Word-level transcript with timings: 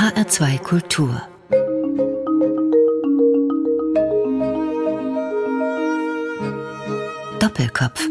HR2 0.00 0.58
Kultur 0.60 1.20
Doppelkopf 7.38 8.08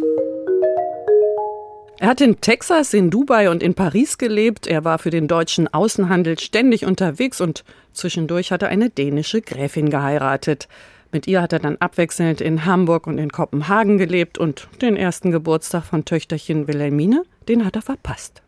er 1.97 2.07
hat 2.07 2.21
in 2.21 2.39
Texas, 2.41 2.93
in 2.93 3.09
Dubai 3.09 3.49
und 3.49 3.63
in 3.63 3.73
Paris 3.73 4.19
gelebt. 4.19 4.67
Er 4.67 4.85
war 4.85 4.99
für 4.99 5.09
den 5.09 5.27
deutschen 5.27 5.67
Außenhandel 5.67 6.37
ständig 6.37 6.85
unterwegs 6.85 7.41
und 7.41 7.63
zwischendurch 7.91 8.51
hat 8.51 8.61
er 8.61 8.69
eine 8.69 8.91
dänische 8.91 9.41
Gräfin 9.41 9.89
geheiratet. 9.89 10.67
Mit 11.11 11.25
ihr 11.25 11.41
hat 11.41 11.53
er 11.53 11.59
dann 11.59 11.77
abwechselnd 11.77 12.39
in 12.39 12.65
Hamburg 12.65 13.07
und 13.07 13.17
in 13.17 13.31
Kopenhagen 13.31 13.97
gelebt 13.97 14.37
und 14.37 14.67
den 14.79 14.95
ersten 14.95 15.31
Geburtstag 15.31 15.85
von 15.85 16.05
Töchterchen 16.05 16.67
Wilhelmine, 16.67 17.23
den 17.47 17.65
hat 17.65 17.75
er 17.75 17.81
verpasst. 17.81 18.43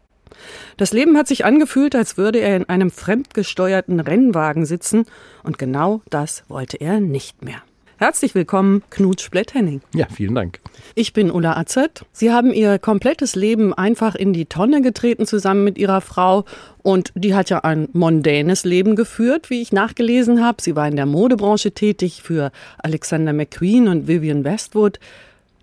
Das 0.78 0.94
Leben 0.94 1.18
hat 1.18 1.28
sich 1.28 1.46
angefühlt, 1.46 1.96
als 1.96 2.18
würde 2.18 2.40
er 2.40 2.56
in 2.56 2.70
einem 2.70 2.92
fremdgesteuerten 2.92 4.00
Rennwagen 4.00 4.66
sitzen, 4.66 5.06
und 5.44 5.58
genau 5.58 6.02
das 6.10 6.44
wollte 6.48 6.78
er 6.78 7.00
nicht 7.00 7.44
mehr. 7.44 7.64
Herzlich 8.02 8.34
willkommen, 8.34 8.82
Knut 8.90 9.22
Splett-Henning. 9.22 9.82
Ja, 9.94 10.08
vielen 10.12 10.34
Dank. 10.34 10.60
Ich 10.96 11.14
bin 11.14 11.30
Ulla 11.30 11.56
Azet. 11.56 12.04
Sie 12.12 12.32
haben 12.32 12.52
Ihr 12.52 12.80
komplettes 12.80 13.36
Leben 13.36 13.76
einfach 13.76 14.16
in 14.16 14.34
die 14.34 14.48
Tonne 14.48 14.82
getreten 14.82 15.28
zusammen 15.28 15.64
mit 15.64 15.78
Ihrer 15.78 16.02
Frau. 16.02 16.46
Und 16.82 17.12
die 17.14 17.36
hat 17.36 17.52
ja 17.52 17.60
ein 17.60 17.90
mondänes 17.94 18.66
Leben 18.66 18.96
geführt, 18.96 19.52
wie 19.52 19.62
ich 19.62 19.72
nachgelesen 19.72 20.44
habe. 20.44 20.64
Sie 20.64 20.76
war 20.76 20.88
in 20.88 20.96
der 20.96 21.06
Modebranche 21.06 21.74
tätig 21.74 22.24
für 22.24 22.52
Alexander 22.80 23.34
McQueen 23.34 23.88
und 23.88 24.08
Vivian 24.08 24.44
Westwood. 24.44 25.00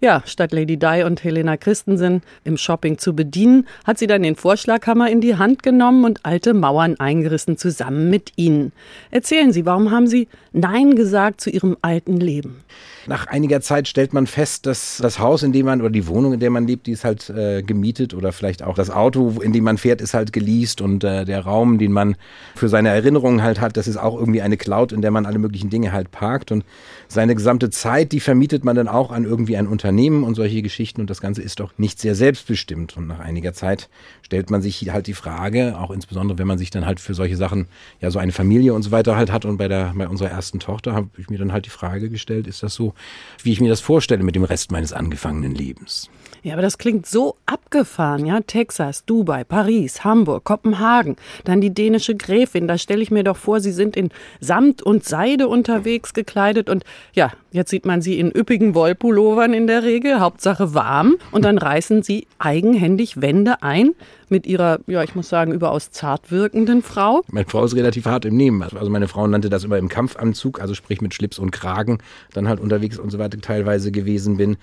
Ja, 0.01 0.23
statt 0.27 0.53
Lady 0.53 0.77
Di 0.77 1.03
und 1.05 1.25
Helena 1.25 1.57
Christensen 1.57 2.23
im 2.45 2.57
Shopping 2.57 2.99
zu 2.99 3.17
bedienen, 3.17 3.67
hat 3.85 3.99
sie 3.99 4.07
dann 4.07 4.23
den 4.23 4.37
Vorschlaghammer 4.37 5.11
in 5.11 5.21
die 5.21 5.37
Hand 5.37 5.65
genommen 5.65 6.05
und 6.05 6.25
alte 6.25 6.55
Mauern 6.55 7.01
eingerissen 7.01 7.57
zusammen 7.57 8.09
mit 8.09 8.33
ihnen. 8.37 8.71
Erzählen 9.11 9.53
Sie, 9.53 9.67
warum 9.67 9.91
haben 9.91 10.07
Sie 10.07 10.29
Nein 10.59 10.97
gesagt 10.97 11.41
zu 11.41 11.51
Ihrem 11.51 11.77
alten 11.83 12.19
Leben? 12.19 12.65
Nach 13.09 13.27
einiger 13.27 13.63
Zeit 13.63 13.89
stellt 13.89 14.13
man 14.13 14.27
fest, 14.27 14.67
dass 14.67 14.99
das 15.01 15.19
Haus, 15.19 15.43
in 15.43 15.53
dem 15.53 15.65
man 15.65 15.81
oder 15.81 15.89
die 15.89 16.07
Wohnung, 16.09 16.35
in 16.35 16.41
der 16.41 16.51
man 16.51 16.67
lebt, 16.67 16.87
die 16.87 16.93
ist 16.93 17.05
halt 17.05 17.31
äh, 17.31 17.63
gemietet 17.63 18.13
oder 18.13 18.33
vielleicht 18.33 18.63
auch 18.63 18.75
das 18.75 18.91
Auto, 18.91 19.41
in 19.41 19.55
dem 19.55 19.65
man 19.65 19.79
fährt, 19.79 20.03
ist 20.03 20.13
halt 20.13 20.33
geleast 20.33 20.83
und 20.83 21.05
äh, 21.05 21.25
der 21.25 21.41
Raum, 21.41 21.79
den 21.79 21.91
man 21.93 22.17
für 22.55 22.69
seine 22.69 22.91
Erinnerungen 22.91 23.43
halt 23.43 23.63
hat, 23.63 23.79
das 23.79 23.89
ist 23.89 23.97
auch 23.97 24.19
irgendwie 24.19 24.43
eine 24.43 24.59
Cloud, 24.59 24.93
in 24.93 25.01
der 25.01 25.11
man 25.11 25.25
alle 25.25 25.39
möglichen 25.39 25.71
Dinge 25.71 25.93
halt 25.93 26.11
parkt 26.11 26.53
und 26.53 26.65
seine 27.09 27.35
gesamte 27.35 27.71
Zeit, 27.71 28.13
die 28.13 28.21
vermietet 28.21 28.65
man 28.65 28.77
dann 28.77 28.89
auch 28.89 29.11
an 29.11 29.25
irgendwie 29.25 29.57
ein 29.57 29.69
Unternehmen 29.69 30.23
und 30.23 30.35
solche 30.35 30.61
Geschichten 30.61 31.01
und 31.01 31.09
das 31.09 31.23
Ganze 31.23 31.41
ist 31.41 31.61
doch 31.61 31.73
nicht 31.79 32.01
sehr 32.01 32.15
selbstbestimmt 32.15 32.97
und 32.99 33.07
nach 33.07 33.21
einiger 33.21 33.55
Zeit 33.55 33.89
stellt 34.21 34.51
man 34.51 34.61
sich 34.61 34.91
halt 34.93 35.07
die 35.07 35.15
Frage, 35.15 35.79
auch 35.79 35.91
insbesondere 35.91 36.39
wenn 36.39 36.47
man 36.47 36.59
sich 36.59 36.71
dann 36.71 36.85
halt 36.85 37.01
für 37.01 37.15
solche 37.15 37.37
Sachen, 37.37 37.69
ja 38.01 38.11
so 38.11 38.19
eine 38.19 38.33
Familie 38.33 38.75
und 38.75 38.83
so 38.83 38.91
weiter 38.91 39.17
halt 39.17 39.33
hat 39.33 39.47
und 39.47 39.57
bei 39.57 39.69
der 39.69 39.95
bei 39.97 40.09
unserer 40.09 40.31
ersten 40.31 40.48
Tochter 40.61 40.95
habe 40.95 41.11
ich 41.19 41.29
mir 41.29 41.39
dann 41.39 41.53
halt 41.53 41.67
die 41.67 41.71
Frage 41.71 42.09
gestellt, 42.09 42.47
ist 42.47 42.63
das 42.63 42.75
so, 42.75 42.95
wie 43.43 43.53
ich 43.53 43.61
mir 43.61 43.69
das 43.69 43.81
vorstelle 43.81 44.23
mit 44.23 44.35
dem 44.35 44.45
Rest 44.45 44.73
meines 44.73 44.93
angefangenen 44.93 45.55
Lebens. 45.55 46.11
Ja, 46.43 46.55
aber 46.55 46.63
das 46.63 46.79
klingt 46.79 47.07
so 47.07 47.37
abgefahren, 47.47 48.25
ja? 48.25 48.41
Texas, 48.41 49.05
Dubai, 49.05 49.45
Paris, 49.45 50.05
Hamburg, 50.05 50.45
Kopenhagen, 50.45 51.17
dann 51.45 51.61
die 51.61 51.75
dänische 51.75 52.15
Gräfin. 52.15 52.69
Da 52.69 52.79
stelle 52.79 53.03
ich 53.03 53.11
mir 53.11 53.25
doch 53.25 53.37
vor, 53.37 53.61
sie 53.61 53.73
sind 53.73 53.97
in 53.97 54.11
Samt 54.41 54.83
und 54.83 55.05
Seide 55.05 55.49
unterwegs 55.49 56.15
gekleidet 56.15 56.71
und 56.71 56.85
ja, 57.13 57.33
jetzt 57.51 57.71
sieht 57.71 57.85
man 57.85 58.01
sie 58.03 58.19
in 58.19 58.31
üppigen 58.31 58.75
Wollpullovern 58.75 59.53
in 59.53 59.67
der 59.67 59.83
Regel, 59.83 60.21
Hauptsache 60.21 60.75
warm 60.75 61.17
und 61.33 61.45
dann 61.45 61.59
reißen 61.59 62.03
sie 62.03 62.27
eigenhändig 62.39 63.21
Wände 63.21 63.63
ein 63.63 63.95
mit 64.31 64.47
ihrer, 64.47 64.79
ja, 64.87 65.03
ich 65.03 65.15
muss 65.15 65.29
sagen, 65.29 65.53
überaus 65.53 65.91
zart 65.91 66.31
wirkenden 66.31 66.83
Frau. 66.83 67.23
Meine 67.31 67.47
Frau 67.47 67.65
ist 67.65 67.75
relativ 67.75 68.07
hart 68.07 68.25
im 68.25 68.37
Nehmen. 68.37 68.63
Also 68.63 68.91
meine 68.91 69.09
Frau 69.09 69.27
nannte 69.27 69.49
das 69.49 69.65
immer 69.65 69.79
im 69.79 69.89
Kampfanzug, 69.89 70.61
also 70.61 70.75
sprich 70.75 71.01
mit 71.01 71.15
Schlips 71.15 71.39
und 71.39 71.51
Kragen, 71.51 71.99
dann 72.35 72.49
halt 72.49 72.61
unterwegs 72.61 72.99
und 72.99 73.11
so 73.11 73.19
weiter 73.19 73.41
teilweise 73.41 73.91
gewesen 73.93 74.37
bin. 74.37 74.57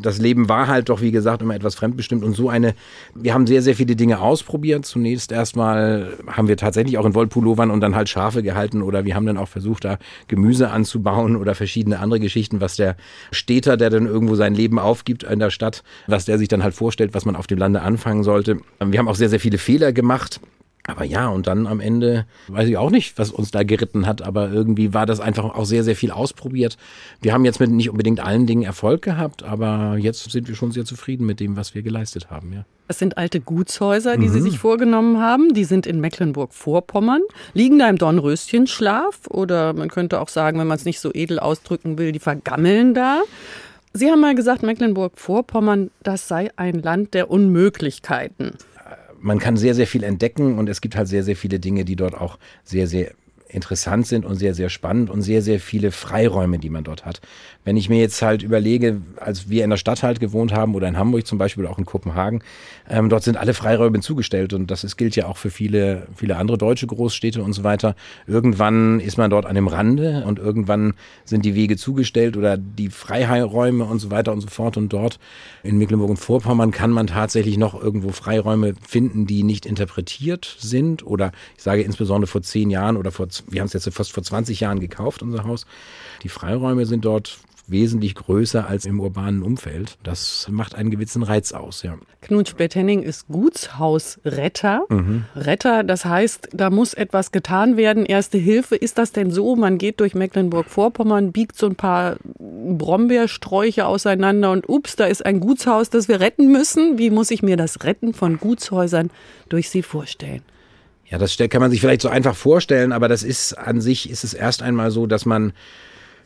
Das 0.00 0.18
Leben 0.18 0.48
war 0.48 0.68
halt 0.68 0.88
doch, 0.88 1.00
wie 1.00 1.10
gesagt, 1.10 1.42
immer 1.42 1.54
etwas 1.54 1.74
fremdbestimmt 1.74 2.22
und 2.24 2.34
so 2.34 2.48
eine, 2.48 2.74
wir 3.14 3.34
haben 3.34 3.46
sehr, 3.46 3.62
sehr 3.62 3.74
viele 3.74 3.96
Dinge 3.96 4.20
ausprobiert. 4.20 4.84
Zunächst 4.86 5.32
erstmal 5.32 6.12
haben 6.26 6.48
wir 6.48 6.56
tatsächlich 6.56 6.98
auch 6.98 7.06
in 7.06 7.14
Wollpullovern 7.14 7.70
und 7.70 7.80
dann 7.80 7.94
halt 7.94 8.08
Schafe 8.08 8.42
gehalten 8.42 8.82
oder 8.82 9.04
wir 9.04 9.14
haben 9.14 9.26
dann 9.26 9.38
auch 9.38 9.48
versucht, 9.48 9.84
da 9.84 9.98
Gemüse 10.28 10.70
anzubauen 10.70 11.36
oder 11.36 11.54
verschiedene 11.54 11.98
andere 11.98 12.20
Geschichten, 12.20 12.60
was 12.60 12.76
der 12.76 12.96
Städter, 13.30 13.76
der 13.76 13.90
dann 13.90 14.06
irgendwo 14.06 14.34
sein 14.34 14.54
Leben 14.54 14.78
aufgibt 14.78 15.22
in 15.24 15.38
der 15.38 15.50
Stadt, 15.50 15.82
was 16.06 16.24
der 16.24 16.38
sich 16.38 16.48
dann 16.48 16.62
halt 16.62 16.74
vorstellt, 16.74 17.14
was 17.14 17.24
man 17.24 17.36
auf 17.36 17.46
dem 17.46 17.58
Lande 17.58 17.82
anfangen 17.82 18.11
anfangen 18.12 18.24
sollte. 18.24 18.58
Wir 18.80 18.98
haben 18.98 19.08
auch 19.08 19.16
sehr, 19.16 19.28
sehr 19.28 19.40
viele 19.40 19.58
Fehler 19.58 19.92
gemacht. 19.92 20.40
Aber 20.84 21.04
ja, 21.04 21.28
und 21.28 21.46
dann 21.46 21.68
am 21.68 21.78
Ende 21.78 22.26
weiß 22.48 22.68
ich 22.68 22.76
auch 22.76 22.90
nicht, 22.90 23.16
was 23.16 23.30
uns 23.30 23.52
da 23.52 23.62
geritten 23.62 24.04
hat, 24.04 24.20
aber 24.20 24.50
irgendwie 24.50 24.92
war 24.92 25.06
das 25.06 25.20
einfach 25.20 25.44
auch 25.44 25.64
sehr, 25.64 25.84
sehr 25.84 25.94
viel 25.94 26.10
ausprobiert. 26.10 26.76
Wir 27.20 27.32
haben 27.32 27.44
jetzt 27.44 27.60
mit 27.60 27.70
nicht 27.70 27.88
unbedingt 27.88 28.18
allen 28.18 28.48
Dingen 28.48 28.64
Erfolg 28.64 29.00
gehabt, 29.00 29.44
aber 29.44 29.96
jetzt 29.96 30.28
sind 30.32 30.48
wir 30.48 30.56
schon 30.56 30.72
sehr 30.72 30.84
zufrieden 30.84 31.24
mit 31.24 31.38
dem, 31.38 31.56
was 31.56 31.76
wir 31.76 31.82
geleistet 31.82 32.30
haben, 32.30 32.52
ja. 32.52 32.64
Das 32.88 32.98
sind 32.98 33.16
alte 33.16 33.40
Gutshäuser, 33.40 34.16
die 34.16 34.26
mhm. 34.26 34.32
Sie 34.32 34.40
sich 34.40 34.58
vorgenommen 34.58 35.18
haben. 35.18 35.54
Die 35.54 35.64
sind 35.64 35.86
in 35.86 36.00
Mecklenburg-Vorpommern. 36.00 37.22
Liegen 37.54 37.78
da 37.78 37.88
im 37.88 37.96
Dornröschenschlaf 37.96 39.28
oder 39.30 39.72
man 39.72 39.88
könnte 39.88 40.20
auch 40.20 40.28
sagen, 40.28 40.58
wenn 40.58 40.66
man 40.66 40.76
es 40.76 40.84
nicht 40.84 40.98
so 40.98 41.10
edel 41.14 41.38
ausdrücken 41.38 41.96
will, 41.96 42.10
die 42.10 42.18
vergammeln 42.18 42.92
da. 42.92 43.22
Sie 43.94 44.10
haben 44.10 44.20
mal 44.20 44.34
gesagt, 44.34 44.62
Mecklenburg-Vorpommern, 44.62 45.90
das 46.02 46.28
sei 46.28 46.50
ein 46.56 46.80
Land 46.80 47.14
der 47.14 47.30
Unmöglichkeiten. 47.30 48.52
Man 49.20 49.38
kann 49.38 49.56
sehr, 49.56 49.74
sehr 49.74 49.86
viel 49.86 50.02
entdecken 50.02 50.58
und 50.58 50.68
es 50.68 50.80
gibt 50.80 50.96
halt 50.96 51.08
sehr, 51.08 51.22
sehr 51.22 51.36
viele 51.36 51.60
Dinge, 51.60 51.84
die 51.84 51.94
dort 51.94 52.14
auch 52.14 52.38
sehr, 52.64 52.86
sehr 52.86 53.12
interessant 53.52 54.06
sind 54.06 54.24
und 54.24 54.36
sehr, 54.36 54.54
sehr 54.54 54.68
spannend 54.68 55.10
und 55.10 55.22
sehr, 55.22 55.42
sehr 55.42 55.60
viele 55.60 55.92
Freiräume, 55.92 56.58
die 56.58 56.70
man 56.70 56.84
dort 56.84 57.04
hat. 57.04 57.20
Wenn 57.64 57.76
ich 57.76 57.88
mir 57.88 58.00
jetzt 58.00 58.20
halt 58.22 58.42
überlege, 58.42 59.00
als 59.16 59.48
wir 59.48 59.62
in 59.62 59.70
der 59.70 59.76
Stadt 59.76 60.02
halt 60.02 60.18
gewohnt 60.18 60.52
haben 60.52 60.74
oder 60.74 60.88
in 60.88 60.98
Hamburg 60.98 61.26
zum 61.26 61.38
Beispiel 61.38 61.66
auch 61.66 61.78
in 61.78 61.84
Kopenhagen, 61.84 62.42
ähm, 62.88 63.08
dort 63.08 63.22
sind 63.22 63.36
alle 63.36 63.54
Freiräume 63.54 64.00
zugestellt 64.00 64.52
und 64.52 64.70
das 64.70 64.84
ist, 64.84 64.96
gilt 64.96 65.14
ja 65.14 65.26
auch 65.26 65.36
für 65.36 65.50
viele, 65.50 66.08
viele 66.16 66.36
andere 66.36 66.58
deutsche 66.58 66.86
Großstädte 66.86 67.42
und 67.42 67.52
so 67.52 67.62
weiter. 67.62 67.94
Irgendwann 68.26 69.00
ist 69.00 69.18
man 69.18 69.30
dort 69.30 69.46
an 69.46 69.54
dem 69.54 69.68
Rande 69.68 70.24
und 70.26 70.38
irgendwann 70.38 70.94
sind 71.24 71.44
die 71.44 71.54
Wege 71.54 71.76
zugestellt 71.76 72.36
oder 72.36 72.56
die 72.56 72.90
Freiräume 72.90 73.84
und 73.84 73.98
so 73.98 74.10
weiter 74.10 74.32
und 74.32 74.40
so 74.40 74.48
fort 74.48 74.76
und 74.76 74.92
dort 74.92 75.18
in 75.62 75.78
Mecklenburg 75.78 76.10
und 76.10 76.16
Vorpommern 76.16 76.70
kann 76.70 76.90
man 76.90 77.06
tatsächlich 77.06 77.58
noch 77.58 77.80
irgendwo 77.80 78.10
Freiräume 78.10 78.74
finden, 78.86 79.26
die 79.26 79.44
nicht 79.44 79.66
interpretiert 79.66 80.56
sind 80.58 81.06
oder 81.06 81.32
ich 81.56 81.62
sage 81.62 81.82
insbesondere 81.82 82.26
vor 82.26 82.42
zehn 82.42 82.70
Jahren 82.70 82.96
oder 82.96 83.12
vor 83.12 83.28
wir 83.48 83.60
haben 83.60 83.66
es 83.66 83.72
jetzt 83.72 83.88
fast 83.92 84.12
vor 84.12 84.22
20 84.22 84.60
Jahren 84.60 84.80
gekauft, 84.80 85.22
unser 85.22 85.44
Haus. 85.44 85.66
Die 86.22 86.28
Freiräume 86.28 86.86
sind 86.86 87.04
dort 87.04 87.38
wesentlich 87.66 88.14
größer 88.14 88.68
als 88.68 88.84
im 88.86 89.00
urbanen 89.00 89.42
Umfeld. 89.42 89.98
Das 90.02 90.48
macht 90.50 90.74
einen 90.74 90.90
gewissen 90.90 91.22
Reiz 91.22 91.52
aus, 91.52 91.82
ja. 91.82 91.96
Knut 92.20 92.48
Splett-Henning 92.48 93.02
ist 93.02 93.28
Gutshausretter. 93.28 94.84
Mhm. 94.88 95.24
Retter, 95.34 95.84
das 95.84 96.04
heißt, 96.04 96.50
da 96.52 96.70
muss 96.70 96.94
etwas 96.94 97.32
getan 97.32 97.76
werden. 97.76 98.04
Erste 98.04 98.38
Hilfe, 98.38 98.76
ist 98.76 98.98
das 98.98 99.12
denn 99.12 99.30
so? 99.30 99.56
Man 99.56 99.78
geht 99.78 100.00
durch 100.00 100.14
Mecklenburg-Vorpommern, 100.14 101.32
biegt 101.32 101.56
so 101.56 101.66
ein 101.66 101.76
paar 101.76 102.16
Brombeersträuche 102.38 103.86
auseinander 103.86 104.50
und 104.50 104.68
ups, 104.68 104.96
da 104.96 105.06
ist 105.06 105.24
ein 105.24 105.40
Gutshaus, 105.40 105.90
das 105.90 106.08
wir 106.08 106.20
retten 106.20 106.50
müssen. 106.50 106.98
Wie 106.98 107.10
muss 107.10 107.30
ich 107.30 107.42
mir 107.42 107.56
das 107.56 107.84
Retten 107.84 108.14
von 108.14 108.38
Gutshäusern 108.38 109.10
durch 109.48 109.70
Sie 109.70 109.82
vorstellen? 109.82 110.42
Ja, 111.12 111.18
das 111.18 111.36
kann 111.36 111.60
man 111.60 111.70
sich 111.70 111.82
vielleicht 111.82 112.00
so 112.00 112.08
einfach 112.08 112.34
vorstellen, 112.34 112.90
aber 112.90 113.06
das 113.06 113.22
ist 113.22 113.52
an 113.52 113.82
sich 113.82 114.08
ist 114.08 114.24
es 114.24 114.32
erst 114.32 114.62
einmal 114.62 114.90
so, 114.90 115.06
dass 115.06 115.26
man, 115.26 115.52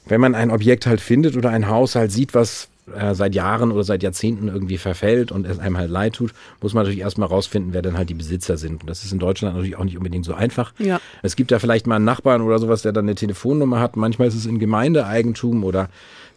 wenn 0.06 0.20
man 0.20 0.36
ein 0.36 0.52
Objekt 0.52 0.86
halt 0.86 1.00
findet 1.00 1.36
oder 1.36 1.50
ein 1.50 1.68
Haus 1.68 1.96
halt 1.96 2.12
sieht, 2.12 2.34
was 2.34 2.68
äh, 2.96 3.12
seit 3.12 3.34
Jahren 3.34 3.72
oder 3.72 3.82
seit 3.82 4.04
Jahrzehnten 4.04 4.46
irgendwie 4.46 4.78
verfällt 4.78 5.32
und 5.32 5.44
es 5.44 5.58
einem 5.58 5.76
halt 5.76 5.90
leid 5.90 6.12
tut, 6.14 6.30
muss 6.62 6.72
man 6.72 6.84
natürlich 6.84 7.00
erstmal 7.00 7.26
rausfinden, 7.26 7.72
wer 7.72 7.82
dann 7.82 7.98
halt 7.98 8.10
die 8.10 8.14
Besitzer 8.14 8.56
sind. 8.56 8.82
Und 8.82 8.88
das 8.88 9.02
ist 9.02 9.10
in 9.10 9.18
Deutschland 9.18 9.56
natürlich 9.56 9.76
auch 9.76 9.82
nicht 9.82 9.96
unbedingt 9.96 10.24
so 10.24 10.34
einfach. 10.34 10.72
Ja. 10.78 11.00
Es 11.20 11.34
gibt 11.34 11.50
da 11.50 11.58
vielleicht 11.58 11.88
mal 11.88 11.96
einen 11.96 12.04
Nachbarn 12.04 12.40
oder 12.40 12.60
sowas, 12.60 12.82
der 12.82 12.92
dann 12.92 13.06
eine 13.06 13.16
Telefonnummer 13.16 13.80
hat. 13.80 13.96
Manchmal 13.96 14.28
ist 14.28 14.36
es 14.36 14.46
in 14.46 14.60
Gemeindeeigentum 14.60 15.64
oder 15.64 15.88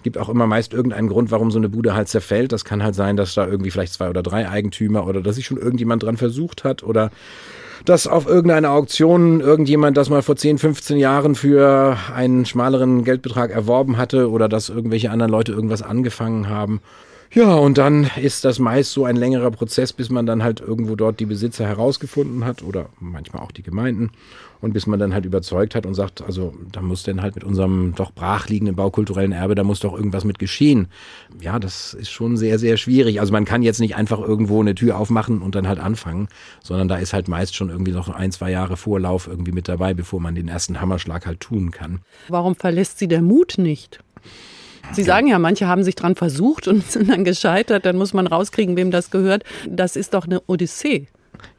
gibt 0.02 0.18
auch 0.18 0.28
immer 0.28 0.48
meist 0.48 0.74
irgendeinen 0.74 1.10
Grund, 1.10 1.30
warum 1.30 1.52
so 1.52 1.60
eine 1.60 1.70
Bude 1.70 1.94
halt 1.94 2.08
zerfällt. 2.08 2.52
Das 2.52 2.66
kann 2.66 2.82
halt 2.82 2.96
sein, 2.96 3.16
dass 3.16 3.36
da 3.36 3.46
irgendwie 3.46 3.70
vielleicht 3.70 3.94
zwei 3.94 4.10
oder 4.10 4.24
drei 4.24 4.50
Eigentümer 4.50 5.06
oder 5.06 5.22
dass 5.22 5.36
sich 5.36 5.46
schon 5.46 5.58
irgendjemand 5.58 6.02
dran 6.02 6.18
versucht 6.18 6.64
hat 6.64 6.82
oder 6.82 7.12
dass 7.86 8.08
auf 8.08 8.28
irgendeiner 8.28 8.72
Auktion 8.72 9.42
irgendjemand 9.42 9.98
das 9.98 10.10
mal 10.10 10.22
vor 10.22 10.36
10, 10.36 10.58
15 10.58 10.98
Jahren 10.98 11.36
für 11.36 11.98
einen 12.14 12.46
schmaleren 12.46 13.04
Geldbetrag 13.04 13.52
erworben 13.52 13.98
hatte 13.98 14.30
oder 14.30 14.50
dass 14.50 14.70
irgendwelche 14.70 15.12
anderen 15.12 15.32
Leute 15.32 15.52
irgendwas 15.52 15.82
angefangen 15.82 16.50
haben. 16.50 16.82
Ja, 17.32 17.54
und 17.54 17.78
dann 17.78 18.10
ist 18.20 18.44
das 18.44 18.58
meist 18.58 18.92
so 18.92 19.06
ein 19.06 19.16
längerer 19.16 19.52
Prozess, 19.52 19.94
bis 19.94 20.10
man 20.10 20.26
dann 20.26 20.42
halt 20.42 20.62
irgendwo 20.62 20.96
dort 20.96 21.20
die 21.20 21.28
Besitzer 21.28 21.68
herausgefunden 21.68 22.44
hat 22.44 22.64
oder 22.64 22.90
manchmal 23.00 23.44
auch 23.44 23.52
die 23.52 23.62
Gemeinden 23.62 24.10
und 24.62 24.74
bis 24.74 24.88
man 24.88 25.00
dann 25.00 25.14
halt 25.14 25.26
überzeugt 25.26 25.76
hat 25.76 25.86
und 25.86 25.94
sagt, 25.94 26.24
also 26.24 26.56
da 26.72 26.82
muss 26.82 27.04
denn 27.04 27.22
halt 27.22 27.36
mit 27.36 27.44
unserem 27.44 27.94
doch 27.96 28.12
brachliegenden 28.12 28.76
baukulturellen 28.76 29.32
Erbe, 29.32 29.54
da 29.54 29.64
muss 29.64 29.80
doch 29.80 29.94
irgendwas 29.94 30.24
mit 30.24 30.40
geschehen. 30.40 30.88
Ja, 31.40 31.60
das 31.60 31.94
ist 31.94 32.10
schon 32.10 32.36
sehr, 32.36 32.58
sehr 32.58 32.78
schwierig. 32.78 33.20
Also 33.20 33.32
man 33.32 33.46
kann 33.46 33.62
jetzt 33.62 33.80
nicht 33.80 33.96
einfach 33.96 34.20
irgendwo 34.20 34.60
eine 34.60 34.74
Tür 34.74 34.98
aufmachen 34.98 35.44
und 35.44 35.54
dann 35.54 35.68
halt 35.68 35.80
anfangen, 35.80 36.30
sondern 36.64 36.88
da 36.88 36.98
ist 36.98 37.14
halt 37.14 37.28
meist 37.28 37.56
schon 37.56 37.70
irgendwie 37.70 37.92
noch 37.92 38.10
ein, 38.10 38.32
zwei 38.32 38.50
Jahre 38.50 38.76
Vorlauf 38.76 39.28
irgendwie 39.28 39.52
mit 39.52 39.68
dabei, 39.68 39.94
bevor 39.94 40.20
man 40.20 40.34
den 40.34 40.48
ersten 40.48 40.82
Hammerschlag 40.82 41.28
halt 41.28 41.42
tun 41.42 41.70
kann. 41.70 42.02
Warum 42.28 42.56
verlässt 42.56 42.98
sie 42.98 43.08
der 43.08 43.22
Mut 43.22 43.60
nicht? 43.60 44.00
Sie 44.92 45.04
sagen 45.04 45.28
ja, 45.28 45.38
manche 45.38 45.68
haben 45.68 45.84
sich 45.84 45.96
dran 45.96 46.16
versucht 46.16 46.68
und 46.68 46.84
sind 46.92 47.10
dann 47.10 47.24
gescheitert, 47.24 47.86
dann 47.86 47.96
muss 47.96 48.14
man 48.14 48.28
rauskriegen, 48.28 48.76
wem 48.76 48.92
das 48.92 49.12
gehört. 49.12 49.44
Das 49.68 49.96
ist 49.96 50.14
doch 50.14 50.26
eine 50.26 50.42
Odyssee. 50.48 51.08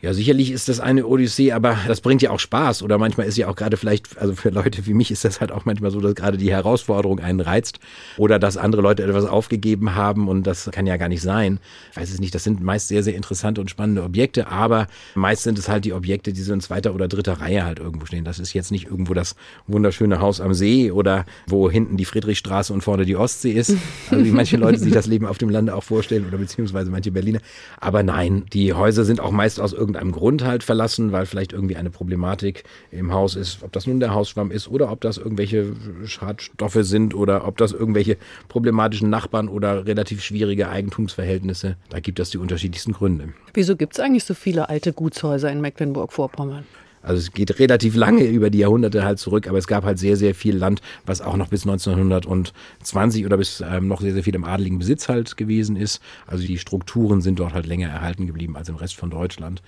Ja, 0.02 0.14
sicherlich 0.14 0.50
ist 0.50 0.70
das 0.70 0.80
eine 0.80 1.06
Odyssee, 1.06 1.52
aber 1.52 1.76
das 1.86 2.00
bringt 2.00 2.22
ja 2.22 2.30
auch 2.30 2.40
Spaß. 2.40 2.82
Oder 2.82 2.96
manchmal 2.96 3.26
ist 3.26 3.36
ja 3.36 3.48
auch 3.48 3.56
gerade 3.56 3.76
vielleicht, 3.76 4.16
also 4.16 4.34
für 4.34 4.48
Leute 4.48 4.86
wie 4.86 4.94
mich 4.94 5.10
ist 5.10 5.26
das 5.26 5.42
halt 5.42 5.52
auch 5.52 5.66
manchmal 5.66 5.90
so, 5.90 6.00
dass 6.00 6.14
gerade 6.14 6.38
die 6.38 6.50
Herausforderung 6.50 7.20
einen 7.20 7.40
reizt. 7.40 7.80
Oder 8.16 8.38
dass 8.38 8.56
andere 8.56 8.80
Leute 8.80 9.02
etwas 9.02 9.26
aufgegeben 9.26 9.94
haben 9.94 10.28
und 10.28 10.46
das 10.46 10.70
kann 10.72 10.86
ja 10.86 10.96
gar 10.96 11.10
nicht 11.10 11.20
sein. 11.20 11.60
Ich 11.90 11.98
weiß 11.98 12.10
es 12.10 12.18
nicht, 12.18 12.34
das 12.34 12.44
sind 12.44 12.62
meist 12.62 12.88
sehr, 12.88 13.02
sehr 13.02 13.14
interessante 13.14 13.60
und 13.60 13.68
spannende 13.68 14.02
Objekte, 14.02 14.48
aber 14.48 14.86
meist 15.14 15.42
sind 15.42 15.58
es 15.58 15.68
halt 15.68 15.84
die 15.84 15.92
Objekte, 15.92 16.32
die 16.32 16.40
so 16.40 16.54
in 16.54 16.62
zweiter 16.62 16.94
oder 16.94 17.06
dritter 17.06 17.34
Reihe 17.34 17.66
halt 17.66 17.78
irgendwo 17.78 18.06
stehen. 18.06 18.24
Das 18.24 18.38
ist 18.38 18.54
jetzt 18.54 18.72
nicht 18.72 18.86
irgendwo 18.86 19.12
das 19.12 19.36
wunderschöne 19.66 20.20
Haus 20.20 20.40
am 20.40 20.54
See 20.54 20.90
oder 20.90 21.26
wo 21.46 21.70
hinten 21.70 21.98
die 21.98 22.06
Friedrichstraße 22.06 22.72
und 22.72 22.80
vorne 22.80 23.04
die 23.04 23.16
Ostsee 23.16 23.52
ist. 23.52 23.76
Also 24.10 24.24
wie 24.24 24.30
manche 24.30 24.56
Leute 24.56 24.78
sich 24.78 24.94
das 24.94 25.06
Leben 25.06 25.26
auf 25.26 25.36
dem 25.36 25.50
Lande 25.50 25.74
auch 25.74 25.84
vorstellen 25.84 26.26
oder 26.26 26.38
beziehungsweise 26.38 26.90
manche 26.90 27.10
Berliner. 27.10 27.40
Aber 27.78 28.02
nein, 28.02 28.46
die 28.54 28.72
Häuser 28.72 29.04
sind 29.04 29.20
auch 29.20 29.30
meist 29.30 29.60
aus 29.60 29.74
irgendeinem 29.74 29.89
Grund 30.12 30.44
halt 30.44 30.62
verlassen, 30.62 31.12
weil 31.12 31.26
vielleicht 31.26 31.52
irgendwie 31.52 31.76
eine 31.76 31.90
Problematik 31.90 32.64
im 32.90 33.12
Haus 33.12 33.36
ist, 33.36 33.62
ob 33.62 33.72
das 33.72 33.86
nun 33.86 34.00
der 34.00 34.14
Hausschwamm 34.14 34.50
ist 34.50 34.68
oder 34.68 34.90
ob 34.90 35.00
das 35.00 35.18
irgendwelche 35.18 35.74
Schadstoffe 36.04 36.78
sind 36.80 37.14
oder 37.14 37.46
ob 37.46 37.56
das 37.58 37.72
irgendwelche 37.72 38.16
problematischen 38.48 39.10
Nachbarn 39.10 39.48
oder 39.48 39.86
relativ 39.86 40.22
schwierige 40.22 40.68
Eigentumsverhältnisse. 40.68 41.76
Da 41.88 42.00
gibt 42.00 42.20
es 42.20 42.30
die 42.30 42.38
unterschiedlichsten 42.38 42.92
Gründe. 42.92 43.32
Wieso 43.54 43.76
gibt 43.76 43.94
es 43.94 44.00
eigentlich 44.00 44.24
so 44.24 44.34
viele 44.34 44.68
alte 44.68 44.92
Gutshäuser 44.92 45.50
in 45.50 45.60
Mecklenburg-Vorpommern? 45.60 46.64
Also 47.02 47.18
es 47.18 47.32
geht 47.32 47.58
relativ 47.58 47.96
lange 47.96 48.24
über 48.24 48.50
die 48.50 48.58
Jahrhunderte 48.58 49.04
halt 49.04 49.18
zurück, 49.18 49.48
aber 49.48 49.58
es 49.58 49.66
gab 49.66 49.84
halt 49.84 49.98
sehr, 49.98 50.16
sehr 50.16 50.34
viel 50.34 50.56
Land, 50.56 50.80
was 51.06 51.20
auch 51.20 51.36
noch 51.36 51.48
bis 51.48 51.66
1920 51.66 53.24
oder 53.24 53.36
bis 53.36 53.62
ähm, 53.66 53.88
noch 53.88 54.00
sehr, 54.00 54.12
sehr 54.12 54.22
viel 54.22 54.34
im 54.34 54.44
adeligen 54.44 54.78
Besitz 54.78 55.08
halt 55.08 55.36
gewesen 55.36 55.76
ist. 55.76 56.00
Also 56.26 56.46
die 56.46 56.58
Strukturen 56.58 57.22
sind 57.22 57.38
dort 57.38 57.54
halt 57.54 57.66
länger 57.66 57.88
erhalten 57.88 58.26
geblieben 58.26 58.56
als 58.56 58.68
im 58.68 58.76
Rest 58.76 58.96
von 58.96 59.10
Deutschland. 59.10 59.62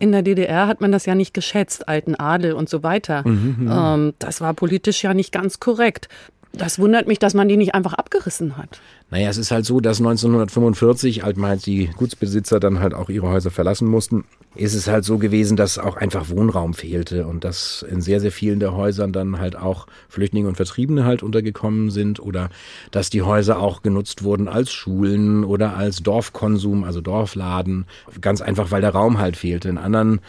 In 0.00 0.12
der 0.12 0.22
DDR 0.22 0.66
hat 0.66 0.80
man 0.80 0.92
das 0.92 1.06
ja 1.06 1.14
nicht 1.14 1.34
geschätzt, 1.34 1.88
alten 1.88 2.14
Adel 2.14 2.52
und 2.52 2.68
so 2.68 2.82
weiter. 2.82 3.26
Mhm, 3.26 3.68
ähm, 3.70 4.14
das 4.18 4.40
war 4.40 4.54
politisch 4.54 5.02
ja 5.02 5.12
nicht 5.12 5.32
ganz 5.32 5.58
korrekt. 5.58 6.08
Das 6.52 6.78
wundert 6.78 7.06
mich, 7.06 7.18
dass 7.18 7.34
man 7.34 7.48
die 7.48 7.56
nicht 7.56 7.74
einfach 7.74 7.94
abgerissen 7.94 8.56
hat. 8.56 8.80
Naja, 9.10 9.28
es 9.28 9.36
ist 9.36 9.50
halt 9.50 9.64
so, 9.64 9.80
dass 9.80 9.98
1945, 9.98 11.24
als 11.24 11.36
mal 11.36 11.56
die 11.58 11.90
Gutsbesitzer 11.96 12.58
dann 12.58 12.80
halt 12.80 12.94
auch 12.94 13.08
ihre 13.08 13.28
Häuser 13.28 13.50
verlassen 13.50 13.86
mussten, 13.86 14.24
ist 14.54 14.74
es 14.74 14.88
halt 14.88 15.04
so 15.04 15.18
gewesen, 15.18 15.56
dass 15.56 15.78
auch 15.78 15.96
einfach 15.96 16.30
Wohnraum 16.30 16.74
fehlte 16.74 17.26
und 17.26 17.44
dass 17.44 17.84
in 17.88 18.00
sehr, 18.00 18.20
sehr 18.20 18.32
vielen 18.32 18.60
der 18.60 18.74
Häusern 18.74 19.12
dann 19.12 19.38
halt 19.38 19.56
auch 19.56 19.86
Flüchtlinge 20.08 20.48
und 20.48 20.56
Vertriebene 20.56 21.04
halt 21.04 21.22
untergekommen 21.22 21.90
sind 21.90 22.18
oder 22.18 22.50
dass 22.90 23.10
die 23.10 23.22
Häuser 23.22 23.60
auch 23.60 23.82
genutzt 23.82 24.24
wurden 24.24 24.48
als 24.48 24.72
Schulen 24.72 25.44
oder 25.44 25.76
als 25.76 26.02
Dorfkonsum, 26.02 26.82
also 26.82 27.00
Dorfladen. 27.00 27.86
Ganz 28.20 28.40
einfach, 28.40 28.70
weil 28.70 28.80
der 28.80 28.90
Raum 28.90 29.18
halt 29.18 29.36
fehlte. 29.36 29.68
In 29.68 29.78
anderen 29.78 30.20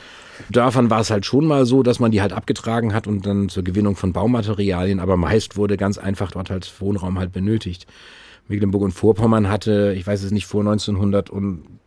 Dörfern 0.50 0.90
war 0.90 1.02
es 1.02 1.12
halt 1.12 1.26
schon 1.26 1.46
mal 1.46 1.66
so, 1.66 1.84
dass 1.84 2.00
man 2.00 2.12
die 2.12 2.22
halt 2.22 2.34
abgetragen 2.34 2.94
hat 2.94 3.08
und 3.08 3.26
dann 3.26 3.50
zur 3.50 3.64
Gewinnung 3.64 3.96
von 3.96 4.14
Baumaterialien, 4.14 5.00
aber 5.00 5.18
meist 5.18 5.58
wurde 5.58 5.78
ganz 5.78 5.98
einfach 5.98 6.32
dort 6.32 6.50
halt 6.50 6.72
Wohnraum 6.80 7.20
halt 7.20 7.32
benötigt. 7.32 7.88
Mecklenburg 8.48 8.84
und 8.84 8.92
Vorpommern 8.92 9.50
hatte, 9.50 9.94
ich 9.96 10.06
weiß 10.08 10.24
es 10.24 10.32
nicht, 10.32 10.48
vor 10.48 10.64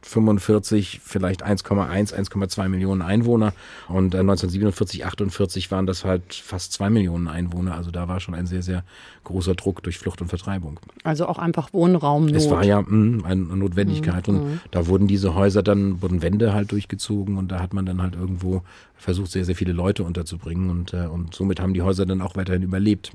1945 0.04 1.00
vielleicht 1.04 1.44
1,1, 1.44 2.12
1,2 2.12 2.69
Millionen 2.69 3.02
Einwohner 3.02 3.52
und 3.88 4.14
1947, 4.14 5.06
48 5.06 5.70
waren 5.70 5.87
das 5.87 6.04
halt 6.04 6.34
fast 6.34 6.72
zwei 6.72 6.90
Millionen 6.90 7.28
Einwohner. 7.28 7.76
Also 7.76 7.90
da 7.90 8.08
war 8.08 8.20
schon 8.20 8.34
ein 8.34 8.46
sehr, 8.46 8.62
sehr 8.62 8.84
großer 9.25 9.54
Druck 9.54 9.82
durch 9.82 9.99
Flucht 9.99 10.20
und 10.20 10.28
Vertreibung. 10.28 10.81
Also 11.04 11.26
auch 11.26 11.38
einfach 11.38 11.72
Wohnraumnot. 11.72 12.34
Es 12.34 12.50
war 12.50 12.64
ja 12.64 12.82
mh, 12.82 12.88
hm, 12.88 13.25
eine 13.25 13.56
Notwendigkeit 13.56 14.26
mhm. 14.26 14.34
und 14.34 14.60
da 14.72 14.87
wurden 14.88 15.06
diese 15.06 15.34
Häuser 15.34 15.62
dann, 15.62 16.02
wurden 16.02 16.22
Wände 16.22 16.52
halt 16.52 16.72
durchgezogen 16.72 17.37
und 17.37 17.52
da 17.52 17.60
hat 17.60 17.72
man 17.72 17.87
dann 17.87 18.02
halt 18.02 18.14
irgendwo 18.14 18.62
versucht, 19.02 19.32
sehr, 19.32 19.44
sehr 19.44 19.56
viele 19.56 19.72
Leute 19.72 20.04
unterzubringen 20.04 20.70
und, 20.70 20.94
äh, 20.94 21.06
und 21.06 21.34
somit 21.34 21.60
haben 21.60 21.75
die 21.75 21.82
Häuser 21.82 22.06
dann 22.06 22.20
auch 22.20 22.37
weiterhin 22.37 22.62
überlebt. 22.62 23.10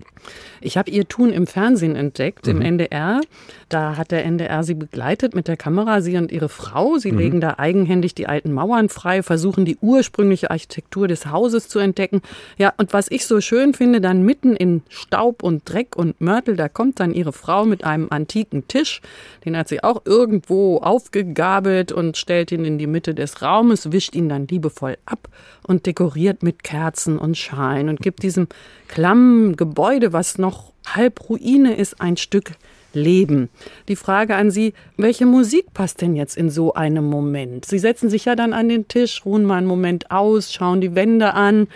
Ich 0.60 0.78
habe 0.78 0.92
ihr 0.92 1.07
Tun 1.07 1.31
im 1.31 1.48
Fernsehen 1.48 1.95
entdeckt, 1.95 2.45
mhm. 2.45 2.57
im 2.57 2.62
NDR. 2.62 3.22
Da 3.69 3.98
hat 3.98 4.12
der 4.12 4.25
NDR 4.25 4.63
sie 4.63 4.74
begleitet 4.74 5.34
mit 5.34 5.48
der 5.48 5.57
Kamera, 5.57 6.01
sie 6.01 6.18
und 6.18 6.31
ihre 6.31 6.50
Frau. 6.50 6.76
Sie 6.97 7.12
mhm. 7.12 7.18
legen 7.18 7.41
da 7.41 7.56
eigenhändig 7.57 8.15
die 8.15 8.27
alten 8.27 8.53
Mauern 8.53 8.89
frei, 8.89 9.24
versuchen 9.24 9.65
die 9.65 9.77
ursprüngliche 9.81 10.51
Architektur 10.51 11.07
des 11.07 11.25
Hauses 11.27 11.68
zu 11.68 11.79
entdecken. 11.79 12.21
Ja, 12.57 12.74
und 12.77 12.94
was 12.94 13.09
ich 13.09 13.25
so 13.25 13.41
schön 13.41 13.74
finde, 13.74 14.01
dann 14.01 14.24
mitten 14.24 14.56
in 14.56 14.83
Staub 14.89 15.44
und 15.44 15.63
Dreck 15.65 15.95
und 15.95 16.21
Mörtel, 16.21 16.56
da 16.56 16.69
kommt 16.69 17.00
dann 17.00 17.13
ihre 17.13 17.33
Frau 17.33 17.65
mit 17.65 17.83
einem 17.83 18.07
antiken 18.09 18.68
Tisch. 18.68 19.01
Den 19.45 19.57
hat 19.57 19.68
sie 19.68 19.83
auch 19.83 20.01
irgendwo 20.06 20.77
aufgegabelt 20.77 21.91
und 21.91 22.18
stellt 22.18 22.51
ihn 22.51 22.65
in 22.65 22.77
die 22.77 22.88
Mitte 22.88 23.13
des 23.13 23.41
Raumes, 23.41 23.91
wischt 23.91 24.15
ihn 24.15 24.29
dann 24.29 24.47
liebevoll 24.47 24.97
ab 25.06 25.27
und 25.63 25.85
dekoriert 25.85 26.44
mit 26.44 26.63
Kerzen 26.63 27.18
und 27.18 27.38
Schalen 27.38 27.89
und 27.89 28.01
gibt 28.01 28.24
diesem 28.24 28.47
klammen 28.88 29.56
Gebäude, 29.56 30.13
was 30.13 30.38
noch 30.38 30.74
halb 30.88 31.29
Ruine 31.29 31.75
ist, 31.75 32.00
ein 32.00 32.18
Stück 32.18 32.51
Leben. 32.94 33.50
Die 33.88 33.95
Frage 33.95 34.36
an 34.36 34.51
Sie, 34.51 34.74
welche 34.98 35.25
Musik 35.25 35.74
passt 35.74 36.01
denn 36.01 36.16
jetzt 36.16 36.38
in 36.38 36.50
so 36.50 36.74
einem 36.74 37.06
Moment? 37.06 37.66
Sie 37.66 37.80
setzen 37.80 38.10
sich 38.10 38.25
ja 38.25 38.36
dann 38.36 38.54
an 38.54 38.69
den 38.69 38.88
Tisch, 38.88 39.25
ruhen 39.25 39.44
mal 39.44 39.57
einen 39.57 39.68
Moment 39.68 40.12
aus, 40.12 40.54
schauen 40.54 40.81
die 40.81 40.95
Wände 40.95 41.34
an 41.34 41.68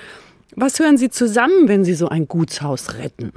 was 0.55 0.79
hören 0.79 0.97
Sie 0.97 1.09
zusammen, 1.09 1.67
wenn 1.67 1.85
Sie 1.85 1.93
so 1.93 2.09
ein 2.09 2.27
Gutshaus 2.27 2.95
retten? 2.95 3.31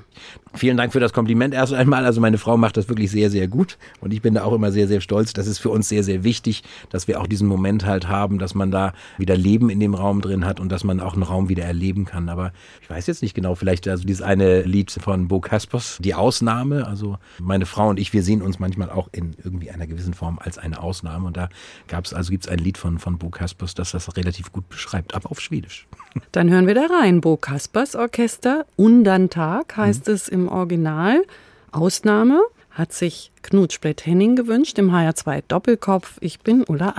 Vielen 0.56 0.77
Dank 0.77 0.93
für 0.93 1.01
das 1.01 1.12
Kompliment 1.12 1.53
erst 1.53 1.73
einmal. 1.73 2.05
Also 2.05 2.21
meine 2.21 2.39
Frau 2.39 2.56
macht 2.56 2.77
das 2.77 2.89
wirklich 2.89 3.11
sehr, 3.11 3.29
sehr 3.29 3.49
gut 3.49 3.77
und 4.01 4.12
ich 4.12 4.23
bin 4.23 4.35
da 4.35 4.45
auch 4.45 4.53
immer 4.53 4.71
sehr, 4.71 4.87
sehr 4.87 5.01
stolz. 5.01 5.33
Das 5.33 5.47
ist 5.49 5.59
für 5.59 5.71
uns 5.71 5.89
sehr, 5.89 6.05
sehr 6.05 6.23
wichtig, 6.23 6.62
dass 6.91 7.09
wir 7.09 7.21
auch 7.21 7.27
diesen 7.27 7.49
Moment 7.49 7.85
halt 7.85 8.09
haben, 8.09 8.39
dass 8.39 8.55
man 8.55 8.71
da 8.71 8.93
wieder 9.19 9.37
Leben 9.37 9.69
in 9.69 9.81
dem 9.81 9.95
Raum 9.95 10.21
drin 10.21 10.45
hat 10.45 10.61
und 10.61 10.71
dass 10.71 10.85
man 10.85 11.01
auch 11.01 11.15
einen 11.15 11.25
Raum 11.25 11.49
wieder 11.49 11.65
erleben 11.65 12.05
kann. 12.05 12.29
Aber 12.29 12.53
ich 12.83 12.89
weiß 12.89 13.09
jetzt 13.09 13.21
nicht 13.23 13.35
genau, 13.35 13.56
vielleicht 13.56 13.89
also 13.89 14.05
dieses 14.05 14.23
eine 14.23 14.62
Lied 14.62 14.93
von 14.93 15.27
Bo 15.27 15.41
Kaspers, 15.41 15.99
die 16.01 16.15
Ausnahme. 16.15 16.87
Also 16.87 17.19
meine 17.41 17.67
Frau 17.67 17.89
und 17.89 17.99
ich, 17.99 18.12
wir 18.12 18.23
sehen 18.23 18.41
uns 18.41 18.61
manchmal 18.61 18.91
auch 18.91 19.09
in 19.11 19.35
irgendwie 19.43 19.71
einer 19.71 19.89
gewissen 19.89 20.15
Form 20.15 20.39
als 20.41 20.59
eine 20.59 20.81
Ausnahme 20.81 21.27
und 21.27 21.37
da 21.37 21.49
gab 21.89 22.05
es 22.05 22.15
also 22.15 22.31
gibt 22.31 22.45
es 22.45 22.50
ein 22.50 22.59
Lied 22.59 22.79
von 22.79 22.99
von 22.99 23.19
Bo 23.19 23.29
Kaspers, 23.29 23.75
das 23.75 23.91
das 23.91 24.17
relativ 24.17 24.53
gut 24.53 24.69
beschreibt, 24.69 25.15
aber 25.15 25.31
auf 25.31 25.41
Schwedisch. 25.41 25.87
Dann 26.33 26.50
hören 26.50 26.67
wir 26.67 26.75
da 26.75 26.87
rein. 26.87 27.21
Bo 27.21 27.37
Kaspers 27.37 27.97
Orchester. 27.97 28.67
Undantag 28.76 29.76
heißt 29.76 30.07
mhm. 30.07 30.14
es 30.14 30.28
im 30.28 30.44
Original. 30.49 31.25
Ausnahme 31.73 32.41
hat 32.71 32.93
sich 32.93 33.33
Knut 33.43 33.73
Splett-Henning 33.73 34.37
gewünscht 34.37 34.79
im 34.79 34.91
HR2 34.91 35.45
Doppelkopf. 35.47 36.19
Ich 36.21 36.41
bin 36.41 36.65
Ulla 36.65 36.91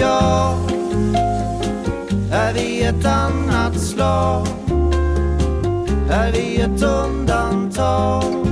jag. 0.00 0.56
Är 2.32 2.52
vi 2.54 2.82
ett 2.82 3.06
annat 3.06 3.80
slag? 3.80 4.46
Är 6.10 6.32
vi 6.32 6.60
ett 6.60 6.82
undantag? 6.82 8.49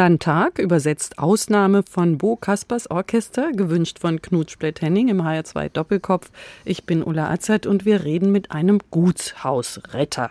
Tundantag, 0.00 0.58
übersetzt 0.58 1.18
Ausnahme 1.18 1.82
von 1.82 2.16
Bo 2.16 2.34
Kaspers 2.34 2.90
Orchester, 2.90 3.52
gewünscht 3.52 3.98
von 3.98 4.22
Knut 4.22 4.50
Splett-Henning 4.50 5.08
im 5.08 5.20
HR2 5.20 5.68
Doppelkopf. 5.68 6.30
Ich 6.64 6.84
bin 6.84 7.02
Ulla 7.02 7.28
Azert 7.28 7.66
und 7.66 7.84
wir 7.84 8.02
reden 8.02 8.32
mit 8.32 8.50
einem 8.50 8.78
Gutshausretter. 8.90 10.30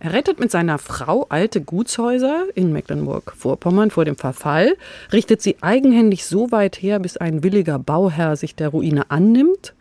Er 0.00 0.12
rettet 0.12 0.40
mit 0.40 0.50
seiner 0.50 0.78
Frau 0.78 1.24
alte 1.28 1.60
Gutshäuser 1.60 2.46
in 2.56 2.72
Mecklenburg-Vorpommern 2.72 3.92
vor 3.92 4.04
dem 4.04 4.16
Verfall, 4.16 4.76
richtet 5.12 5.40
sie 5.40 5.58
eigenhändig 5.60 6.24
so 6.24 6.50
weit 6.50 6.82
her, 6.82 6.98
bis 6.98 7.16
ein 7.16 7.44
williger 7.44 7.78
Bauherr 7.78 8.34
sich 8.34 8.56
der 8.56 8.70
Ruine 8.70 9.08
annimmt. 9.12 9.72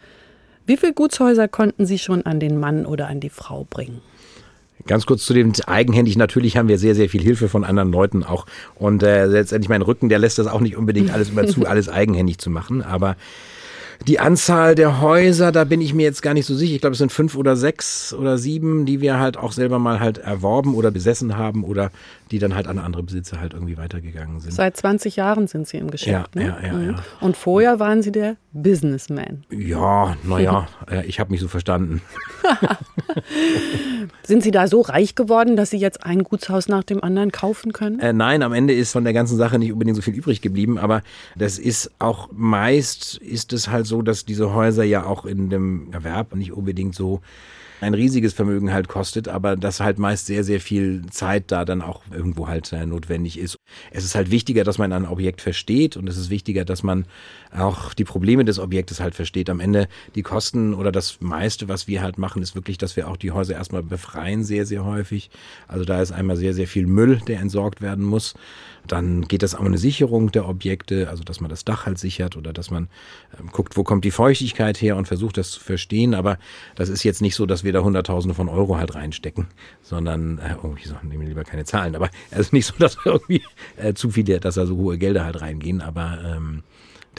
Wie 0.67 0.77
viele 0.77 0.93
Gutshäuser 0.93 1.47
konnten 1.47 1.87
Sie 1.87 1.97
schon 1.97 2.27
an 2.27 2.39
den 2.39 2.59
Mann 2.59 2.85
oder 2.85 3.07
an 3.07 3.21
die 3.21 3.31
Frau 3.31 3.65
bringen? 3.67 4.01
Ganz 4.88 5.05
kurz 5.05 5.25
zu 5.25 5.33
dem 5.33 5.51
eigenhändig. 5.65 6.17
Natürlich 6.17 6.57
haben 6.57 6.67
wir 6.67 6.77
sehr, 6.77 6.95
sehr 6.95 7.09
viel 7.09 7.21
Hilfe 7.21 7.50
von 7.50 7.63
anderen 7.63 7.91
Leuten 7.91 8.24
auch. 8.24 8.45
Und 8.75 9.03
äh, 9.03 9.25
letztendlich 9.25 9.69
mein 9.69 9.81
Rücken, 9.81 10.09
der 10.09 10.19
lässt 10.19 10.39
das 10.39 10.48
auch 10.48 10.62
nicht 10.62 10.77
unbedingt 10.77 11.12
alles 11.12 11.29
immer 11.29 11.45
zu, 11.48 11.65
alles 11.67 11.89
eigenhändig 11.89 12.38
zu 12.38 12.50
machen. 12.50 12.81
Aber 12.81 13.15
die 14.07 14.19
Anzahl 14.19 14.75
der 14.75 15.01
Häuser, 15.01 15.51
da 15.51 15.65
bin 15.65 15.81
ich 15.81 15.93
mir 15.93 16.03
jetzt 16.03 16.21
gar 16.21 16.33
nicht 16.33 16.45
so 16.45 16.55
sicher. 16.55 16.74
Ich 16.74 16.81
glaube, 16.81 16.93
es 16.93 17.00
sind 17.00 17.12
fünf 17.12 17.36
oder 17.36 17.55
sechs 17.55 18.13
oder 18.13 18.38
sieben, 18.38 18.86
die 18.86 19.01
wir 19.01 19.19
halt 19.19 19.38
auch 19.38 19.51
selber 19.51 19.77
mal 19.77 20.00
halt 20.00 20.17
erworben 20.19 20.74
oder 20.74 20.89
besessen 20.89 21.38
haben 21.38 21.63
oder 21.63 21.91
die 22.31 22.39
dann 22.39 22.55
halt 22.55 22.67
an 22.67 22.77
andere 22.79 23.03
Besitzer 23.03 23.39
halt 23.39 23.53
irgendwie 23.53 23.77
weitergegangen 23.77 24.39
sind. 24.39 24.53
Seit 24.53 24.77
20 24.77 25.15
Jahren 25.15 25.48
sind 25.48 25.67
Sie 25.67 25.77
im 25.77 25.89
Geschäft. 25.91 26.36
Ja, 26.36 26.41
ne? 26.41 26.48
ja, 26.62 26.67
ja, 26.67 26.74
Mhm. 26.74 26.89
ja. 26.91 26.95
Und 27.21 27.38
vorher 27.38 27.79
waren 27.79 28.01
Sie 28.01 28.12
der 28.12 28.36
Businessman. 28.53 29.45
Ja, 29.51 30.15
naja, 30.24 30.67
ich 31.05 31.19
habe 31.19 31.31
mich 31.31 31.41
so 31.41 31.48
verstanden. 31.48 32.01
Sind 34.24 34.43
Sie 34.43 34.51
da 34.51 34.67
so 34.67 34.81
reich 34.81 35.15
geworden, 35.15 35.55
dass 35.55 35.71
Sie 35.71 35.77
jetzt 35.77 36.03
ein 36.05 36.24
Gutshaus 36.24 36.67
nach 36.67 36.83
dem 36.83 37.03
anderen 37.03 37.31
kaufen 37.31 37.74
können? 37.74 38.00
Äh, 38.00 38.13
nein, 38.13 38.43
am 38.43 38.53
Ende 38.53 38.74
ist 38.74 38.91
von 38.91 39.03
der 39.03 39.13
ganzen 39.13 39.38
Sache 39.38 39.57
nicht 39.59 39.71
unbedingt 39.74 39.95
so 39.95 40.01
viel 40.01 40.13
übrig 40.15 40.41
geblieben, 40.41 40.77
aber 40.77 41.01
das 41.36 41.57
ist 41.57 41.91
auch 42.00 42.29
meist 42.31 43.17
ist 43.17 43.53
es 43.53 43.69
halt 43.69 43.86
so, 43.88 44.01
dass 44.01 44.25
diese 44.25 44.53
Häuser 44.53 44.83
ja 44.83 45.05
auch 45.05 45.25
in 45.25 45.50
dem 45.50 45.91
Erwerb 45.91 46.36
nicht 46.36 46.51
unbedingt 46.53 46.95
so 46.95 47.21
ein 47.81 47.93
riesiges 47.93 48.33
Vermögen 48.33 48.74
halt 48.74 48.88
kostet, 48.88 49.27
aber 49.27 49.55
dass 49.55 49.79
halt 49.79 50.00
meist 50.00 50.25
sehr, 50.25 50.43
sehr 50.43 50.59
viel 50.59 51.05
Zeit 51.09 51.51
da 51.51 51.65
dann 51.65 51.81
auch 51.81 52.01
irgendwo 52.12 52.48
halt 52.48 52.71
äh, 52.74 52.86
notwendig 52.86 53.39
ist. 53.39 53.57
Es 53.91 54.03
ist 54.03 54.15
halt 54.15 54.31
wichtiger, 54.31 54.63
dass 54.63 54.77
man 54.77 54.91
ein 54.91 55.05
Objekt 55.05 55.41
versteht 55.41 55.98
und 55.98 56.07
es 56.07 56.17
ist 56.17 56.29
wichtiger, 56.29 56.65
dass 56.65 56.83
man 56.83 57.05
auch 57.55 57.93
die 57.93 58.03
Probleme 58.03 58.45
des 58.45 58.59
Objektes 58.59 59.00
halt 59.00 59.15
versteht. 59.15 59.50
Am 59.50 59.59
Ende 59.59 59.88
die 60.15 60.21
Kosten 60.21 60.74
oder 60.74 60.91
das 60.91 61.21
meiste, 61.21 61.67
was 61.67 61.88
wir 61.88 62.01
halt 62.01 62.17
machen, 62.17 62.41
ist 62.41 62.55
wirklich, 62.55 62.77
dass 62.77 62.95
wir 62.95 63.07
auch 63.07 63.17
die 63.17 63.31
Häuser 63.31 63.55
erstmal 63.55 63.83
befreien, 63.83 64.43
sehr, 64.43 64.65
sehr 64.65 64.86
häufig. 64.86 65.29
Also 65.67 65.86
da 65.86 66.01
ist 66.01 66.12
einmal 66.12 66.38
sehr, 66.38 66.53
sehr 66.53 66.67
viel 66.67 66.88
Müll, 66.88 67.21
der 67.27 67.39
entsorgt 67.39 67.81
werden 67.81 68.05
muss. 68.05 68.36
Dann 68.91 69.22
geht 69.27 69.43
es 69.43 69.53
um 69.53 69.65
eine 69.65 69.77
Sicherung 69.77 70.31
der 70.31 70.48
Objekte, 70.48 71.10
also 71.10 71.24
dass 71.24 71.39
man 71.39 71.50
das 71.50 71.63
Dach 71.63 71.86
halt 71.86 71.98
sichert 71.98 72.36
oder 72.36 72.51
dass 72.53 72.72
man 72.72 72.89
ähm, 73.39 73.50
guckt, 73.51 73.77
wo 73.77 73.84
kommt 73.84 74.03
die 74.03 74.12
Feuchtigkeit 74.12 74.81
her 74.81 74.98
und 74.98 75.08
versucht 75.08 75.38
das 75.38 75.51
zu 75.51 75.60
verstehen. 75.60 76.13
Aber 76.13 76.38
das 76.75 76.89
ist 76.89 77.03
jetzt 77.03 77.22
nicht 77.22 77.36
so, 77.36 77.46
dass 77.46 77.63
wir 77.63 77.72
da 77.72 77.81
Hunderttausende 77.81 78.36
von 78.36 78.50
Euro 78.50 78.77
halt 78.77 78.96
reinstecken, 78.96 79.48
sondern, 79.81 80.39
äh, 80.39 80.55
oh, 80.62 80.75
ich 80.77 80.89
wir 80.89 81.27
lieber 81.27 81.43
keine 81.43 81.65
Zahlen, 81.65 81.96
aber 81.96 82.10
es 82.31 82.39
ist 82.39 82.53
nicht 82.53 82.65
so, 82.65 82.74
dass 82.79 82.98
irgendwie 83.05 83.43
äh, 83.77 83.93
zu 83.93 84.10
viele, 84.10 84.39
dass 84.39 84.55
da 84.55 84.65
so 84.65 84.75
hohe 84.75 84.98
Gelder 84.98 85.24
halt 85.24 85.41
reingehen, 85.41 85.81
aber 85.81 86.19
ähm, 86.25 86.63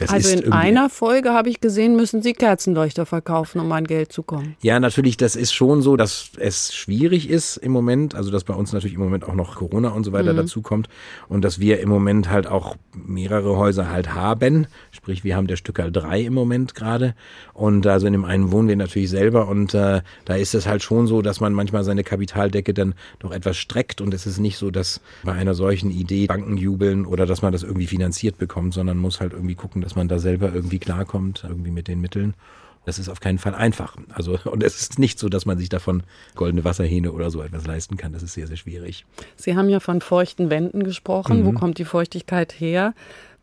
das 0.01 0.09
also 0.09 0.29
in 0.29 0.51
einer 0.51 0.89
Folge 0.89 1.33
habe 1.33 1.49
ich 1.49 1.61
gesehen, 1.61 1.95
müssen 1.95 2.21
Sie 2.21 2.33
Kerzenleuchter 2.33 3.05
verkaufen, 3.05 3.59
um 3.59 3.71
an 3.71 3.85
Geld 3.85 4.11
zu 4.11 4.23
kommen. 4.23 4.55
Ja, 4.61 4.79
natürlich, 4.79 5.17
das 5.17 5.35
ist 5.35 5.53
schon 5.53 5.81
so, 5.81 5.95
dass 5.95 6.31
es 6.37 6.73
schwierig 6.73 7.29
ist 7.29 7.57
im 7.57 7.71
Moment, 7.71 8.15
also 8.15 8.31
dass 8.31 8.43
bei 8.43 8.53
uns 8.53 8.73
natürlich 8.73 8.95
im 8.95 9.01
Moment 9.01 9.23
auch 9.23 9.35
noch 9.35 9.55
Corona 9.55 9.89
und 9.89 10.03
so 10.03 10.11
weiter 10.11 10.33
dazu 10.33 10.61
kommt 10.61 10.89
und 11.29 11.43
dass 11.43 11.59
wir 11.59 11.79
im 11.79 11.89
Moment 11.89 12.29
halt 12.29 12.47
auch 12.47 12.75
mehrere 12.93 13.57
Häuser 13.57 13.89
halt 13.89 14.13
haben, 14.13 14.67
sprich 14.91 15.23
wir 15.23 15.35
haben 15.35 15.47
der 15.47 15.55
Stückerl 15.55 15.91
drei 15.91 16.21
im 16.21 16.33
Moment 16.33 16.75
gerade 16.75 17.15
und 17.53 17.85
also 17.87 18.07
in 18.07 18.13
dem 18.13 18.25
einen 18.25 18.51
wohnen 18.51 18.67
wir 18.67 18.75
natürlich 18.75 19.09
selber 19.09 19.47
und 19.47 19.73
äh, 19.73 20.01
da 20.25 20.35
ist 20.35 20.55
es 20.55 20.67
halt 20.67 20.83
schon 20.83 21.07
so, 21.07 21.21
dass 21.21 21.39
man 21.39 21.53
manchmal 21.53 21.83
seine 21.83 22.03
Kapitaldecke 22.03 22.73
dann 22.73 22.95
doch 23.19 23.31
etwas 23.31 23.57
streckt 23.57 24.01
und 24.01 24.13
es 24.13 24.25
ist 24.25 24.39
nicht 24.39 24.57
so, 24.57 24.71
dass 24.71 25.01
bei 25.23 25.33
einer 25.33 25.53
solchen 25.53 25.91
Idee 25.91 26.27
Banken 26.27 26.57
jubeln 26.57 27.05
oder 27.05 27.25
dass 27.25 27.41
man 27.41 27.51
das 27.51 27.63
irgendwie 27.63 27.87
finanziert 27.87 28.37
bekommt, 28.37 28.73
sondern 28.73 28.97
muss 28.97 29.19
halt 29.19 29.33
irgendwie 29.33 29.55
gucken, 29.55 29.81
dass 29.81 29.90
man 29.95 30.07
da 30.07 30.19
selber 30.19 30.53
irgendwie 30.53 30.79
klarkommt, 30.79 31.43
irgendwie 31.47 31.71
mit 31.71 31.87
den 31.87 32.01
Mitteln. 32.01 32.33
Das 32.85 32.97
ist 32.97 33.09
auf 33.09 33.19
keinen 33.19 33.37
Fall 33.37 33.53
einfach. 33.53 33.95
Also, 34.13 34.39
und 34.45 34.63
es 34.63 34.79
ist 34.79 34.99
nicht 34.99 35.19
so, 35.19 35.29
dass 35.29 35.45
man 35.45 35.57
sich 35.57 35.69
davon 35.69 36.03
goldene 36.35 36.63
Wasserhähne 36.63 37.11
oder 37.11 37.29
so 37.29 37.41
etwas 37.41 37.65
leisten 37.67 37.97
kann. 37.97 38.13
Das 38.13 38.23
ist 38.23 38.33
sehr, 38.33 38.47
sehr 38.47 38.57
schwierig. 38.57 39.05
Sie 39.35 39.55
haben 39.55 39.69
ja 39.69 39.79
von 39.79 40.01
feuchten 40.01 40.49
Wänden 40.49 40.83
gesprochen. 40.83 41.41
Mhm. 41.41 41.45
Wo 41.45 41.51
kommt 41.51 41.77
die 41.77 41.85
Feuchtigkeit 41.85 42.59
her? 42.59 42.93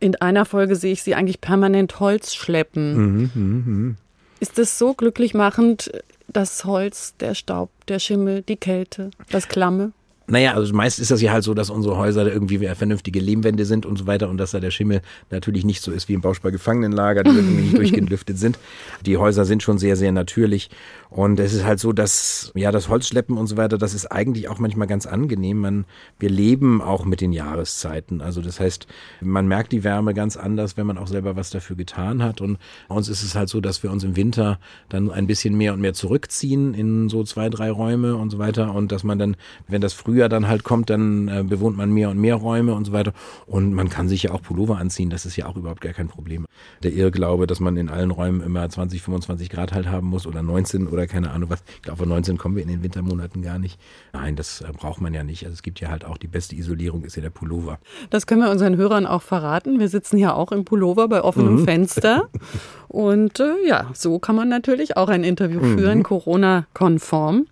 In 0.01 0.17
einer 0.17 0.45
Folge 0.45 0.77
sehe 0.77 0.93
ich 0.93 1.03
Sie 1.03 1.15
eigentlich 1.15 1.41
permanent 1.41 1.99
Holz 1.99 2.35
schleppen. 2.35 3.31
Mhm, 3.35 3.97
Ist 4.39 4.59
es 4.59 4.79
so 4.79 4.95
glücklich 4.95 5.35
machend, 5.35 5.91
das 6.29 6.65
Holz, 6.65 7.15
der 7.19 7.35
Staub, 7.35 7.71
der 7.89 7.99
Schimmel, 7.99 8.43
die 8.43 8.57
Kälte, 8.57 9.11
das 9.31 9.49
Klamme? 9.49 9.93
Naja, 10.31 10.53
also 10.53 10.75
meist 10.75 10.99
ist 10.99 11.11
das 11.11 11.23
ja 11.23 11.33
halt 11.33 11.43
so, 11.43 11.55
dass 11.55 11.71
unsere 11.71 11.97
Häuser 11.97 12.25
da 12.25 12.31
irgendwie 12.31 12.59
vernünftige 12.59 13.19
Lehmwände 13.19 13.65
sind 13.65 13.87
und 13.87 13.97
so 13.97 14.07
weiter 14.07 14.29
und 14.29 14.37
dass 14.37 14.51
da 14.51 14.61
der 14.61 14.71
Schimmel 14.71 15.01
natürlich 15.31 15.65
nicht 15.65 15.83
so 15.83 15.91
ist 15.91 16.09
wie 16.11 16.13
im 16.13 16.21
Bauspargefangenenlager, 16.21 17.23
die 17.23 17.31
irgendwie 17.35 17.63
nicht 17.63 17.79
durchgelüftet 17.79 18.39
sind. 18.39 18.59
Die 19.07 19.17
Häuser 19.17 19.47
sind 19.47 19.63
schon 19.63 19.79
sehr, 19.79 19.97
sehr 19.97 20.13
natürlich 20.13 20.69
und 21.11 21.41
es 21.41 21.55
ist 21.55 21.65
halt 21.65 21.81
so, 21.81 21.93
dass 21.93 22.53
ja 22.55 22.71
das 22.71 22.89
Holzschleppen 22.89 23.39
und 23.39 23.47
so 23.47 23.57
weiter, 23.57 23.79
das 23.79 23.95
ist 23.95 24.07
eigentlich 24.07 24.49
auch 24.49 24.59
manchmal 24.59 24.87
ganz 24.87 25.07
angenehm. 25.07 25.59
Man, 25.59 25.85
wir 26.19 26.29
leben 26.29 26.83
auch 26.83 27.05
mit 27.05 27.21
den 27.21 27.33
Jahreszeiten. 27.33 28.21
Also 28.21 28.43
das 28.43 28.61
heißt, 28.61 28.87
man 29.23 29.49
merkt 29.49 29.73
die 29.73 29.85
Wärme 29.85 30.13
ganz 30.13 30.37
anders, 30.37 30.77
wenn 30.77 30.87
man 30.87 30.99
auch 30.99 31.07
selber 31.07 31.35
was 31.37 31.51
dafür 31.51 31.77
getan 31.77 32.23
hat 32.23 32.41
und 32.41 32.59
bei 32.89 32.95
uns 32.95 33.09
ist 33.09 33.23
es 33.23 33.35
halt 33.35 33.49
so, 33.49 33.61
dass 33.61 33.83
wir 33.83 33.91
uns 33.91 34.05
im 34.05 34.17
Winter 34.17 34.59
dann 34.89 35.11
ein 35.11 35.27
bisschen 35.27 35.57
mehr 35.57 35.73
und 35.73 35.81
mehr 35.81 35.95
zurückziehen 35.95 36.75
in 36.75 37.09
so 37.09 37.25
zwei, 37.25 37.49
drei 37.49 37.71
Räume 37.71 38.17
und 38.17 38.31
so 38.31 38.39
weiter 38.39 38.75
und 38.75 38.93
dass 38.93 39.03
man 39.03 39.19
dann, 39.19 39.37
wenn 39.67 39.81
das 39.81 39.95
Frühjahr 39.95 40.29
dann 40.29 40.47
halt 40.47 40.63
kommt, 40.63 40.91
dann 40.91 41.29
äh, 41.29 41.43
bewohnt 41.43 41.77
man 41.77 41.91
mehr 41.91 42.11
und 42.11 42.19
mehr 42.19 42.35
Räume 42.35 42.75
und 42.75 42.85
so 42.85 42.93
weiter 42.93 43.13
und 43.47 43.73
man 43.73 43.89
kann 43.89 44.09
sich 44.09 44.25
ja 44.25 44.33
auch 44.33 44.43
Pullover 44.43 44.77
anziehen, 44.77 45.09
das 45.09 45.25
ist 45.25 45.37
ja 45.37 45.47
auch 45.47 45.57
überhaupt 45.57 45.81
gar 45.81 45.93
kein 45.93 46.09
Problem. 46.09 46.47
Der 46.83 46.93
Irrglaube, 46.93 47.47
dass 47.47 47.61
man 47.61 47.77
in 47.77 47.89
allen 47.89 48.11
Räumen 48.11 48.43
immer 48.43 48.69
20, 48.69 49.01
25 49.01 49.49
Grad 49.49 49.73
halt 49.73 49.87
haben 49.87 50.09
muss 50.09 50.27
oder 50.27 50.43
19 50.43 50.87
oder 50.87 50.98
keine 51.07 51.31
Ahnung 51.31 51.51
was, 51.51 51.63
ich 51.77 51.83
glaube, 51.83 52.03
auf 52.03 52.09
19 52.09 52.39
kommen 52.39 52.57
wir 52.57 52.63
in 52.63 52.69
den 52.69 52.83
Wintermonaten 52.83 53.43
gar 53.43 53.59
nicht. 53.59 53.79
Nein, 54.13 54.37
das 54.37 54.61
äh, 54.61 54.73
braucht 54.73 55.01
man 55.01 55.15
ja 55.15 55.23
nicht. 55.23 55.45
Also 55.45 55.55
es 55.55 55.63
gibt 55.63 55.81
ja 55.81 55.89
halt 55.89 56.05
auch 56.05 56.17
die 56.17 56.27
beste 56.27 56.57
Isolierung 56.57 57.05
ist 57.05 57.17
ja 57.17 57.23
der 57.23 57.31
Pullover. 57.31 57.79
Das 58.11 58.27
können 58.27 58.43
wir 58.43 58.51
unseren 58.51 58.77
Hörern 58.77 59.07
auch 59.07 59.23
verraten. 59.23 59.79
Wir 59.79 59.89
sitzen 59.89 60.19
ja 60.19 60.35
auch 60.35 60.53
im 60.53 60.65
Pullover 60.65 61.09
bei 61.09 61.23
offenem 61.23 61.65
Fenster. 61.65 62.29
Und 62.89 63.41
äh, 63.41 63.55
ja, 63.67 63.91
so 63.95 64.19
kann 64.19 64.35
man 64.35 64.49
natürlich 64.49 64.97
auch 64.97 65.09
ein 65.09 65.25
Interview 65.25 65.61
führen, 65.61 66.03
Corona-konform. 66.03 67.47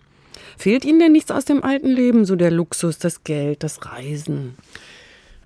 Fehlt 0.57 0.85
Ihnen 0.85 0.99
denn 0.99 1.11
nichts 1.11 1.29
aus 1.29 1.45
dem 1.45 1.63
alten 1.63 1.87
Leben, 1.87 2.25
so 2.25 2.35
der 2.35 2.49
Luxus, 2.49 2.97
das 2.97 3.23
Geld, 3.23 3.63
das 3.63 3.85
Reisen? 3.85 4.55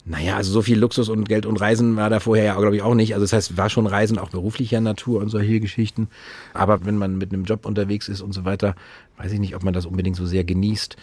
Naja, 0.03 0.35
also 0.35 0.51
so 0.51 0.63
viel 0.63 0.79
Luxus 0.79 1.09
und 1.09 1.29
Geld 1.29 1.45
und 1.45 1.61
Reisen 1.61 1.95
war 1.95 2.09
da 2.09 2.19
vorher 2.19 2.45
ja, 2.45 2.57
glaube 2.57 2.75
ich, 2.75 2.81
auch 2.81 2.95
nicht. 2.95 3.13
Also 3.13 3.23
das 3.23 3.33
heißt, 3.33 3.57
war 3.57 3.69
schon 3.69 3.85
Reisen 3.85 4.17
auch 4.17 4.29
beruflicher 4.29 4.81
Natur 4.81 5.21
und 5.21 5.29
solche 5.29 5.59
Geschichten. 5.59 6.07
Aber 6.53 6.85
wenn 6.85 6.97
man 6.97 7.19
mit 7.19 7.31
einem 7.31 7.43
Job 7.43 7.65
unterwegs 7.67 8.09
ist 8.09 8.21
und 8.21 8.33
so 8.33 8.43
weiter, 8.43 8.75
weiß 9.21 9.31
ich 9.33 9.39
nicht, 9.39 9.55
ob 9.55 9.63
man 9.63 9.73
das 9.73 9.85
unbedingt 9.85 10.15
so 10.15 10.25
sehr 10.25 10.43
genießt. 10.43 10.95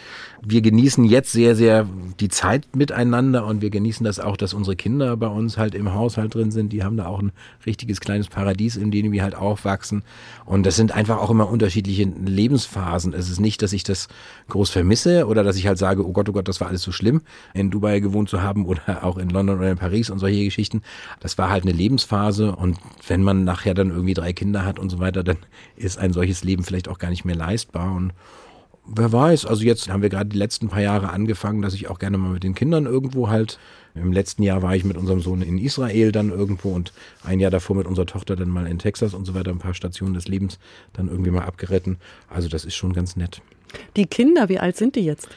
Wir 0.43 0.61
genießen 0.61 1.05
jetzt 1.05 1.33
sehr, 1.33 1.55
sehr 1.55 1.87
die 2.19 2.29
Zeit 2.29 2.75
miteinander 2.75 3.47
und 3.47 3.63
wir 3.63 3.71
genießen 3.71 4.05
das 4.05 4.19
auch, 4.19 4.37
dass 4.37 4.55
unsere 4.55 4.77
Kinder 4.77 5.17
bei 5.17 5.29
uns 5.29 5.57
halt 5.57 5.75
im 5.75 5.95
Haushalt 5.95 6.35
drin 6.35 6.51
sind. 6.51 6.73
Die 6.73 6.83
haben 6.83 6.97
da 6.97 7.07
auch 7.07 7.21
ein 7.21 7.33
richtiges 7.65 8.01
kleines 8.01 8.29
Paradies, 8.29 8.77
in 8.77 8.91
dem 8.91 9.13
wir 9.13 9.23
halt 9.23 9.35
aufwachsen. 9.35 10.03
Und 10.45 10.67
das 10.67 10.77
sind 10.77 10.93
einfach 10.93 11.19
auch 11.19 11.31
immer 11.31 11.49
unterschiedliche 11.49 12.05
Lebensphasen. 12.05 13.13
Es 13.13 13.31
ist 13.31 13.41
nicht, 13.41 13.63
dass 13.63 13.73
ich 13.73 13.85
das 13.85 14.09
groß 14.49 14.71
vermisse 14.71 15.27
oder 15.27 15.45
dass 15.45 15.57
ich 15.57 15.67
halt 15.67 15.79
sage, 15.79 16.07
oh 16.07 16.13
Gott, 16.13 16.29
oh 16.29 16.33
Gott, 16.33 16.49
das 16.49 16.61
war 16.61 16.69
alles 16.69 16.83
so 16.83 16.93
schlimm, 16.93 17.23
in 17.55 17.71
Dubai 17.71 18.01
gewohnt 18.01 18.29
zu 18.29 18.43
haben 18.43 18.67
oder 18.67 19.03
auch 19.05 19.19
in 19.19 19.29
London 19.29 19.59
oder 19.59 19.71
in 19.71 19.79
Paris 19.79 20.11
und 20.11 20.19
solche 20.19 20.45
Geschichten. 20.45 20.83
Das 21.21 21.39
war 21.39 21.51
halt 21.51 21.65
eine 21.65 21.73
Lebensphase 21.73 22.55
und 22.57 22.79
wenn 23.07 23.23
man 23.23 23.45
nachher 23.45 23.75
dann 23.75 23.91
irgendwie 23.91 24.15
drei 24.15 24.33
Kinder 24.33 24.65
hat 24.65 24.79
und 24.79 24.91
so 24.91 24.99
weiter, 24.99 25.23
dann 25.23 25.39
ist 25.77 25.99
ein 25.99 26.13
solches 26.13 26.43
Leben 26.43 26.65
vielleicht 26.65 26.89
auch 26.89 26.99
gar 26.99 27.11
nicht 27.11 27.25
mehr 27.25 27.37
leistbar 27.37 27.95
und 28.11 28.15
Wer 28.91 29.13
weiß, 29.13 29.45
also 29.45 29.65
jetzt 29.65 29.91
haben 29.91 30.01
wir 30.03 30.09
gerade 30.09 30.31
die 30.31 30.39
letzten 30.39 30.69
paar 30.69 30.81
Jahre 30.81 31.11
angefangen, 31.11 31.61
dass 31.61 31.75
ich 31.75 31.89
auch 31.89 31.99
gerne 31.99 32.17
mal 32.17 32.33
mit 32.33 32.43
den 32.43 32.55
Kindern 32.55 32.87
irgendwo 32.87 33.29
halt. 33.29 33.59
Im 33.95 34.13
letzten 34.13 34.43
Jahr 34.43 34.63
war 34.63 34.75
ich 34.77 34.85
mit 34.85 34.97
unserem 34.97 35.21
Sohn 35.21 35.43
in 35.43 35.59
Israel 35.59 36.11
dann 36.11 36.31
irgendwo 36.31 36.71
und 36.71 36.93
ein 37.23 37.39
Jahr 37.39 37.51
davor 37.51 37.77
mit 37.77 37.87
unserer 37.87 38.07
Tochter 38.07 38.35
dann 38.35 38.49
mal 38.49 38.67
in 38.67 38.79
Texas 38.79 39.13
und 39.13 39.27
so 39.27 39.35
weiter, 39.35 39.51
ein 39.51 39.59
paar 39.59 39.75
Stationen 39.75 40.15
des 40.15 40.27
Lebens 40.29 40.59
dann 40.95 41.09
irgendwie 41.09 41.31
mal 41.31 41.45
abgeritten. 41.45 41.99
Also 42.29 42.49
das 42.49 42.65
ist 42.65 42.77
schon 42.77 42.95
ganz 42.95 43.17
nett. 43.17 43.43
Die 43.97 44.07
Kinder, 44.07 44.49
wie 44.49 44.59
alt 44.59 44.77
sind 44.79 44.97
die 44.97 45.05
jetzt? 45.05 45.29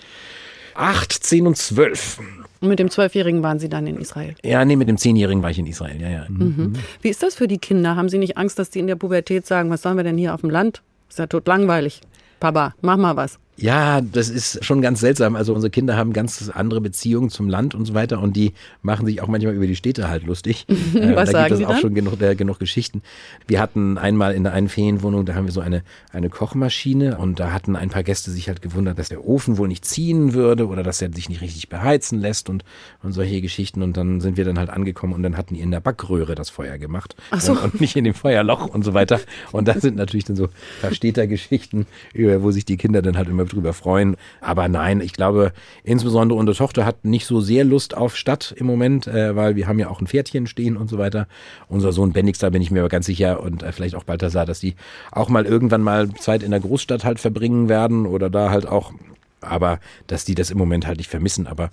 Acht, 0.74 1.12
zehn 1.12 1.46
und 1.46 1.58
zwölf. 1.58 2.20
Und 2.62 2.70
mit 2.70 2.80
dem 2.80 2.90
Zwölfjährigen 2.90 3.44
waren 3.44 3.60
Sie 3.60 3.68
dann 3.68 3.86
in 3.86 3.98
Israel. 3.98 4.36
Ja, 4.44 4.63
nee, 4.63 4.78
mit 4.78 4.88
dem 4.88 4.98
Zehnjährigen 4.98 5.44
war 5.44 5.50
ich 5.51 5.60
in 5.60 5.68
Israel, 5.68 6.00
ja, 6.00 6.10
ja. 6.10 6.25
Mhm. 6.30 6.74
Wie 7.01 7.10
ist 7.10 7.22
das 7.22 7.36
für 7.36 7.50
die 7.50 7.58
Kinder? 7.58 7.98
Haben 7.98 8.08
Sie 8.08 8.18
nicht 8.18 8.38
Angst, 8.38 8.58
dass 8.60 8.70
die 8.70 8.80
in 8.80 8.88
der 8.88 8.96
Pubertät 8.96 9.46
sagen, 9.46 9.70
was 9.70 9.82
sollen 9.82 9.98
wir 9.98 10.06
denn 10.06 10.18
hier 10.18 10.34
auf 10.34 10.42
dem 10.42 10.50
Land? 10.50 10.82
Ist 11.10 11.20
ja 11.20 11.28
tot 11.28 11.46
langweilig. 11.48 12.00
Papa, 12.42 12.74
mach 12.82 12.98
mal 12.98 13.16
was. 13.16 13.38
Ja, 13.62 14.01
das 14.01 14.30
ist 14.30 14.63
schon 14.65 14.82
ganz 14.82 15.00
seltsam. 15.00 15.36
Also 15.36 15.53
unsere 15.53 15.70
Kinder 15.72 15.96
haben 15.96 16.14
ganz 16.14 16.50
andere 16.53 16.81
Beziehungen 16.81 17.29
zum 17.29 17.48
Land 17.48 17.75
und 17.75 17.86
so 17.86 17.94
weiter 17.94 18.20
und 18.20 18.36
die 18.36 18.53
machen 18.81 19.05
sich 19.05 19.22
auch 19.22 19.27
manchmal 19.27 19.53
über 19.53 19.68
die 19.68 19.75
Städte 19.75 20.09
halt 20.09 20.25
lustig. 20.25 20.66
Äh, 20.94 21.16
Was 21.16 21.29
da 21.31 21.40
sagen 21.44 21.48
gibt 21.50 21.62
es 21.62 21.66
auch 21.68 21.72
dann? 21.74 21.81
schon 21.81 21.96
genug, 21.96 22.22
äh, 22.22 22.36
genug 22.36 22.59
Geschichten. 22.59 23.01
Wir 23.48 23.59
hatten 23.62 23.98
einmal 23.98 24.33
in 24.33 24.44
der 24.44 24.51
einen 24.53 24.68
Ferienwohnung, 24.68 25.25
da 25.25 25.36
haben 25.36 25.46
wir 25.46 25.51
so 25.53 25.62
eine, 25.62 25.83
eine 26.12 26.29
Kochmaschine 26.29 27.18
und 27.18 27.40
da 27.40 27.51
hatten 27.53 27.75
ein 27.75 27.90
paar 27.90 28.03
Gäste 28.03 28.29
sich 28.31 28.48
halt 28.50 28.62
gewundert, 28.62 29.00
dass 29.00 29.09
der 29.09 29.25
Ofen 29.25 29.57
wohl 29.57 29.68
nicht 29.68 29.86
ziehen 29.86 30.33
würde 30.33 30.68
oder 30.68 30.83
dass 30.83 31.01
er 31.01 31.14
sich 31.14 31.29
nicht 31.29 31.42
richtig 31.42 31.70
beheizen 31.70 32.20
lässt 32.20 32.50
und, 32.50 32.66
und 33.03 33.14
solche 33.14 33.42
Geschichten. 33.42 33.81
Und 33.83 33.96
dann 33.96 34.20
sind 34.22 34.38
wir 34.38 34.44
dann 34.46 34.59
halt 34.59 34.70
angekommen 34.70 35.14
und 35.14 35.24
dann 35.24 35.38
hatten 35.38 35.53
die 35.55 35.62
in 35.62 35.72
der 35.72 35.79
Backröhre 35.79 36.36
das 36.36 36.50
Feuer 36.50 36.77
gemacht 36.77 37.16
Ach 37.31 37.40
so. 37.40 37.53
und, 37.53 37.59
und 37.64 37.81
nicht 37.81 37.96
in 37.96 38.03
dem 38.03 38.14
Feuerloch 38.14 38.68
und 38.68 38.83
so 38.83 38.94
weiter. 38.94 39.20
Und 39.51 39.68
da 39.68 39.79
sind 39.79 39.96
natürlich 39.98 40.25
dann 40.25 40.36
so 40.36 40.50
Versteter-Geschichten, 40.81 41.86
über- 42.14 42.42
wo 42.44 42.51
sich 42.51 42.66
die 42.66 42.77
Kinder 42.77 43.01
dann 43.01 43.18
halt 43.18 43.27
immer 43.29 43.50
drüber 43.53 43.74
freuen. 43.74 44.16
Aber 44.40 44.68
nein, 44.68 45.01
ich 45.01 45.14
glaube, 45.14 45.53
insbesondere 45.83 46.40
unsere 46.40 46.57
Tochter 46.57 46.85
hat 46.85 47.05
nicht 47.05 47.25
so 47.25 47.42
sehr 47.42 47.64
Lust 47.64 47.96
auf 47.96 48.16
Stadt 48.16 48.53
im 48.57 48.66
Moment, 48.66 49.07
äh, 49.07 49.35
weil 49.35 49.55
wir 49.55 49.68
haben 49.68 49.79
ja 49.79 49.90
auch 49.90 50.01
ein 50.01 50.07
Pferdchen 50.07 50.48
stehen 50.48 50.77
und 50.77 50.90
so 50.90 50.98
weiter. 50.98 51.27
Unser 51.68 51.92
Sohn 51.92 52.14
Bendix, 52.14 52.40
da 52.40 52.50
bin 52.50 52.61
ich 52.61 52.72
mir 52.72 52.79
aber 52.79 52.90
ganz 52.90 53.05
sicher 53.05 53.42
und 53.42 53.64
äh, 53.64 53.72
vielleicht 53.72 53.96
auch 53.96 54.03
Balthasar, 54.03 54.46
dass 54.46 54.59
die 54.59 54.75
auch 55.11 55.29
mal 55.29 55.46
irgendwann 55.46 55.81
mal 55.81 56.14
Zeit 56.16 56.44
in 56.44 56.51
der 56.51 56.59
Großstadt 56.59 57.03
halt 57.03 57.20
verbringen 57.20 57.70
werden 57.70 58.05
oder 58.05 58.29
da 58.29 58.50
halt 58.50 58.68
auch 58.68 58.94
aber 59.42 59.80
dass 60.08 60.25
die 60.25 60.36
das 60.36 60.51
im 60.51 60.58
Moment 60.58 60.88
halt 60.88 60.98
nicht 60.98 61.10
vermissen. 61.10 61.48
Aber 61.48 61.72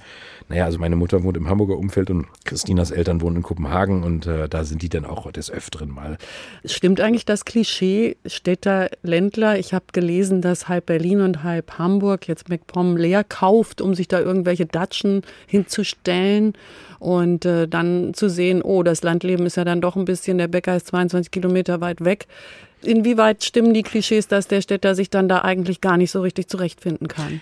naja, 0.48 0.64
also 0.64 0.78
meine 0.78 0.96
Mutter 0.96 1.22
wohnt 1.22 1.36
im 1.36 1.48
Hamburger 1.48 1.76
Umfeld 1.76 2.10
und 2.10 2.26
Christinas 2.44 2.90
Eltern 2.90 3.20
wohnen 3.20 3.36
in 3.36 3.42
Kopenhagen 3.42 4.02
und 4.02 4.26
äh, 4.26 4.48
da 4.48 4.64
sind 4.64 4.82
die 4.82 4.88
dann 4.88 5.04
auch 5.04 5.30
des 5.30 5.50
Öfteren 5.50 5.90
mal. 5.90 6.18
Stimmt 6.64 7.00
eigentlich 7.00 7.24
das 7.24 7.44
Klischee 7.44 8.16
Städter, 8.26 8.90
Ländler? 9.02 9.58
Ich 9.58 9.74
habe 9.74 9.86
gelesen, 9.92 10.40
dass 10.40 10.68
halb 10.68 10.86
Berlin 10.86 11.20
und 11.20 11.42
halb 11.42 11.78
Hamburg 11.78 12.26
jetzt 12.28 12.48
MacPom 12.48 12.96
leer 12.96 13.24
kauft, 13.24 13.80
um 13.80 13.94
sich 13.94 14.08
da 14.08 14.20
irgendwelche 14.20 14.66
Datschen 14.66 15.22
hinzustellen 15.46 16.54
und 16.98 17.44
äh, 17.44 17.68
dann 17.68 18.14
zu 18.14 18.28
sehen, 18.28 18.62
oh, 18.62 18.82
das 18.82 19.02
Landleben 19.02 19.46
ist 19.46 19.56
ja 19.56 19.64
dann 19.64 19.80
doch 19.80 19.96
ein 19.96 20.04
bisschen, 20.04 20.38
der 20.38 20.48
Bäcker 20.48 20.76
ist 20.76 20.88
22 20.88 21.30
Kilometer 21.30 21.80
weit 21.80 22.04
weg. 22.04 22.26
Inwieweit 22.82 23.44
stimmen 23.44 23.74
die 23.74 23.82
Klischees, 23.82 24.28
dass 24.28 24.46
der 24.46 24.62
Städter 24.62 24.94
sich 24.94 25.10
dann 25.10 25.28
da 25.28 25.42
eigentlich 25.42 25.80
gar 25.80 25.96
nicht 25.96 26.10
so 26.10 26.20
richtig 26.20 26.48
zurechtfinden 26.48 27.08
kann? 27.08 27.40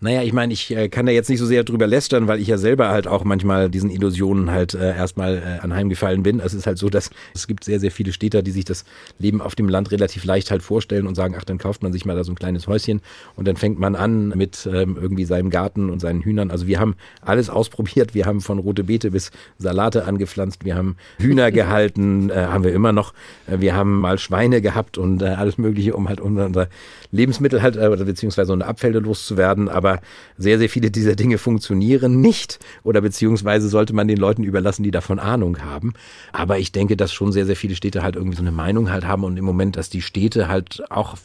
Naja, 0.00 0.22
ich 0.22 0.32
meine, 0.32 0.52
ich 0.52 0.70
äh, 0.70 0.88
kann 0.88 1.06
da 1.06 1.12
jetzt 1.12 1.28
nicht 1.28 1.40
so 1.40 1.46
sehr 1.46 1.64
drüber 1.64 1.88
lästern, 1.88 2.28
weil 2.28 2.38
ich 2.38 2.46
ja 2.46 2.56
selber 2.56 2.88
halt 2.90 3.08
auch 3.08 3.24
manchmal 3.24 3.68
diesen 3.68 3.90
Illusionen 3.90 4.52
halt 4.52 4.74
äh, 4.74 4.94
erstmal 4.94 5.38
äh, 5.38 5.64
anheimgefallen 5.64 6.22
bin. 6.22 6.38
Es 6.38 6.54
ist 6.54 6.68
halt 6.68 6.78
so, 6.78 6.88
dass 6.88 7.10
es 7.34 7.48
gibt 7.48 7.64
sehr, 7.64 7.80
sehr 7.80 7.90
viele 7.90 8.12
Städter, 8.12 8.42
die 8.42 8.52
sich 8.52 8.64
das 8.64 8.84
Leben 9.18 9.40
auf 9.40 9.56
dem 9.56 9.68
Land 9.68 9.90
relativ 9.90 10.24
leicht 10.24 10.52
halt 10.52 10.62
vorstellen 10.62 11.08
und 11.08 11.16
sagen, 11.16 11.34
ach, 11.36 11.42
dann 11.42 11.58
kauft 11.58 11.82
man 11.82 11.92
sich 11.92 12.04
mal 12.04 12.14
da 12.14 12.22
so 12.22 12.30
ein 12.30 12.36
kleines 12.36 12.68
Häuschen 12.68 13.00
und 13.34 13.48
dann 13.48 13.56
fängt 13.56 13.80
man 13.80 13.96
an 13.96 14.28
mit 14.28 14.68
ähm, 14.72 14.96
irgendwie 15.00 15.24
seinem 15.24 15.50
Garten 15.50 15.90
und 15.90 15.98
seinen 15.98 16.22
Hühnern. 16.22 16.52
Also 16.52 16.68
wir 16.68 16.78
haben 16.78 16.94
alles 17.20 17.50
ausprobiert. 17.50 18.14
Wir 18.14 18.24
haben 18.24 18.40
von 18.40 18.60
rote 18.60 18.84
Beete 18.84 19.10
bis 19.10 19.32
Salate 19.58 20.04
angepflanzt. 20.04 20.64
Wir 20.64 20.76
haben 20.76 20.96
Hühner 21.18 21.50
gehalten, 21.50 22.30
äh, 22.30 22.34
haben 22.34 22.62
wir 22.62 22.72
immer 22.72 22.92
noch. 22.92 23.14
Äh, 23.48 23.58
wir 23.58 23.74
haben 23.74 23.98
mal 23.98 24.18
Schweine 24.18 24.62
gehabt 24.62 24.96
und 24.96 25.22
äh, 25.22 25.26
alles 25.26 25.58
Mögliche, 25.58 25.96
um 25.96 26.08
halt 26.08 26.20
unser, 26.20 26.46
unser 26.46 26.68
Lebensmittel 27.10 27.62
halt, 27.62 27.76
äh, 27.76 27.88
oder 27.88 28.04
beziehungsweise 28.04 28.52
unsere 28.52 28.70
Abfälle 28.70 29.00
loszuwerden. 29.00 29.68
Aber 29.68 29.87
sehr, 30.36 30.58
sehr 30.58 30.68
viele 30.68 30.90
dieser 30.90 31.16
Dinge 31.16 31.38
funktionieren 31.38 32.20
nicht 32.20 32.58
oder 32.82 33.00
beziehungsweise 33.00 33.68
sollte 33.68 33.94
man 33.94 34.08
den 34.08 34.18
Leuten 34.18 34.44
überlassen, 34.44 34.82
die 34.82 34.90
davon 34.90 35.18
Ahnung 35.18 35.62
haben. 35.62 35.94
Aber 36.32 36.58
ich 36.58 36.72
denke, 36.72 36.96
dass 36.96 37.12
schon 37.12 37.32
sehr, 37.32 37.46
sehr 37.46 37.56
viele 37.56 37.76
Städte 37.76 38.02
halt 38.02 38.16
irgendwie 38.16 38.36
so 38.36 38.42
eine 38.42 38.52
Meinung 38.52 38.90
halt 38.90 39.06
haben 39.06 39.24
und 39.24 39.36
im 39.36 39.44
Moment, 39.44 39.76
dass 39.76 39.90
die 39.90 40.02
Städte 40.02 40.48
halt 40.48 40.82
auch 40.90 41.16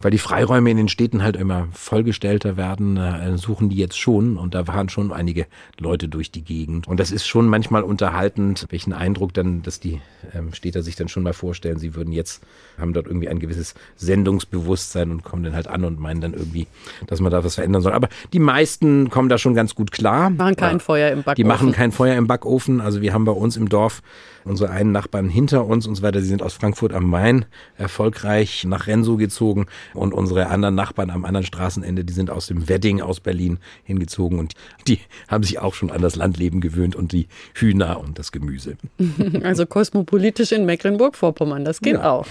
weil 0.00 0.10
die 0.10 0.18
Freiräume 0.18 0.70
in 0.70 0.76
den 0.76 0.88
Städten 0.88 1.22
halt 1.22 1.36
immer 1.36 1.68
vollgestellter 1.72 2.56
werden, 2.56 2.96
äh, 2.96 3.36
suchen 3.38 3.68
die 3.68 3.76
jetzt 3.76 3.98
schon 3.98 4.36
und 4.36 4.54
da 4.54 4.64
fahren 4.64 4.88
schon 4.88 5.12
einige 5.12 5.46
Leute 5.78 6.08
durch 6.08 6.30
die 6.30 6.42
Gegend. 6.42 6.86
Und 6.88 7.00
das 7.00 7.10
ist 7.10 7.26
schon 7.26 7.48
manchmal 7.48 7.82
unterhaltend, 7.82 8.66
welchen 8.70 8.92
Eindruck 8.92 9.34
dann, 9.34 9.62
dass 9.62 9.80
die 9.80 10.00
ähm, 10.34 10.52
Städter 10.52 10.82
sich 10.82 10.96
dann 10.96 11.08
schon 11.08 11.22
mal 11.22 11.32
vorstellen, 11.32 11.78
sie 11.78 11.94
würden 11.94 12.12
jetzt, 12.12 12.42
haben 12.78 12.92
dort 12.92 13.06
irgendwie 13.06 13.28
ein 13.28 13.38
gewisses 13.38 13.74
Sendungsbewusstsein 13.96 15.10
und 15.10 15.24
kommen 15.24 15.42
dann 15.44 15.54
halt 15.54 15.68
an 15.68 15.84
und 15.84 16.00
meinen 16.00 16.20
dann 16.20 16.34
irgendwie, 16.34 16.66
dass 17.06 17.20
man 17.20 17.30
da 17.32 17.44
was 17.44 17.54
verändern 17.56 17.82
soll. 17.82 17.92
Aber 17.92 18.08
die 18.32 18.38
meisten 18.38 19.10
kommen 19.10 19.28
da 19.28 19.38
schon 19.38 19.54
ganz 19.54 19.74
gut 19.74 19.92
klar. 19.92 20.30
Machen 20.30 20.56
kein 20.56 20.72
Ja. 20.76 20.78
Feuer 20.78 21.10
im 21.10 21.18
Backofen. 21.22 21.36
Die 21.36 21.44
machen 21.44 21.72
kein 21.72 21.92
Feuer 21.92 22.16
im 22.16 22.26
Backofen. 22.26 22.80
Also 22.80 23.00
wir 23.00 23.12
haben 23.12 23.24
bei 23.24 23.32
uns 23.32 23.56
im 23.56 23.68
Dorf 23.68 24.02
unsere 24.46 24.70
einen 24.70 24.92
Nachbarn 24.92 25.28
hinter 25.28 25.66
uns 25.66 25.86
und 25.86 25.94
so 25.96 26.02
weiter. 26.02 26.20
Die 26.20 26.26
sind 26.26 26.42
aus 26.42 26.54
Frankfurt 26.54 26.92
am 26.92 27.08
Main 27.10 27.44
erfolgreich 27.76 28.64
nach 28.64 28.86
Renso 28.86 29.16
gezogen 29.16 29.66
und 29.94 30.12
unsere 30.12 30.48
anderen 30.48 30.74
Nachbarn 30.74 31.10
am 31.10 31.24
anderen 31.24 31.46
Straßenende, 31.46 32.04
die 32.04 32.12
sind 32.12 32.30
aus 32.30 32.46
dem 32.46 32.68
Wedding 32.68 33.00
aus 33.00 33.20
Berlin 33.20 33.58
hingezogen 33.84 34.38
und 34.38 34.54
die 34.86 34.98
haben 35.28 35.42
sich 35.44 35.58
auch 35.58 35.74
schon 35.74 35.90
an 35.90 36.02
das 36.02 36.16
Landleben 36.16 36.60
gewöhnt 36.60 36.94
und 36.96 37.12
die 37.12 37.28
Hühner 37.54 38.00
und 38.00 38.18
das 38.18 38.32
Gemüse. 38.32 38.76
Also 39.42 39.66
kosmopolitisch 39.66 40.52
in 40.52 40.64
Mecklenburg-Vorpommern, 40.66 41.64
das 41.64 41.80
geht 41.80 41.94
Ja. 41.94 42.10
auch. 42.10 42.26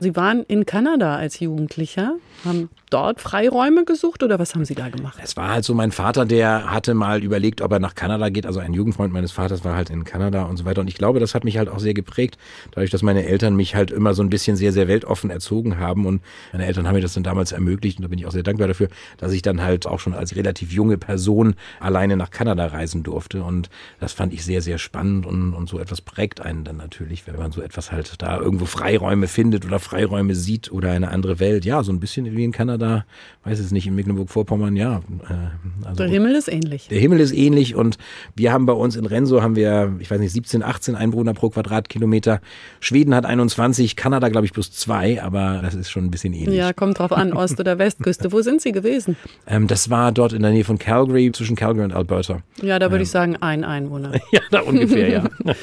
Sie 0.00 0.16
waren 0.16 0.42
in 0.44 0.66
Kanada 0.66 1.16
als 1.16 1.40
Jugendlicher, 1.40 2.14
haben 2.44 2.68
dort 2.90 3.20
Freiräume 3.20 3.84
gesucht 3.84 4.22
oder 4.22 4.38
was 4.38 4.54
haben 4.54 4.64
Sie 4.64 4.74
da 4.74 4.88
gemacht? 4.88 5.18
Es 5.22 5.36
war 5.36 5.50
halt 5.50 5.64
so, 5.64 5.74
mein 5.74 5.92
Vater, 5.92 6.24
der 6.24 6.70
hatte 6.70 6.94
mal 6.94 7.22
überlegt, 7.22 7.60
ob 7.60 7.72
er 7.72 7.80
nach 7.80 7.94
Kanada 7.94 8.28
geht. 8.28 8.46
Also 8.46 8.60
ein 8.60 8.72
Jugendfreund 8.72 9.12
meines 9.12 9.32
Vaters 9.32 9.64
war 9.64 9.74
halt 9.74 9.90
in 9.90 10.04
Kanada 10.04 10.44
und 10.44 10.56
so 10.56 10.64
weiter. 10.64 10.80
Und 10.80 10.88
ich 10.88 10.94
glaube, 10.94 11.20
das 11.20 11.34
hat 11.34 11.44
mich 11.44 11.58
halt 11.58 11.68
auch 11.68 11.80
sehr 11.80 11.94
geprägt, 11.94 12.38
dadurch, 12.70 12.90
dass 12.90 13.02
meine 13.02 13.26
Eltern 13.26 13.56
mich 13.56 13.74
halt 13.74 13.90
immer 13.90 14.14
so 14.14 14.22
ein 14.22 14.30
bisschen 14.30 14.56
sehr, 14.56 14.72
sehr 14.72 14.88
weltoffen 14.88 15.30
erzogen 15.30 15.78
haben. 15.78 16.06
Und 16.06 16.22
meine 16.52 16.66
Eltern 16.66 16.86
haben 16.86 16.94
mir 16.94 17.00
das 17.00 17.14
dann 17.14 17.24
damals 17.24 17.52
ermöglicht 17.52 17.98
und 17.98 18.02
da 18.02 18.08
bin 18.08 18.18
ich 18.18 18.26
auch 18.26 18.32
sehr 18.32 18.42
dankbar 18.42 18.68
dafür, 18.68 18.88
dass 19.18 19.32
ich 19.32 19.42
dann 19.42 19.62
halt 19.62 19.86
auch 19.86 20.00
schon 20.00 20.14
als 20.14 20.36
relativ 20.36 20.72
junge 20.72 20.98
Person 20.98 21.54
alleine 21.80 22.16
nach 22.16 22.30
Kanada 22.30 22.66
reisen 22.66 23.02
durfte. 23.02 23.42
Und 23.42 23.68
das 24.00 24.12
fand 24.12 24.32
ich 24.32 24.44
sehr, 24.44 24.62
sehr 24.62 24.78
spannend 24.78 25.26
und, 25.26 25.54
und 25.54 25.68
so 25.68 25.78
etwas 25.78 26.00
prägt 26.00 26.40
einen 26.40 26.64
dann 26.64 26.76
natürlich, 26.76 27.26
wenn 27.26 27.36
man 27.36 27.52
so 27.52 27.60
etwas 27.60 27.92
halt 27.92 28.22
da 28.22 28.38
irgendwo 28.38 28.66
Freiräume 28.66 29.26
findet 29.26 29.66
oder 29.66 29.78
Freiräume 29.78 30.34
sieht 30.34 30.70
oder 30.72 30.92
eine 30.92 31.10
andere 31.10 31.40
Welt. 31.40 31.64
Ja, 31.64 31.82
so 31.82 31.92
ein 31.92 32.00
bisschen 32.00 32.27
wie 32.36 32.44
in 32.44 32.52
Kanada, 32.52 33.04
weiß 33.44 33.58
es 33.58 33.70
nicht, 33.72 33.86
in 33.86 33.94
Mecklenburg-Vorpommern, 33.94 34.76
ja. 34.76 34.98
Äh, 35.28 35.86
also 35.86 35.96
Der 35.98 36.08
Himmel 36.08 36.34
ist 36.34 36.48
ähnlich. 36.48 36.88
der 36.88 36.98
Himmel 36.98 37.20
ist 37.20 37.32
ähnlich 37.32 37.74
und 37.74 37.98
wir 38.36 38.52
haben 38.52 38.66
bei 38.66 38.72
uns 38.72 38.96
in 38.96 39.06
Renso 39.06 39.42
haben 39.42 39.56
wir, 39.56 39.94
ich 39.98 40.10
weiß 40.10 40.20
nicht, 40.20 40.32
17, 40.32 40.62
18 40.62 40.94
Einwohner 40.94 41.34
pro 41.34 41.50
Quadratkilometer. 41.50 42.40
Schweden 42.80 43.14
hat 43.14 43.24
21, 43.26 43.96
Kanada 43.96 44.28
glaube 44.28 44.46
ich 44.46 44.52
plus 44.52 44.72
zwei, 44.72 45.22
aber 45.22 45.60
das 45.62 45.74
ist 45.74 45.90
schon 45.90 46.04
ein 46.04 46.10
bisschen 46.10 46.32
ähnlich. 46.34 46.56
Ja, 46.58 46.72
kommt 46.72 46.98
drauf 46.98 47.12
an, 47.12 47.32
Ost- 47.32 47.58
oder 47.60 47.78
Westküste. 47.78 48.32
Wo 48.32 48.42
sind 48.42 48.60
Sie 48.60 48.72
gewesen? 48.72 49.16
Ähm, 49.46 49.66
das 49.66 49.90
war 49.90 50.12
dort 50.12 50.32
in 50.32 50.42
der 50.42 50.50
Nähe 50.52 50.64
von 50.64 50.78
Calgary, 50.78 51.32
zwischen 51.32 51.56
Calgary 51.56 51.84
und 51.84 51.92
Alberta. 51.92 52.40
Ja, 52.62 52.78
da 52.78 52.90
würde 52.90 53.02
ich 53.04 53.10
sagen, 53.10 53.36
ein 53.36 53.64
Einwohner. 53.64 54.12
Ja, 54.32 54.40
da 54.50 54.60
ungefähr, 54.60 55.08
ja. 55.08 55.24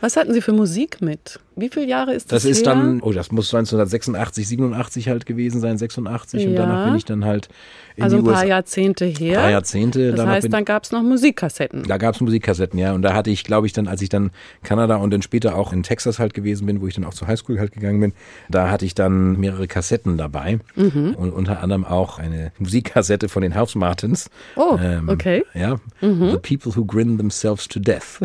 Was 0.00 0.16
hatten 0.16 0.32
Sie 0.32 0.40
für 0.40 0.52
Musik 0.52 1.00
mit? 1.00 1.40
Wie 1.56 1.68
viele 1.68 1.86
Jahre 1.86 2.14
ist 2.14 2.30
das 2.30 2.44
Das 2.44 2.50
ist 2.50 2.64
her? 2.64 2.74
dann, 2.74 3.00
oh, 3.00 3.10
das 3.10 3.32
muss 3.32 3.52
1986, 3.52 4.46
87 4.46 5.08
halt 5.08 5.26
gewesen 5.26 5.60
sein, 5.60 5.76
86 5.76 6.46
und 6.46 6.52
Ja. 6.52 6.60
danach 6.62 6.84
bin 6.86 6.94
ich 6.94 7.04
dann 7.04 7.24
halt 7.24 7.48
in 7.96 8.04
also 8.04 8.16
die 8.16 8.22
ein 8.22 8.24
paar 8.26 8.34
USA. 8.34 8.46
Jahrzehnte 8.46 9.04
her. 9.06 9.40
Drei 9.40 9.50
Jahrzehnte. 9.50 10.12
Das 10.12 10.24
heißt, 10.24 10.42
bin- 10.42 10.52
dann 10.52 10.64
gab 10.64 10.84
es 10.84 10.92
noch 10.92 11.02
Musikkassetten. 11.02 11.82
Da 11.82 11.96
gab's 11.96 12.20
Musikkassetten, 12.20 12.78
ja. 12.78 12.92
Und 12.92 13.02
da 13.02 13.12
hatte 13.12 13.30
ich, 13.30 13.42
glaube 13.42 13.66
ich, 13.66 13.72
dann, 13.72 13.88
als 13.88 14.00
ich 14.00 14.08
dann 14.08 14.30
Kanada 14.62 14.96
und 14.96 15.10
dann 15.10 15.20
später 15.22 15.56
auch 15.56 15.72
in 15.72 15.82
Texas 15.82 16.20
halt 16.20 16.32
gewesen 16.32 16.66
bin, 16.66 16.80
wo 16.80 16.86
ich 16.86 16.94
dann 16.94 17.04
auch 17.04 17.14
zur 17.14 17.26
Highschool 17.26 17.58
halt 17.58 17.72
gegangen 17.72 17.98
bin, 18.00 18.12
da 18.48 18.70
hatte 18.70 18.84
ich 18.84 18.94
dann 18.94 19.36
mehrere 19.40 19.66
Kassetten 19.66 20.16
dabei. 20.16 20.60
Mhm. 20.76 21.14
Und 21.16 21.30
unter 21.32 21.60
anderem 21.60 21.84
auch 21.84 22.20
eine 22.20 22.52
Musikkassette 22.60 23.28
von 23.28 23.42
den 23.42 23.56
House 23.56 23.74
Martins. 23.74 24.30
Oh, 24.54 24.78
okay. 25.08 25.44
Mhm. 25.54 25.60
Ja. 25.60 25.80
The 26.00 26.38
People 26.56 26.76
Who 26.76 26.84
Grin 26.84 27.16
Themselves 27.18 27.66
to 27.66 27.80
Death. 27.80 28.20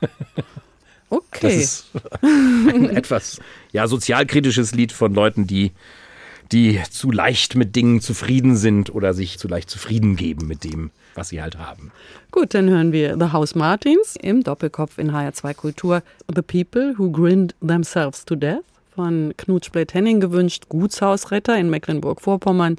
Das 1.12 1.42
Okay. 1.42 1.56
ist 1.60 1.86
ein 2.22 2.88
etwas, 2.90 3.40
ja, 3.72 3.86
sozialkritisches 3.86 4.72
Lied 4.72 4.92
von 4.92 5.14
Leuten, 5.14 5.46
die 5.46 5.72
die 6.50 6.78
zu 6.90 7.10
leicht 7.10 7.54
mit 7.54 7.74
Dingen 7.76 8.02
zufrieden 8.02 8.56
sind 8.56 8.94
oder 8.94 9.14
sich 9.14 9.38
zu 9.38 9.48
leicht 9.48 9.70
zufrieden 9.70 10.16
geben 10.16 10.46
mit 10.46 10.64
dem, 10.64 10.90
was 11.14 11.30
sie 11.30 11.40
halt 11.40 11.56
haben. 11.56 11.92
Gut, 12.30 12.52
dann 12.52 12.68
hören 12.68 12.92
wir 12.92 13.16
The 13.18 13.32
House 13.32 13.54
Martins 13.54 14.16
im 14.20 14.42
Doppelkopf 14.42 14.98
in 14.98 15.12
HR2 15.12 15.54
Kultur. 15.54 16.02
The 16.34 16.42
People 16.42 16.94
Who 16.98 17.10
Grinned 17.10 17.54
Themselves 17.66 18.26
to 18.26 18.36
Death 18.36 18.60
von 18.94 19.32
Knut 19.38 19.64
Splett-Henning 19.64 20.20
gewünscht, 20.20 20.64
Gutshausretter 20.68 21.58
in 21.58 21.70
Mecklenburg-Vorpommern. 21.70 22.76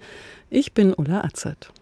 Ich 0.52 0.74
bin 0.74 0.93
Ulla 0.93 1.24
Atzert. 1.24 1.72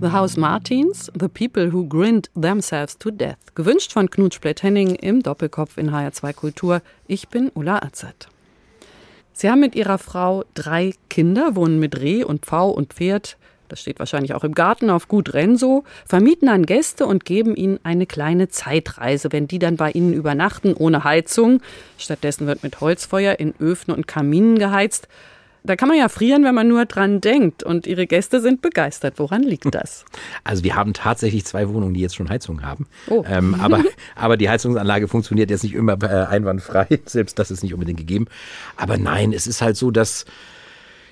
The 0.00 0.12
House 0.12 0.36
Martins, 0.36 1.10
The 1.18 1.26
People 1.26 1.72
Who 1.72 1.88
Grinned 1.88 2.30
Themselves 2.40 2.96
to 2.98 3.10
Death. 3.10 3.54
Gewünscht 3.56 3.92
von 3.92 4.08
Knut 4.08 4.32
Splett-Henning 4.32 4.94
im 4.94 5.24
Doppelkopf 5.24 5.76
in 5.76 5.90
HR2 5.90 6.32
Kultur. 6.34 6.82
Ich 7.08 7.28
bin 7.28 7.50
Ulla 7.52 7.80
Azad. 7.82 8.28
Sie 9.32 9.50
haben 9.50 9.58
mit 9.58 9.74
ihrer 9.74 9.98
Frau 9.98 10.44
drei 10.54 10.94
Kinder, 11.10 11.56
wohnen 11.56 11.80
mit 11.80 11.98
Reh 11.98 12.22
und 12.22 12.46
Pfau 12.46 12.70
und 12.70 12.92
Pferd, 12.92 13.36
das 13.68 13.80
steht 13.80 13.98
wahrscheinlich 13.98 14.34
auch 14.34 14.44
im 14.44 14.54
Garten 14.54 14.88
auf 14.88 15.08
Gut 15.08 15.34
Renso, 15.34 15.84
vermieten 16.06 16.48
an 16.48 16.64
Gäste 16.64 17.06
und 17.06 17.24
geben 17.24 17.54
ihnen 17.54 17.78
eine 17.82 18.06
kleine 18.06 18.48
Zeitreise, 18.48 19.32
wenn 19.32 19.48
die 19.48 19.58
dann 19.58 19.76
bei 19.76 19.90
ihnen 19.90 20.12
übernachten, 20.12 20.74
ohne 20.74 21.04
Heizung. 21.04 21.60
Stattdessen 21.98 22.46
wird 22.46 22.62
mit 22.62 22.80
Holzfeuer 22.80 23.38
in 23.38 23.54
Öfen 23.60 23.92
und 23.92 24.06
Kaminen 24.06 24.58
geheizt. 24.58 25.08
Da 25.68 25.76
kann 25.76 25.88
man 25.88 25.98
ja 25.98 26.08
frieren, 26.08 26.44
wenn 26.44 26.54
man 26.54 26.66
nur 26.66 26.86
dran 26.86 27.20
denkt. 27.20 27.62
Und 27.62 27.86
ihre 27.86 28.06
Gäste 28.06 28.40
sind 28.40 28.62
begeistert. 28.62 29.18
Woran 29.18 29.42
liegt 29.42 29.66
das? 29.74 30.06
Also 30.42 30.64
wir 30.64 30.74
haben 30.76 30.94
tatsächlich 30.94 31.44
zwei 31.44 31.68
Wohnungen, 31.68 31.92
die 31.92 32.00
jetzt 32.00 32.16
schon 32.16 32.30
Heizung 32.30 32.62
haben. 32.62 32.86
Oh. 33.08 33.22
Ähm, 33.28 33.54
aber, 33.60 33.84
aber 34.16 34.38
die 34.38 34.48
Heizungsanlage 34.48 35.08
funktioniert 35.08 35.50
jetzt 35.50 35.64
nicht 35.64 35.74
immer 35.74 36.02
äh, 36.02 36.26
einwandfrei. 36.26 36.86
Selbst 37.04 37.38
das 37.38 37.50
ist 37.50 37.62
nicht 37.62 37.74
unbedingt 37.74 37.98
gegeben. 37.98 38.26
Aber 38.76 38.96
nein, 38.96 39.34
es 39.34 39.46
ist 39.46 39.60
halt 39.60 39.76
so, 39.76 39.90
dass 39.90 40.24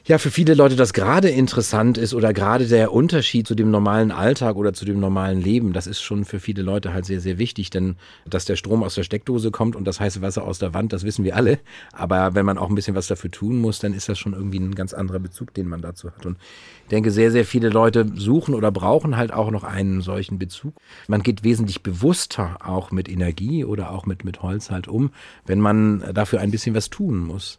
ja 0.07 0.19
für 0.19 0.31
viele 0.31 0.55
Leute 0.55 0.77
das 0.77 0.93
gerade 0.93 1.29
interessant 1.29 1.99
ist 1.99 2.15
oder 2.15 2.33
gerade 2.33 2.67
der 2.67 2.93
Unterschied 2.93 3.47
zu 3.47 3.57
dem 3.57 3.71
normalen 3.71 4.13
Alltag 4.13 4.57
oder 4.57 4.73
zu 4.73 4.85
dem 4.85 5.01
normalen 5.01 5.41
Leben, 5.41 5.73
das 5.73 5.89
ist 5.89 6.01
schon 6.01 6.25
für 6.25 6.39
viele 6.39 6.63
Leute 6.63 6.93
halt 6.93 7.05
sehr, 7.05 7.21
sehr 7.21 7.39
wichtig. 7.39 7.71
Denn 7.71 7.97
dass 8.25 8.45
der 8.45 8.57
Strom 8.57 8.85
aus 8.85 8.95
der 8.95 9.03
Steckdose 9.03 9.51
kommt 9.51 9.75
und 9.75 9.85
das 9.85 9.99
heiße 9.99 10.23
Wasser 10.23 10.45
aus 10.45 10.61
der 10.61 10.75
Wand, 10.75 10.93
das 10.93 11.03
wissen 11.05 11.25
wir 11.25 11.35
alle. 11.35 11.59
Aber 11.93 12.35
wenn 12.35 12.47
man 12.47 12.57
auch 12.57 12.69
ein 12.69 12.77
bisschen 12.77 12.95
was 12.95 13.09
dafür 13.09 13.31
tun 13.31 13.59
muss, 13.59 13.81
dann 13.81 13.95
ist 13.95 14.09
das 14.09 14.19
schon 14.19 14.33
irgendwie 14.33 14.61
ein 14.61 14.75
ganz 14.77 14.95
anderer 14.95 15.19
Bezug, 15.19 15.53
den 15.55 15.69
man 15.69 15.83
dazu 15.83 16.11
hat. 16.11 16.25
Und 16.25 16.39
ich 16.85 16.89
denke, 16.91 17.11
sehr, 17.11 17.33
sehr 17.33 17.45
viele 17.45 17.69
Leute 17.69 18.07
suchen 18.15 18.55
oder 18.55 18.71
brauchen 18.71 19.17
halt 19.17 19.33
auch 19.33 19.51
noch 19.51 19.65
einen 19.65 20.03
solchen 20.03 20.39
Bezug. 20.39 20.75
Man 21.09 21.25
geht 21.25 21.43
wesentlich 21.43 21.83
bewusster 21.83 22.59
auch 22.65 22.93
mit 22.93 23.09
Energie 23.09 23.65
oder 23.65 23.91
auch 23.91 24.07
mit, 24.07 24.25
mit 24.25 24.43
Holz 24.43 24.71
halt 24.71 24.87
um, 24.87 25.11
wenn 25.47 25.59
man 25.61 26.05
dafür 26.15 26.41
ein 26.41 26.53
bisschen 26.53 26.77
was 26.77 26.91
tun 26.91 27.19
muss. 27.19 27.59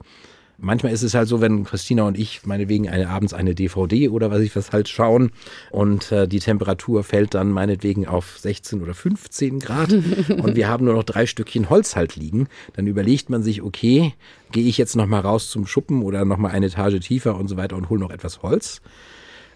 Manchmal 0.59 0.91
ist 0.91 1.03
es 1.03 1.13
halt 1.13 1.27
so, 1.27 1.39
wenn 1.39 1.65
Christina 1.65 2.03
und 2.03 2.17
ich 2.17 2.45
meinetwegen 2.45 2.89
eine, 2.89 3.09
abends 3.09 3.33
eine 3.33 3.53
DVD 3.53 4.09
oder 4.09 4.31
was 4.31 4.41
ich 4.41 4.55
was 4.55 4.71
halt 4.71 4.89
schauen 4.89 5.31
und 5.71 6.11
äh, 6.11 6.27
die 6.27 6.39
Temperatur 6.39 7.03
fällt 7.03 7.35
dann 7.35 7.51
meinetwegen 7.51 8.07
auf 8.07 8.39
16 8.39 8.81
oder 8.81 8.95
15 8.95 9.59
Grad 9.59 9.93
und 10.29 10.55
wir 10.55 10.67
haben 10.67 10.85
nur 10.85 10.95
noch 10.95 11.03
drei 11.03 11.27
Stückchen 11.27 11.69
Holz 11.69 11.95
halt 11.95 12.15
liegen, 12.15 12.47
dann 12.73 12.87
überlegt 12.87 13.29
man 13.29 13.43
sich, 13.43 13.61
okay, 13.61 14.13
gehe 14.51 14.67
ich 14.67 14.79
jetzt 14.79 14.95
nochmal 14.95 15.21
raus 15.21 15.49
zum 15.49 15.67
Schuppen 15.67 16.01
oder 16.01 16.25
nochmal 16.25 16.51
eine 16.51 16.67
Etage 16.67 16.99
tiefer 16.99 17.35
und 17.35 17.47
so 17.47 17.57
weiter 17.57 17.75
und 17.75 17.89
hole 17.89 17.99
noch 17.99 18.11
etwas 18.11 18.41
Holz. 18.41 18.81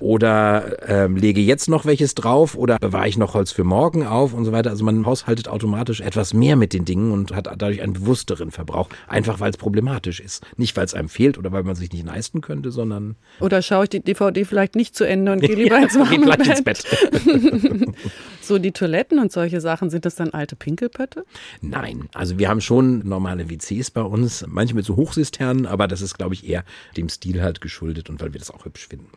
Oder 0.01 0.77
ähm, 0.87 1.15
lege 1.15 1.39
jetzt 1.39 1.69
noch 1.69 1.85
welches 1.85 2.15
drauf 2.15 2.55
oder 2.55 2.77
bewahre 2.79 3.07
ich 3.07 3.17
noch 3.17 3.33
Holz 3.33 3.51
für 3.51 3.63
morgen 3.63 4.05
auf 4.05 4.33
und 4.33 4.45
so 4.45 4.51
weiter. 4.51 4.71
Also 4.71 4.83
man 4.83 5.05
haushaltet 5.05 5.47
automatisch 5.47 6.01
etwas 6.01 6.33
mehr 6.33 6.55
mit 6.55 6.73
den 6.73 6.85
Dingen 6.85 7.11
und 7.11 7.35
hat 7.35 7.47
dadurch 7.47 7.81
einen 7.81 7.93
bewussteren 7.93 8.51
Verbrauch. 8.51 8.89
Einfach 9.07 9.39
weil 9.39 9.51
es 9.51 9.57
problematisch 9.57 10.19
ist. 10.19 10.43
Nicht, 10.57 10.75
weil 10.75 10.85
es 10.85 10.93
einem 10.93 11.09
fehlt 11.09 11.37
oder 11.37 11.51
weil 11.51 11.63
man 11.63 11.75
sich 11.75 11.91
nicht 11.93 12.05
leisten 12.05 12.41
könnte, 12.41 12.71
sondern 12.71 13.15
Oder 13.39 13.61
schaue 13.61 13.85
ich 13.85 13.89
die 13.91 14.01
DVD 14.01 14.43
vielleicht 14.43 14.75
nicht 14.75 14.95
zu 14.95 15.05
Ende 15.05 15.31
und 15.31 15.41
gehe 15.41 15.55
lieber 15.55 15.77
ins 15.77 15.93
Geh 15.93 15.99
warme 15.99 16.19
gleich 16.19 16.49
ins 16.49 16.63
Bett? 16.63 16.83
Bett. 16.83 17.87
So 18.41 18.57
die 18.57 18.71
Toiletten 18.71 19.19
und 19.19 19.31
solche 19.31 19.61
Sachen, 19.61 19.89
sind 19.89 20.03
das 20.03 20.15
dann 20.15 20.31
alte 20.31 20.55
Pinkelpötte? 20.55 21.25
Nein, 21.61 22.09
also 22.13 22.39
wir 22.39 22.49
haben 22.49 22.59
schon 22.59 23.07
normale 23.07 23.49
WCs 23.49 23.91
bei 23.91 24.01
uns, 24.01 24.43
manche 24.47 24.75
mit 24.75 24.83
so 24.83 24.95
Hochsisternen, 24.95 25.67
aber 25.67 25.87
das 25.87 26.01
ist, 26.01 26.17
glaube 26.17 26.33
ich, 26.33 26.47
eher 26.47 26.65
dem 26.97 27.07
Stil 27.07 27.41
halt 27.41 27.61
geschuldet 27.61 28.09
und 28.09 28.19
weil 28.19 28.33
wir 28.33 28.39
das 28.39 28.51
auch 28.51 28.65
hübsch 28.65 28.87
finden. 28.87 29.07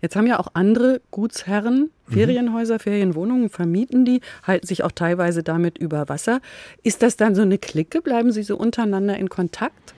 Jetzt 0.00 0.16
haben 0.16 0.26
ja 0.26 0.38
auch 0.38 0.48
andere 0.54 1.00
Gutsherren 1.10 1.90
Ferienhäuser, 2.08 2.78
Ferienwohnungen, 2.78 3.50
vermieten 3.50 4.04
die, 4.04 4.20
halten 4.42 4.66
sich 4.66 4.82
auch 4.82 4.92
teilweise 4.92 5.42
damit 5.42 5.78
über 5.78 6.08
Wasser. 6.08 6.40
Ist 6.82 7.02
das 7.02 7.16
dann 7.16 7.34
so 7.34 7.42
eine 7.42 7.58
Clique? 7.58 8.00
Bleiben 8.00 8.32
sie 8.32 8.42
so 8.42 8.56
untereinander 8.56 9.16
in 9.16 9.28
Kontakt? 9.28 9.94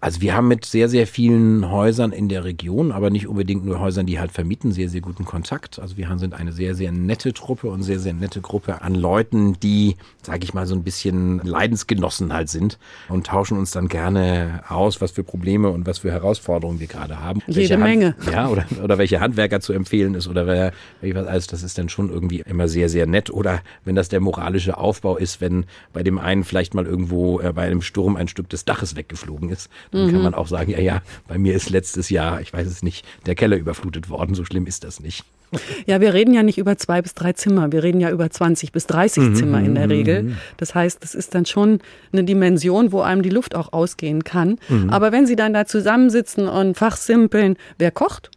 Also 0.00 0.20
wir 0.20 0.36
haben 0.36 0.46
mit 0.46 0.64
sehr, 0.64 0.88
sehr 0.88 1.08
vielen 1.08 1.72
Häusern 1.72 2.12
in 2.12 2.28
der 2.28 2.44
Region, 2.44 2.92
aber 2.92 3.10
nicht 3.10 3.26
unbedingt 3.26 3.64
nur 3.64 3.80
Häusern, 3.80 4.06
die 4.06 4.20
halt 4.20 4.30
vermieten, 4.30 4.70
sehr, 4.70 4.88
sehr 4.88 5.00
guten 5.00 5.24
Kontakt. 5.24 5.80
Also 5.80 5.96
wir 5.96 6.08
haben- 6.08 6.20
sind 6.20 6.34
eine 6.34 6.52
sehr, 6.52 6.76
sehr 6.76 6.92
nette 6.92 7.32
Truppe 7.32 7.66
und 7.68 7.82
sehr, 7.82 7.98
sehr 7.98 8.12
nette 8.12 8.40
Gruppe 8.40 8.80
an 8.82 8.94
Leuten, 8.94 9.58
die, 9.58 9.96
sage 10.22 10.44
ich 10.44 10.54
mal, 10.54 10.66
so 10.68 10.76
ein 10.76 10.84
bisschen 10.84 11.40
Leidensgenossen 11.42 12.32
halt 12.32 12.48
sind 12.48 12.78
und 13.08 13.26
tauschen 13.26 13.58
uns 13.58 13.72
dann 13.72 13.88
gerne 13.88 14.62
aus, 14.68 15.00
was 15.00 15.10
für 15.10 15.24
Probleme 15.24 15.68
und 15.70 15.84
was 15.84 15.98
für 15.98 16.12
Herausforderungen 16.12 16.78
wir 16.78 16.86
gerade 16.86 17.20
haben. 17.20 17.40
Jede 17.48 17.58
Welche 17.58 17.74
Hand- 17.74 17.82
Menge. 17.82 18.14
Ja, 18.32 18.48
oder, 18.50 18.66
oder 18.84 18.98
welche 18.98 19.18
Handwerker 19.18 19.60
zu 19.60 19.72
empfehlen 19.72 20.14
ist 20.14 20.28
oder 20.28 20.46
wer, 20.46 20.72
was 21.02 21.26
alles. 21.26 21.46
Das 21.48 21.64
ist 21.64 21.76
dann 21.76 21.88
schon 21.88 22.08
irgendwie 22.10 22.44
immer 22.46 22.68
sehr, 22.68 22.88
sehr 22.88 23.06
nett. 23.08 23.30
Oder 23.30 23.62
wenn 23.84 23.96
das 23.96 24.08
der 24.08 24.20
moralische 24.20 24.76
Aufbau 24.78 25.16
ist, 25.16 25.40
wenn 25.40 25.64
bei 25.92 26.04
dem 26.04 26.18
einen 26.18 26.44
vielleicht 26.44 26.72
mal 26.74 26.86
irgendwo 26.86 27.40
äh, 27.40 27.52
bei 27.52 27.62
einem 27.66 27.82
Sturm 27.82 28.14
ein 28.14 28.28
Stück 28.28 28.48
des 28.48 28.64
Daches 28.64 28.94
weggeflogen 28.94 29.48
ist, 29.50 29.68
dann 29.90 30.10
kann 30.10 30.22
man 30.22 30.34
auch 30.34 30.48
sagen, 30.48 30.70
ja, 30.70 30.80
ja, 30.80 31.02
bei 31.26 31.38
mir 31.38 31.54
ist 31.54 31.70
letztes 31.70 32.10
Jahr, 32.10 32.40
ich 32.40 32.52
weiß 32.52 32.66
es 32.66 32.82
nicht, 32.82 33.04
der 33.26 33.34
Keller 33.34 33.56
überflutet 33.56 34.10
worden. 34.10 34.34
So 34.34 34.44
schlimm 34.44 34.66
ist 34.66 34.84
das 34.84 35.00
nicht. 35.00 35.24
Ja, 35.86 36.00
wir 36.00 36.12
reden 36.12 36.34
ja 36.34 36.42
nicht 36.42 36.58
über 36.58 36.76
zwei 36.76 37.00
bis 37.00 37.14
drei 37.14 37.32
Zimmer, 37.32 37.72
wir 37.72 37.82
reden 37.82 38.00
ja 38.00 38.10
über 38.10 38.28
20 38.28 38.70
bis 38.70 38.86
30 38.86 39.34
Zimmer 39.34 39.60
in 39.60 39.74
der 39.74 39.88
Regel. 39.88 40.36
Das 40.58 40.74
heißt, 40.74 41.02
das 41.02 41.14
ist 41.14 41.34
dann 41.34 41.46
schon 41.46 41.80
eine 42.12 42.24
Dimension, 42.24 42.92
wo 42.92 43.00
einem 43.00 43.22
die 43.22 43.30
Luft 43.30 43.54
auch 43.54 43.72
ausgehen 43.72 44.24
kann. 44.24 44.58
Aber 44.88 45.10
wenn 45.12 45.26
Sie 45.26 45.36
dann 45.36 45.54
da 45.54 45.64
zusammensitzen 45.64 46.48
und 46.48 46.76
fachsimpeln, 46.76 47.56
wer 47.78 47.90
kocht? 47.90 48.30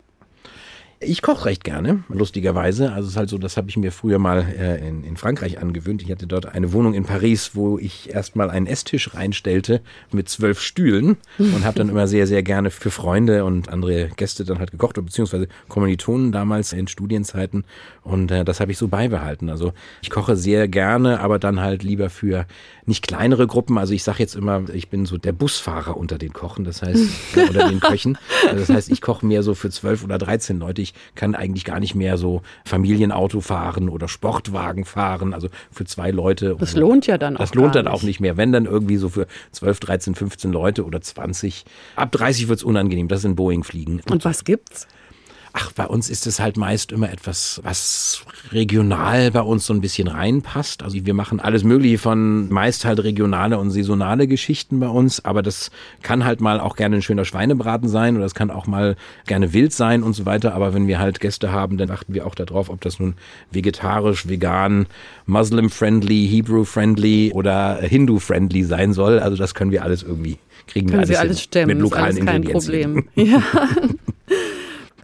Ich 1.03 1.23
koche 1.23 1.45
recht 1.45 1.63
gerne, 1.63 2.03
lustigerweise. 2.09 2.91
Also 2.93 3.07
es 3.07 3.13
ist 3.13 3.17
halt 3.17 3.29
so, 3.29 3.39
das 3.39 3.57
habe 3.57 3.69
ich 3.69 3.75
mir 3.75 3.91
früher 3.91 4.19
mal 4.19 4.45
äh, 4.55 4.87
in, 4.87 5.03
in 5.03 5.17
Frankreich 5.17 5.59
angewöhnt. 5.59 6.03
Ich 6.03 6.11
hatte 6.11 6.27
dort 6.27 6.45
eine 6.45 6.73
Wohnung 6.73 6.93
in 6.93 7.05
Paris, 7.05 7.55
wo 7.55 7.79
ich 7.79 8.13
erstmal 8.13 8.51
einen 8.51 8.67
Esstisch 8.67 9.15
reinstellte 9.15 9.81
mit 10.11 10.29
zwölf 10.29 10.61
Stühlen 10.61 11.17
und 11.39 11.65
habe 11.65 11.79
dann 11.79 11.89
immer 11.89 12.07
sehr, 12.07 12.27
sehr 12.27 12.43
gerne 12.43 12.69
für 12.69 12.91
Freunde 12.91 13.45
und 13.45 13.67
andere 13.69 14.09
Gäste 14.15 14.45
dann 14.45 14.59
halt 14.59 14.69
gekocht, 14.69 14.93
beziehungsweise 15.03 15.47
Kommilitonen 15.69 16.31
damals 16.31 16.71
in 16.71 16.87
Studienzeiten. 16.87 17.63
Und 18.03 18.29
äh, 18.29 18.45
das 18.45 18.59
habe 18.59 18.71
ich 18.71 18.77
so 18.77 18.87
beibehalten. 18.87 19.49
Also 19.49 19.73
ich 20.03 20.11
koche 20.11 20.35
sehr 20.35 20.67
gerne, 20.67 21.19
aber 21.19 21.39
dann 21.39 21.61
halt 21.61 21.81
lieber 21.81 22.11
für 22.11 22.45
nicht 22.91 23.07
kleinere 23.07 23.47
Gruppen. 23.47 23.77
Also 23.77 23.93
ich 23.93 24.03
sage 24.03 24.19
jetzt 24.19 24.35
immer, 24.35 24.63
ich 24.73 24.89
bin 24.89 25.05
so 25.05 25.17
der 25.17 25.31
Busfahrer 25.31 25.95
unter 25.95 26.17
den 26.17 26.33
Kochen, 26.33 26.65
das 26.65 26.81
heißt, 26.81 27.01
oder 27.49 27.69
den 27.69 27.79
Köchen. 27.79 28.17
Also 28.45 28.59
das 28.59 28.67
heißt, 28.69 28.91
ich 28.91 28.99
koche 28.99 29.25
mehr 29.25 29.43
so 29.43 29.55
für 29.55 29.69
zwölf 29.69 30.03
oder 30.03 30.17
dreizehn 30.17 30.59
Leute. 30.59 30.81
Ich 30.81 30.93
kann 31.15 31.33
eigentlich 31.33 31.63
gar 31.63 31.79
nicht 31.79 31.95
mehr 31.95 32.17
so 32.17 32.41
Familienauto 32.65 33.39
fahren 33.39 33.87
oder 33.87 34.09
Sportwagen 34.09 34.83
fahren, 34.83 35.33
also 35.33 35.47
für 35.71 35.85
zwei 35.85 36.11
Leute. 36.11 36.57
Das 36.59 36.75
lohnt 36.75 37.07
ja 37.07 37.17
dann 37.17 37.37
auch 37.37 37.39
Das 37.39 37.53
lohnt 37.53 37.75
dann 37.75 37.87
auch 37.87 38.03
nicht. 38.03 38.19
mehr. 38.19 38.35
Wenn 38.35 38.51
dann 38.51 38.65
irgendwie 38.65 38.97
so 38.97 39.07
für 39.07 39.25
12, 39.53 39.79
13, 39.79 40.15
15 40.15 40.51
Leute 40.51 40.83
oder 40.83 40.99
20. 40.99 41.63
Ab 41.95 42.11
30 42.11 42.49
wird's 42.49 42.63
unangenehm. 42.63 43.07
Das 43.07 43.21
sind 43.21 43.35
Boeing-Fliegen. 43.35 44.01
Und 44.11 44.25
was 44.25 44.43
gibt's? 44.43 44.85
Ach, 45.53 45.73
bei 45.73 45.85
uns 45.85 46.09
ist 46.09 46.27
es 46.27 46.39
halt 46.39 46.55
meist 46.55 46.93
immer 46.93 47.11
etwas, 47.11 47.59
was 47.63 48.23
regional 48.53 49.31
bei 49.31 49.41
uns 49.41 49.65
so 49.65 49.73
ein 49.73 49.81
bisschen 49.81 50.07
reinpasst. 50.07 50.81
Also 50.81 51.05
wir 51.05 51.13
machen 51.13 51.41
alles 51.41 51.65
Mögliche 51.65 51.97
von 51.97 52.49
meist 52.49 52.85
halt 52.85 53.03
regionale 53.03 53.57
und 53.57 53.69
saisonale 53.71 54.27
Geschichten 54.27 54.79
bei 54.79 54.87
uns, 54.87 55.25
aber 55.25 55.41
das 55.41 55.69
kann 56.03 56.23
halt 56.23 56.39
mal 56.39 56.61
auch 56.61 56.77
gerne 56.77 56.97
ein 56.97 57.01
schöner 57.01 57.25
Schweinebraten 57.25 57.89
sein 57.89 58.15
oder 58.15 58.25
es 58.25 58.33
kann 58.33 58.49
auch 58.49 58.65
mal 58.65 58.95
gerne 59.27 59.51
wild 59.51 59.73
sein 59.73 60.03
und 60.03 60.13
so 60.13 60.25
weiter. 60.25 60.53
Aber 60.53 60.73
wenn 60.73 60.87
wir 60.87 60.99
halt 60.99 61.19
Gäste 61.19 61.51
haben, 61.51 61.77
dann 61.77 61.91
achten 61.91 62.13
wir 62.13 62.25
auch 62.25 62.35
darauf, 62.35 62.69
ob 62.69 62.79
das 62.79 62.99
nun 62.99 63.15
vegetarisch, 63.51 64.29
vegan, 64.29 64.85
Muslim-friendly, 65.25 66.27
Hebrew-friendly 66.29 67.31
oder 67.33 67.77
Hindu-friendly 67.81 68.63
sein 68.63 68.93
soll. 68.93 69.19
Also 69.19 69.35
das 69.35 69.53
können 69.53 69.71
wir 69.71 69.83
alles 69.83 70.01
irgendwie 70.01 70.37
kriegen 70.67 70.87
wir 70.87 70.91
Können 70.91 70.99
alles, 70.99 71.09
Sie 71.09 71.17
alles 71.17 71.41
stemmen, 71.41 71.67
mit 71.67 71.77
ist 71.77 71.83
lokalen 71.83 72.05
alles 72.05 72.25
kein. 72.25 72.43
Problem. 72.43 73.07
Ja. 73.15 73.43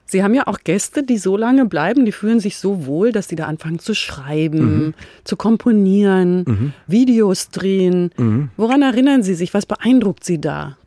Sie 0.09 0.23
haben 0.23 0.33
ja 0.33 0.47
auch 0.47 0.59
Gäste, 0.63 1.03
die 1.03 1.17
so 1.17 1.35
lange 1.35 1.65
bleiben, 1.65 2.05
die 2.05 2.11
fühlen 2.13 2.39
sich 2.39 2.57
so 2.57 2.85
wohl, 2.85 3.11
dass 3.11 3.27
sie 3.27 3.35
da 3.35 3.45
anfangen 3.45 3.79
zu 3.79 3.93
schreiben, 3.93 4.59
Mhm. 4.87 4.93
zu 5.25 5.35
komponieren, 5.35 6.73
Videos 6.87 7.49
drehen. 7.49 8.11
Mhm. 8.17 8.49
Woran 8.57 8.81
erinnern 8.81 9.21
Sie 9.23 9.33
sich? 9.35 9.53
Was 9.53 9.65
beeindruckt 9.65 10.23
Sie 10.23 10.39
da? 10.39 10.77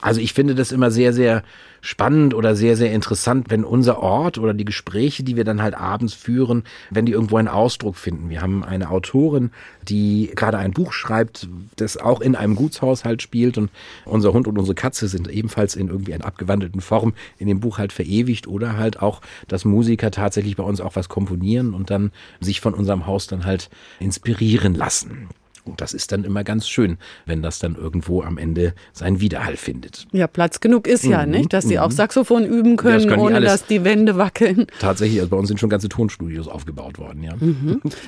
Also 0.00 0.20
ich 0.20 0.32
finde 0.32 0.54
das 0.54 0.72
immer 0.72 0.90
sehr, 0.90 1.12
sehr 1.12 1.42
spannend 1.86 2.34
oder 2.34 2.56
sehr, 2.56 2.76
sehr 2.76 2.92
interessant, 2.92 3.46
wenn 3.48 3.62
unser 3.62 4.00
Ort 4.02 4.38
oder 4.38 4.52
die 4.54 4.64
Gespräche, 4.64 5.22
die 5.22 5.36
wir 5.36 5.44
dann 5.44 5.62
halt 5.62 5.74
abends 5.74 6.14
führen, 6.14 6.64
wenn 6.90 7.06
die 7.06 7.12
irgendwo 7.12 7.36
einen 7.36 7.46
Ausdruck 7.46 7.94
finden. 7.94 8.28
Wir 8.28 8.42
haben 8.42 8.64
eine 8.64 8.90
Autorin, 8.90 9.52
die 9.88 10.32
gerade 10.34 10.58
ein 10.58 10.72
Buch 10.72 10.92
schreibt, 10.92 11.48
das 11.76 11.96
auch 11.96 12.20
in 12.20 12.34
einem 12.34 12.56
Gutshaushalt 12.56 13.22
spielt 13.22 13.56
und 13.56 13.70
unser 14.04 14.32
Hund 14.32 14.48
und 14.48 14.58
unsere 14.58 14.74
Katze 14.74 15.06
sind 15.06 15.28
ebenfalls 15.28 15.76
in 15.76 15.86
irgendwie 15.86 16.12
einer 16.12 16.24
abgewandelten 16.24 16.80
Form 16.80 17.14
in 17.38 17.46
dem 17.46 17.60
Buch 17.60 17.78
halt 17.78 17.92
verewigt 17.92 18.48
oder 18.48 18.76
halt 18.76 19.00
auch, 19.00 19.20
dass 19.46 19.64
Musiker 19.64 20.10
tatsächlich 20.10 20.56
bei 20.56 20.64
uns 20.64 20.80
auch 20.80 20.96
was 20.96 21.08
komponieren 21.08 21.72
und 21.72 21.90
dann 21.90 22.10
sich 22.40 22.60
von 22.60 22.74
unserem 22.74 23.06
Haus 23.06 23.28
dann 23.28 23.44
halt 23.44 23.70
inspirieren 24.00 24.74
lassen. 24.74 25.28
Und 25.66 25.80
das 25.80 25.94
ist 25.94 26.12
dann 26.12 26.24
immer 26.24 26.44
ganz 26.44 26.68
schön, 26.68 26.98
wenn 27.26 27.42
das 27.42 27.58
dann 27.58 27.74
irgendwo 27.74 28.22
am 28.22 28.38
Ende 28.38 28.74
seinen 28.92 29.20
Widerhall 29.20 29.56
findet. 29.56 30.06
Ja, 30.12 30.26
Platz 30.26 30.60
genug 30.60 30.86
ist 30.86 31.04
ja, 31.04 31.26
nicht? 31.26 31.52
Dass 31.52 31.66
Sie 31.66 31.78
auch 31.78 31.90
Saxophon 31.90 32.44
üben 32.44 32.72
Mhm. 32.72 32.76
das 32.76 32.84
können, 32.84 33.08
können 33.08 33.22
ohne 33.22 33.40
dass 33.40 33.66
die 33.66 33.84
Wände 33.84 34.16
wackeln. 34.16 34.66
Tatsächlich, 34.78 35.20
also 35.20 35.30
bei 35.30 35.36
uns 35.36 35.48
sind 35.48 35.58
schon 35.60 35.70
ganze 35.70 35.88
Tonstudios 35.88 36.48
aufgebaut 36.48 36.98
worden, 36.98 37.22
ja. 37.22 37.32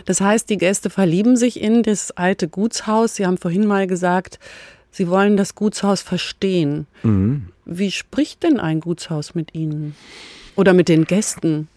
Das 0.05 0.21
heißt, 0.21 0.49
die 0.51 0.57
Gäste 0.59 0.90
verlieben 0.90 1.37
sich 1.37 1.61
in 1.61 1.83
das 1.83 2.11
alte 2.12 2.49
Gutshaus. 2.49 3.16
Sie 3.16 3.27
haben 3.27 3.38
vorhin 3.38 3.66
mal 3.66 3.87
gesagt, 3.87 4.38
Sie 4.90 5.09
wollen 5.09 5.37
das 5.37 5.55
Gutshaus 5.55 6.03
verstehen. 6.03 6.87
Mhm. 7.03 7.49
Wie 7.66 7.90
spricht 7.90 8.42
denn 8.42 8.59
ein 8.59 8.81
Gutshaus 8.81 9.35
mit 9.35 9.55
Ihnen? 9.55 9.94
Oder 10.57 10.73
mit 10.73 10.88
den 10.88 11.05
Gästen? 11.05 11.68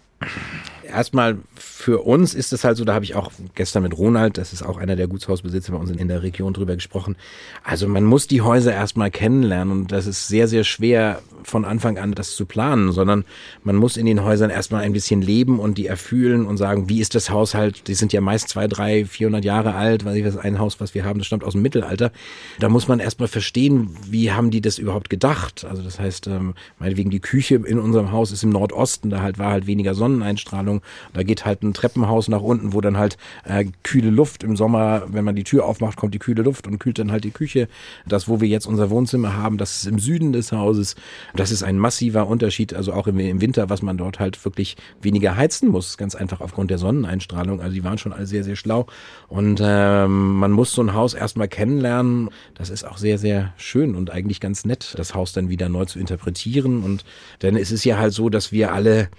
Erstmal 0.92 1.38
für 1.56 2.00
uns 2.00 2.34
ist 2.34 2.54
es 2.54 2.64
halt 2.64 2.78
so, 2.78 2.86
da 2.86 2.94
habe 2.94 3.06
ich 3.06 3.16
auch 3.16 3.32
gestern 3.56 3.84
mit 3.84 3.98
Ronald, 3.98 4.38
das 4.38 4.54
ist 4.54 4.62
auch 4.62 4.78
einer 4.78 4.96
der 4.96 5.08
Gutshausbesitzer 5.08 5.72
bei 5.72 5.78
uns 5.78 5.90
in 5.92 6.08
der 6.08 6.22
Region 6.22 6.54
drüber 6.54 6.76
gesprochen. 6.76 7.16
Also 7.64 7.88
man 7.88 8.04
muss 8.04 8.28
die 8.28 8.42
Häuser 8.42 8.74
erstmal 8.74 9.12
kennenlernen 9.12 9.72
und 9.72 9.92
das 9.92 10.06
ist 10.06 10.28
sehr, 10.28 10.48
sehr 10.48 10.64
schwer 10.64 11.22
von 11.44 11.66
Anfang 11.66 11.98
an 11.98 12.14
das 12.14 12.36
zu 12.36 12.46
planen, 12.46 12.92
sondern 12.92 13.26
man 13.64 13.76
muss 13.76 13.98
in 13.98 14.06
den 14.06 14.24
Häusern 14.24 14.50
erstmal 14.50 14.84
ein 14.84 14.94
bisschen 14.94 15.22
leben 15.22 15.60
und 15.60 15.78
die 15.78 15.88
erfühlen 15.88 16.46
und 16.46 16.58
sagen, 16.58 16.90
wie 16.90 17.00
ist 17.00 17.16
das 17.16 17.30
Haus 17.30 17.54
halt, 17.54 17.88
die 17.88 17.94
sind 17.94 18.14
ja 18.14 18.22
meist 18.22 18.50
zwei, 18.50 18.68
drei, 18.68 19.06
400 19.06 19.44
Jahre 19.44 19.76
alt, 19.76 20.06
weiß 20.06 20.16
ich 20.16 20.26
was, 20.26 20.38
ein 20.38 20.60
Haus, 20.60 20.80
was 20.80 20.94
wir 20.94 21.06
haben, 21.06 21.20
das 21.20 21.28
stammt 21.28 21.44
aus 21.44 21.54
dem 21.54 21.62
Mittelalter. 21.62 22.12
Da 22.60 22.70
muss 22.70 22.88
man 22.88 23.00
erstmal 23.00 23.28
verstehen, 23.28 23.90
wie 24.10 24.32
haben 24.32 24.52
die 24.52 24.62
das 24.62 24.78
überhaupt 24.78 25.10
gedacht? 25.10 25.66
Also 25.66 25.82
das 25.82 26.00
heißt, 26.00 26.28
ähm, 26.28 26.54
meinetwegen 26.80 27.10
die 27.10 27.20
Küche 27.20 27.56
in 27.56 27.80
unserem 27.80 28.12
Haus 28.12 28.32
ist 28.32 28.44
im 28.44 28.50
Nordosten, 28.50 29.10
da 29.10 29.22
halt 29.22 29.40
war 29.40 29.52
halt 29.52 29.68
weniger 29.68 29.94
Sonneneinstrahlung. 29.94 30.82
Da 31.14 31.24
geht 31.24 31.46
halt 31.46 31.64
ein 31.64 31.74
Treppenhaus 31.74 32.28
nach 32.28 32.42
unten, 32.42 32.74
wo 32.74 32.82
dann 32.82 32.98
halt 32.98 33.18
äh, 33.44 33.66
kühle 33.84 34.10
Luft 34.10 34.44
im 34.44 34.56
Sommer, 34.56 35.04
wenn 35.08 35.24
man 35.24 35.36
die 35.36 35.44
Tür 35.44 35.66
aufmacht, 35.66 35.98
kommt 35.98 36.14
die 36.14 36.20
kühle 36.20 36.44
Luft 36.44 36.68
und 36.68 36.80
kühlt 36.80 37.00
dann 37.00 37.12
halt 37.12 37.24
die 37.24 37.32
Küche. 37.32 37.68
Das, 38.08 38.28
wo 38.28 38.42
wir 38.42 38.48
jetzt 38.48 38.66
unser 38.66 38.90
Wohnzimmer 38.90 39.36
haben, 39.36 39.58
das 39.58 39.78
ist 39.78 39.88
im 39.88 40.00
Süden 40.00 40.34
des 40.34 40.52
Hauses. 40.52 40.96
Das 41.36 41.52
ist 41.52 41.64
ein 41.64 41.78
massiver 41.78 42.28
Unterschied, 42.28 42.74
also 42.74 42.94
auch 42.94 43.08
im, 43.08 43.42
Winter, 43.42 43.70
was 43.70 43.82
man 43.82 43.98
dort 43.98 44.20
halt 44.20 44.44
wirklich 44.44 44.78
weniger 45.02 45.36
heizen 45.36 45.70
muss, 45.70 45.98
ganz 45.98 46.16
einfach 46.16 46.42
aufgrund 46.42 46.72
der 46.72 46.78
Sonneneinstrahlung. 46.78 47.62
Also 47.62 47.74
die 47.74 47.84
waren 47.84 47.98
schon 47.98 48.14
alle 48.14 48.26
sehr, 48.26 48.44
sehr 48.44 48.56
schlau. 48.56 48.88
Und 49.28 49.62
ähm, 49.64 50.36
man 50.36 50.52
muss 50.52 50.74
so 50.74 50.82
ein 50.82 50.94
Haus 50.94 51.14
erstmal 51.14 51.48
kennenlernen. 51.48 52.30
Das 52.56 52.70
ist 52.70 52.84
auch 52.84 52.98
sehr, 52.98 53.18
sehr 53.18 53.54
schön 53.58 53.96
und 53.96 54.12
eigentlich 54.12 54.40
ganz 54.40 54.66
nett, 54.66 54.94
das 54.98 55.14
Haus 55.16 55.34
dann 55.34 55.50
wieder 55.50 55.70
neu 55.70 55.86
zu 55.86 56.00
interpretieren. 56.00 56.84
Und 56.84 57.06
denn 57.42 57.56
es 57.56 57.72
ist 57.72 57.86
ja 57.86 57.98
halt 57.98 58.14
so, 58.14 58.30
dass 58.30 58.52
wir 58.52 58.74
alle 58.74 59.10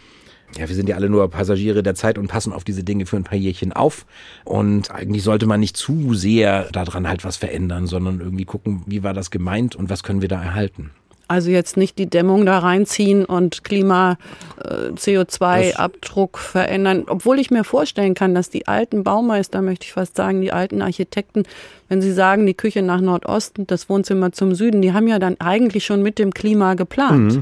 ja, 0.58 0.68
wir 0.68 0.76
sind 0.76 0.88
ja 0.88 0.96
alle 0.96 1.08
nur 1.08 1.28
Passagiere 1.30 1.82
der 1.82 1.94
Zeit 1.94 2.18
und 2.18 2.28
passen 2.28 2.52
auf 2.52 2.64
diese 2.64 2.84
Dinge 2.84 3.06
für 3.06 3.16
ein 3.16 3.24
paar 3.24 3.38
Jährchen 3.38 3.72
auf. 3.72 4.06
Und 4.44 4.90
eigentlich 4.90 5.22
sollte 5.22 5.46
man 5.46 5.60
nicht 5.60 5.76
zu 5.76 6.14
sehr 6.14 6.70
daran 6.72 7.08
halt 7.08 7.24
was 7.24 7.36
verändern, 7.36 7.86
sondern 7.86 8.20
irgendwie 8.20 8.44
gucken, 8.44 8.82
wie 8.86 9.02
war 9.02 9.14
das 9.14 9.30
gemeint 9.30 9.74
und 9.76 9.88
was 9.88 10.02
können 10.02 10.20
wir 10.20 10.28
da 10.28 10.42
erhalten. 10.42 10.90
Also 11.32 11.50
jetzt 11.50 11.78
nicht 11.78 11.96
die 11.98 12.10
Dämmung 12.10 12.44
da 12.44 12.58
reinziehen 12.58 13.24
und 13.24 13.64
Klima, 13.64 14.18
äh, 14.62 14.90
CO2-Abdruck 14.90 16.36
verändern. 16.36 17.04
Obwohl 17.08 17.38
ich 17.38 17.50
mir 17.50 17.64
vorstellen 17.64 18.12
kann, 18.12 18.34
dass 18.34 18.50
die 18.50 18.68
alten 18.68 19.02
Baumeister, 19.02 19.62
möchte 19.62 19.86
ich 19.86 19.94
fast 19.94 20.14
sagen, 20.14 20.42
die 20.42 20.52
alten 20.52 20.82
Architekten, 20.82 21.44
wenn 21.88 22.02
sie 22.02 22.12
sagen, 22.12 22.44
die 22.44 22.52
Küche 22.52 22.82
nach 22.82 23.00
Nordosten, 23.00 23.66
das 23.66 23.88
Wohnzimmer 23.88 24.32
zum 24.32 24.54
Süden, 24.54 24.82
die 24.82 24.92
haben 24.92 25.08
ja 25.08 25.18
dann 25.18 25.40
eigentlich 25.40 25.86
schon 25.86 26.02
mit 26.02 26.18
dem 26.18 26.34
Klima 26.34 26.74
geplant. 26.74 27.40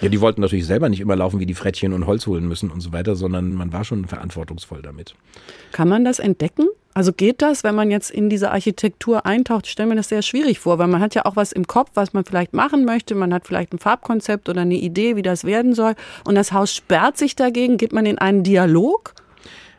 Ja, 0.00 0.08
die 0.08 0.20
wollten 0.22 0.40
natürlich 0.40 0.64
selber 0.64 0.88
nicht 0.88 1.00
immer 1.00 1.14
laufen 1.14 1.40
wie 1.40 1.46
die 1.46 1.52
Frettchen 1.52 1.92
und 1.92 2.06
Holz 2.06 2.26
holen 2.26 2.48
müssen 2.48 2.70
und 2.70 2.80
so 2.80 2.94
weiter, 2.94 3.16
sondern 3.16 3.52
man 3.52 3.70
war 3.74 3.84
schon 3.84 4.06
verantwortungsvoll 4.06 4.80
damit. 4.80 5.14
Kann 5.74 5.88
man 5.88 6.04
das 6.04 6.20
entdecken? 6.20 6.68
Also 6.94 7.12
geht 7.12 7.42
das, 7.42 7.64
wenn 7.64 7.74
man 7.74 7.90
jetzt 7.90 8.12
in 8.12 8.30
diese 8.30 8.52
Architektur 8.52 9.26
eintaucht? 9.26 9.66
Ich 9.66 9.72
stelle 9.72 9.96
das 9.96 10.08
sehr 10.08 10.22
schwierig 10.22 10.60
vor, 10.60 10.78
weil 10.78 10.86
man 10.86 11.00
hat 11.00 11.16
ja 11.16 11.24
auch 11.24 11.34
was 11.34 11.50
im 11.50 11.66
Kopf, 11.66 11.90
was 11.94 12.12
man 12.12 12.24
vielleicht 12.24 12.52
machen 12.52 12.84
möchte. 12.84 13.16
Man 13.16 13.34
hat 13.34 13.44
vielleicht 13.44 13.72
ein 13.72 13.80
Farbkonzept 13.80 14.48
oder 14.48 14.60
eine 14.60 14.76
Idee, 14.76 15.16
wie 15.16 15.22
das 15.22 15.42
werden 15.42 15.74
soll. 15.74 15.96
Und 16.24 16.36
das 16.36 16.52
Haus 16.52 16.72
sperrt 16.72 17.18
sich 17.18 17.34
dagegen. 17.34 17.76
Geht 17.76 17.92
man 17.92 18.06
in 18.06 18.18
einen 18.18 18.44
Dialog? 18.44 19.14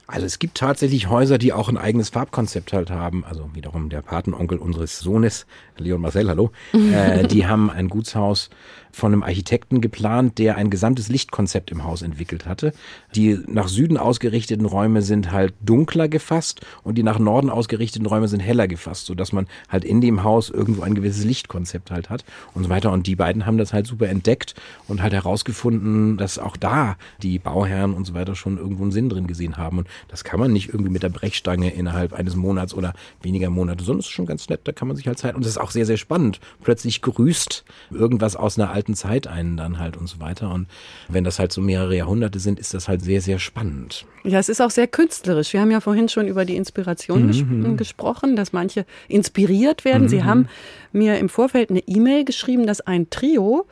Also 0.05 0.25
es 0.25 0.37
gibt 0.37 0.57
tatsächlich 0.57 1.09
Häuser, 1.09 1.37
die 1.37 1.53
auch 1.53 1.69
ein 1.69 1.77
eigenes 1.77 2.09
Farbkonzept 2.09 2.73
halt 2.73 2.91
haben. 2.91 3.23
Also 3.23 3.49
wiederum 3.53 3.89
der 3.89 4.01
Patenonkel 4.01 4.57
unseres 4.57 4.99
Sohnes, 4.99 5.45
Leon 5.77 6.01
Marcel, 6.01 6.29
hallo. 6.29 6.51
äh, 6.73 7.27
die 7.27 7.45
haben 7.47 7.69
ein 7.69 7.89
Gutshaus 7.89 8.49
von 8.95 9.11
einem 9.11 9.23
Architekten 9.23 9.81
geplant, 9.81 10.37
der 10.37 10.55
ein 10.55 10.69
gesamtes 10.69 11.09
Lichtkonzept 11.09 11.69
im 11.69 11.83
Haus 11.83 12.01
entwickelt 12.01 12.45
hatte. 12.45 12.71
Die 13.13 13.37
nach 13.45 13.67
Süden 13.67 13.97
ausgerichteten 13.97 14.65
Räume 14.65 15.01
sind 15.01 15.33
halt 15.33 15.53
dunkler 15.59 16.07
gefasst 16.07 16.61
und 16.83 16.97
die 16.97 17.03
nach 17.03 17.19
Norden 17.19 17.49
ausgerichteten 17.49 18.07
Räume 18.07 18.29
sind 18.29 18.39
heller 18.39 18.69
gefasst, 18.69 19.05
sodass 19.07 19.33
man 19.33 19.47
halt 19.67 19.83
in 19.83 19.99
dem 19.99 20.23
Haus 20.23 20.49
irgendwo 20.49 20.83
ein 20.83 20.95
gewisses 20.95 21.25
Lichtkonzept 21.25 21.91
halt 21.91 22.09
hat 22.09 22.23
und 22.53 22.63
so 22.63 22.69
weiter. 22.69 22.93
Und 22.93 23.05
die 23.05 23.17
beiden 23.17 23.45
haben 23.45 23.57
das 23.57 23.73
halt 23.73 23.85
super 23.85 24.07
entdeckt 24.07 24.55
und 24.87 25.01
halt 25.01 25.11
herausgefunden, 25.11 26.15
dass 26.15 26.39
auch 26.39 26.55
da 26.55 26.95
die 27.21 27.37
Bauherren 27.37 27.93
und 27.93 28.05
so 28.07 28.13
weiter 28.13 28.33
schon 28.33 28.57
irgendwo 28.57 28.83
einen 28.83 28.93
Sinn 28.93 29.09
drin 29.09 29.27
gesehen 29.27 29.57
haben. 29.57 29.79
Und 29.79 29.89
das 30.07 30.23
kann 30.23 30.39
man 30.39 30.53
nicht 30.53 30.69
irgendwie 30.69 30.91
mit 30.91 31.03
der 31.03 31.09
Brechstange 31.09 31.69
innerhalb 31.69 32.13
eines 32.13 32.37
Monats 32.37 32.73
oder 32.73 32.93
weniger 33.21 33.49
Monate, 33.49 33.83
sondern 33.83 33.99
es 33.99 34.05
ist 34.05 34.13
schon 34.13 34.25
ganz 34.25 34.47
nett, 34.47 34.61
da 34.63 34.71
kann 34.71 34.87
man 34.87 34.95
sich 34.95 35.05
halt 35.05 35.19
Zeit. 35.19 35.35
Und 35.35 35.41
es 35.41 35.49
ist 35.49 35.57
auch 35.65 35.71
sehr, 35.71 35.87
sehr 35.87 35.97
spannend. 35.97 36.39
Plötzlich 36.63 37.01
grüßt 37.01 37.65
irgendwas 37.89 38.35
aus 38.35 38.59
einer 38.59 38.69
alten 38.69 38.93
Zeit 38.93 39.25
einen 39.25 39.57
dann 39.57 39.79
halt 39.79 39.97
und 39.97 40.07
so 40.07 40.19
weiter. 40.19 40.53
Und 40.53 40.67
wenn 41.07 41.23
das 41.23 41.39
halt 41.39 41.51
so 41.51 41.59
mehrere 41.59 41.97
Jahrhunderte 41.97 42.37
sind, 42.37 42.59
ist 42.59 42.75
das 42.75 42.87
halt 42.87 43.01
sehr, 43.01 43.19
sehr 43.19 43.39
spannend. 43.39 44.05
Ja, 44.23 44.37
es 44.37 44.47
ist 44.47 44.61
auch 44.61 44.69
sehr 44.69 44.87
künstlerisch. 44.87 45.53
Wir 45.53 45.61
haben 45.61 45.71
ja 45.71 45.81
vorhin 45.81 46.07
schon 46.07 46.27
über 46.27 46.45
die 46.45 46.55
Inspiration 46.55 47.27
ges 47.27 47.43
gesprochen, 47.77 48.35
dass 48.35 48.53
manche 48.53 48.85
inspiriert 49.07 49.85
werden. 49.85 50.07
Sie 50.07 50.23
haben 50.23 50.47
mir 50.91 51.17
im 51.17 51.29
Vorfeld 51.29 51.71
eine 51.71 51.79
E-Mail 51.87 52.25
geschrieben, 52.25 52.67
dass 52.67 52.81
ein 52.81 53.09
Trio 53.09 53.65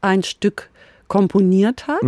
ein 0.00 0.22
Stück 0.22 0.70
komponiert 1.12 1.86
hat. 1.88 2.00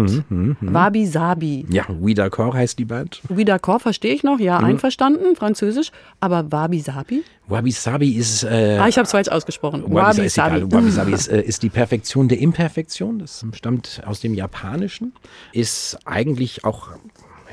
Wabi 0.62 1.04
Sabi. 1.04 1.66
Ja, 1.68 1.84
We 2.00 2.12
D'accord 2.12 2.54
heißt 2.54 2.78
die 2.78 2.86
Band. 2.86 3.20
Wieder 3.28 3.56
D'accord 3.56 3.80
verstehe 3.80 4.14
ich 4.14 4.24
noch, 4.24 4.40
ja, 4.40 4.56
einverstanden, 4.56 5.36
französisch. 5.36 5.90
Aber 6.20 6.50
Wabi 6.50 6.80
Sabi? 6.80 7.22
Wabi 7.46 7.70
Sabi 7.70 8.12
ist 8.12 8.44
äh, 8.44 8.78
Ah, 8.80 8.88
ich 8.88 8.96
habe 8.96 9.04
es 9.04 9.10
falsch 9.10 9.28
ausgesprochen. 9.28 9.84
Wabi 9.88 10.22
ist 10.22 10.38
egal. 10.38 10.72
Wabi 10.72 10.90
Sabi 10.90 11.12
ist, 11.12 11.28
äh, 11.28 11.42
ist 11.42 11.62
die 11.62 11.68
Perfektion 11.68 12.28
der 12.28 12.38
Imperfektion. 12.38 13.18
Das 13.18 13.44
stammt 13.52 14.00
aus 14.06 14.20
dem 14.20 14.32
Japanischen. 14.32 15.12
Ist 15.52 15.98
eigentlich 16.06 16.64
auch 16.64 16.88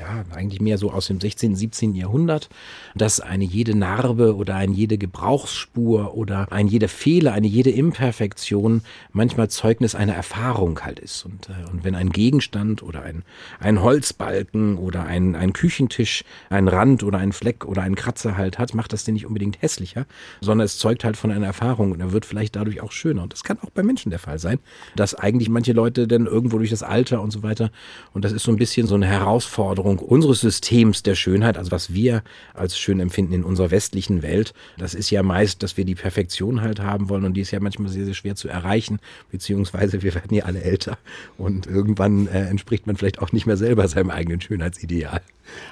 ja, 0.02 0.24
eigentlich 0.34 0.60
mehr 0.60 0.78
so 0.78 0.90
aus 0.90 1.06
dem 1.06 1.20
16., 1.20 1.54
17. 1.54 1.94
Jahrhundert, 1.94 2.48
dass 2.94 3.20
eine 3.20 3.44
jede 3.44 3.76
Narbe 3.76 4.34
oder 4.34 4.56
eine 4.56 4.74
jede 4.74 4.98
Gebrauchsspur 4.98 6.16
oder 6.16 6.50
ein 6.50 6.66
jeder 6.66 6.88
Fehler, 6.88 7.32
eine 7.32 7.46
jede 7.46 7.70
Imperfektion 7.70 8.82
manchmal 9.12 9.48
Zeugnis 9.48 9.94
einer 9.94 10.14
Erfahrung 10.14 10.80
halt 10.80 10.98
ist. 10.98 11.24
Und, 11.24 11.48
äh, 11.48 11.70
und 11.70 11.84
wenn 11.84 11.94
ein 11.94 12.10
Gegenstand 12.10 12.82
oder 12.82 13.02
ein, 13.02 13.22
ein 13.60 13.80
Holzbalken 13.80 14.76
oder 14.76 15.04
ein, 15.04 15.36
ein 15.36 15.52
Küchentisch 15.52 16.24
einen 16.50 16.68
Rand 16.68 17.04
oder 17.04 17.18
einen 17.18 17.32
Fleck 17.32 17.64
oder 17.64 17.82
einen 17.82 17.94
Kratzer 17.94 18.36
halt 18.36 18.58
hat, 18.58 18.74
macht 18.74 18.92
das 18.92 19.04
den 19.04 19.14
nicht 19.14 19.26
unbedingt 19.26 19.62
hässlicher, 19.62 20.06
sondern 20.40 20.64
es 20.64 20.78
zeugt 20.78 21.04
halt 21.04 21.16
von 21.16 21.30
einer 21.30 21.46
Erfahrung 21.46 21.92
und 21.92 22.00
er 22.00 22.12
wird 22.12 22.26
vielleicht 22.26 22.56
dadurch 22.56 22.80
auch 22.80 22.92
schöner. 22.92 23.22
Und 23.22 23.32
das 23.32 23.44
kann 23.44 23.58
auch 23.60 23.70
bei 23.70 23.84
Menschen 23.84 24.10
der 24.10 24.18
Fall 24.18 24.40
sein, 24.40 24.58
dass 24.96 25.14
eigentlich 25.14 25.48
manche 25.48 25.72
Leute 25.72 26.08
dann 26.08 26.26
irgendwo 26.26 26.58
durch 26.58 26.70
das 26.70 26.82
Alter 26.82 27.22
und 27.22 27.30
so 27.30 27.42
weiter, 27.44 27.70
und 28.12 28.24
das 28.24 28.32
ist 28.32 28.42
so 28.42 28.50
ein 28.50 28.56
bisschen 28.56 28.86
so 28.88 28.96
eine 28.96 29.06
Herausforderung 29.06 29.91
unseres 29.98 30.40
Systems 30.40 31.02
der 31.02 31.14
Schönheit, 31.14 31.56
also 31.58 31.70
was 31.70 31.92
wir 31.92 32.22
als 32.54 32.78
schön 32.78 33.00
empfinden 33.00 33.32
in 33.34 33.44
unserer 33.44 33.70
westlichen 33.70 34.22
Welt, 34.22 34.54
das 34.78 34.94
ist 34.94 35.10
ja 35.10 35.22
meist, 35.22 35.62
dass 35.62 35.76
wir 35.76 35.84
die 35.84 35.94
Perfektion 35.94 36.60
halt 36.60 36.80
haben 36.80 37.08
wollen 37.08 37.24
und 37.24 37.34
die 37.34 37.40
ist 37.40 37.50
ja 37.50 37.60
manchmal 37.60 37.88
sehr, 37.90 38.04
sehr 38.04 38.14
schwer 38.14 38.34
zu 38.36 38.48
erreichen, 38.48 38.98
beziehungsweise 39.30 40.02
wir 40.02 40.14
werden 40.14 40.34
ja 40.34 40.44
alle 40.44 40.62
älter 40.62 40.98
und 41.38 41.66
irgendwann 41.66 42.26
äh, 42.26 42.46
entspricht 42.46 42.86
man 42.86 42.96
vielleicht 42.96 43.20
auch 43.20 43.32
nicht 43.32 43.46
mehr 43.46 43.56
selber 43.56 43.86
seinem 43.88 44.10
eigenen 44.10 44.40
Schönheitsideal. 44.40 45.20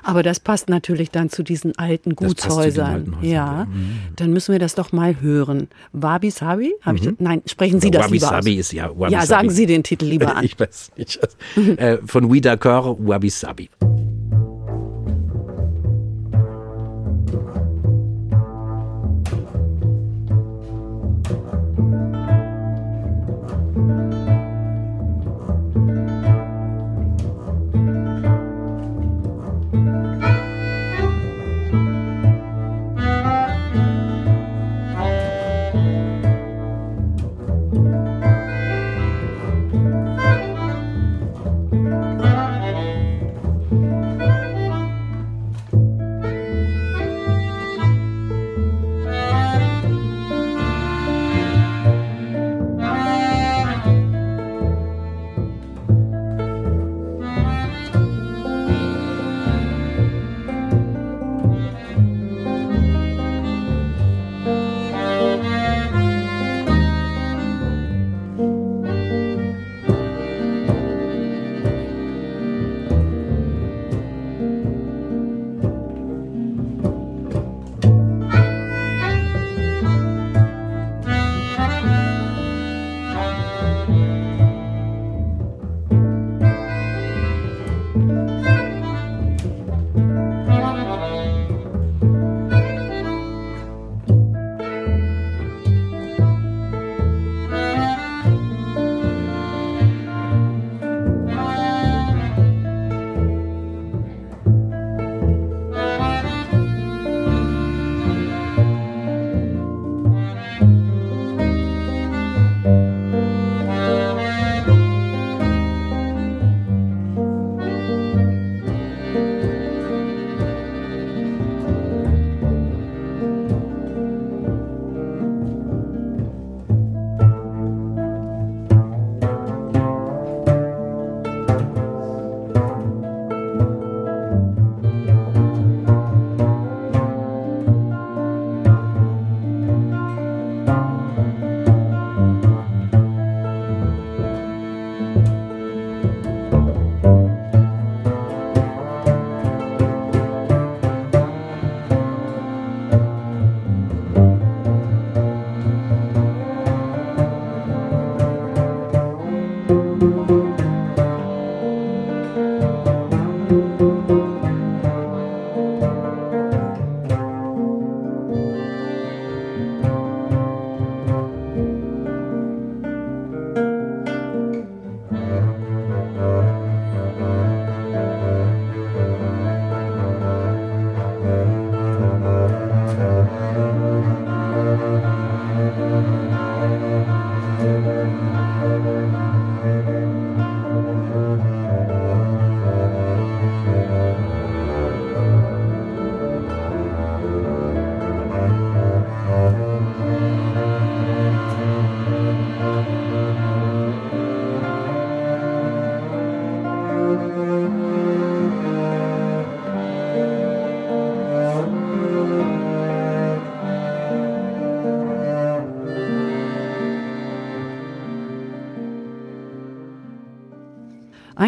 Aber 0.02 0.22
das 0.22 0.40
passt 0.40 0.68
natürlich 0.68 1.10
dann 1.10 1.30
zu 1.30 1.42
diesen 1.42 1.78
alten 1.78 2.16
Gutshäusern. 2.16 3.14
alten 3.14 3.16
ja. 3.26 3.66
Mhm. 3.66 3.98
dann 4.16 4.32
müssen 4.32 4.52
wir 4.52 4.58
das 4.58 4.74
doch 4.74 4.92
mal 4.92 5.20
hören. 5.20 5.68
Wabi 5.92 6.30
Sabi? 6.30 6.74
Hab 6.82 6.96
ich? 6.96 7.08
Nein, 7.18 7.42
sprechen 7.46 7.80
Sie 7.80 7.88
Oder 7.88 8.00
das 8.00 8.06
Wabi 8.08 8.14
lieber 8.16 8.26
Sabi 8.28 8.52
aus. 8.54 8.58
ist 8.58 8.72
ja 8.72 8.90
Wabi 8.98 9.12
ja, 9.12 9.26
sagen 9.26 9.50
Sie 9.50 9.66
den 9.66 9.82
Titel 9.82 10.06
lieber 10.06 10.36
an. 10.36 10.44
Ich 10.44 10.58
weiß 10.58 10.92
nicht. 10.96 11.20
äh, 11.76 11.98
von 12.04 12.24
Louis 12.24 12.42
D'accord, 12.42 12.96
Wabi 12.98 13.30
Sabi. 13.30 13.70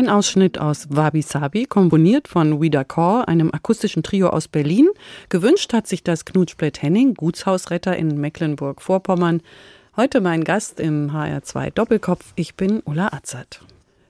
Ein 0.02 0.08
Ausschnitt 0.08 0.58
aus 0.58 0.88
Wabi 0.90 1.22
Sabi, 1.22 1.64
komponiert 1.64 2.26
von 2.26 2.60
Wida 2.60 2.82
Kor, 2.82 3.28
einem 3.28 3.52
akustischen 3.52 4.02
Trio 4.02 4.30
aus 4.30 4.48
Berlin. 4.48 4.88
Gewünscht 5.28 5.72
hat 5.72 5.86
sich 5.86 6.02
das 6.02 6.24
Knutsplätt 6.24 6.82
Henning, 6.82 7.14
Gutshausretter 7.14 7.96
in 7.96 8.20
Mecklenburg-Vorpommern. 8.20 9.42
Heute 9.96 10.20
mein 10.20 10.42
Gast 10.42 10.80
im 10.80 11.12
HR2 11.12 11.70
Doppelkopf. 11.70 12.32
Ich 12.34 12.56
bin 12.56 12.82
Ulla 12.84 13.12
Azad. 13.12 13.60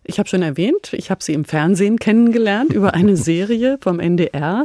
Ich 0.03 0.18
habe 0.18 0.30
schon 0.30 0.40
erwähnt, 0.40 0.95
ich 0.95 1.11
habe 1.11 1.22
sie 1.22 1.34
im 1.34 1.45
Fernsehen 1.45 1.99
kennengelernt 1.99 2.72
über 2.72 2.95
eine 2.95 3.18
Serie 3.18 3.76
vom 3.82 4.01
NDR. 4.01 4.64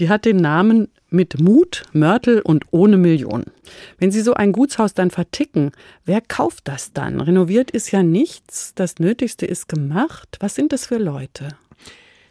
Die 0.00 0.08
hat 0.08 0.24
den 0.24 0.36
Namen 0.36 0.88
Mit 1.08 1.40
Mut, 1.40 1.84
Mörtel 1.92 2.40
und 2.40 2.64
ohne 2.70 2.96
Million. 2.96 3.44
Wenn 3.98 4.10
Sie 4.10 4.20
so 4.20 4.34
ein 4.34 4.52
Gutshaus 4.52 4.92
dann 4.92 5.10
verticken, 5.10 5.72
wer 6.04 6.20
kauft 6.20 6.68
das 6.68 6.92
dann? 6.92 7.20
Renoviert 7.20 7.70
ist 7.70 7.90
ja 7.92 8.02
nichts, 8.02 8.74
das 8.74 8.98
Nötigste 8.98 9.46
ist 9.46 9.68
gemacht. 9.68 10.36
Was 10.40 10.54
sind 10.54 10.72
das 10.72 10.86
für 10.86 10.98
Leute? 10.98 11.56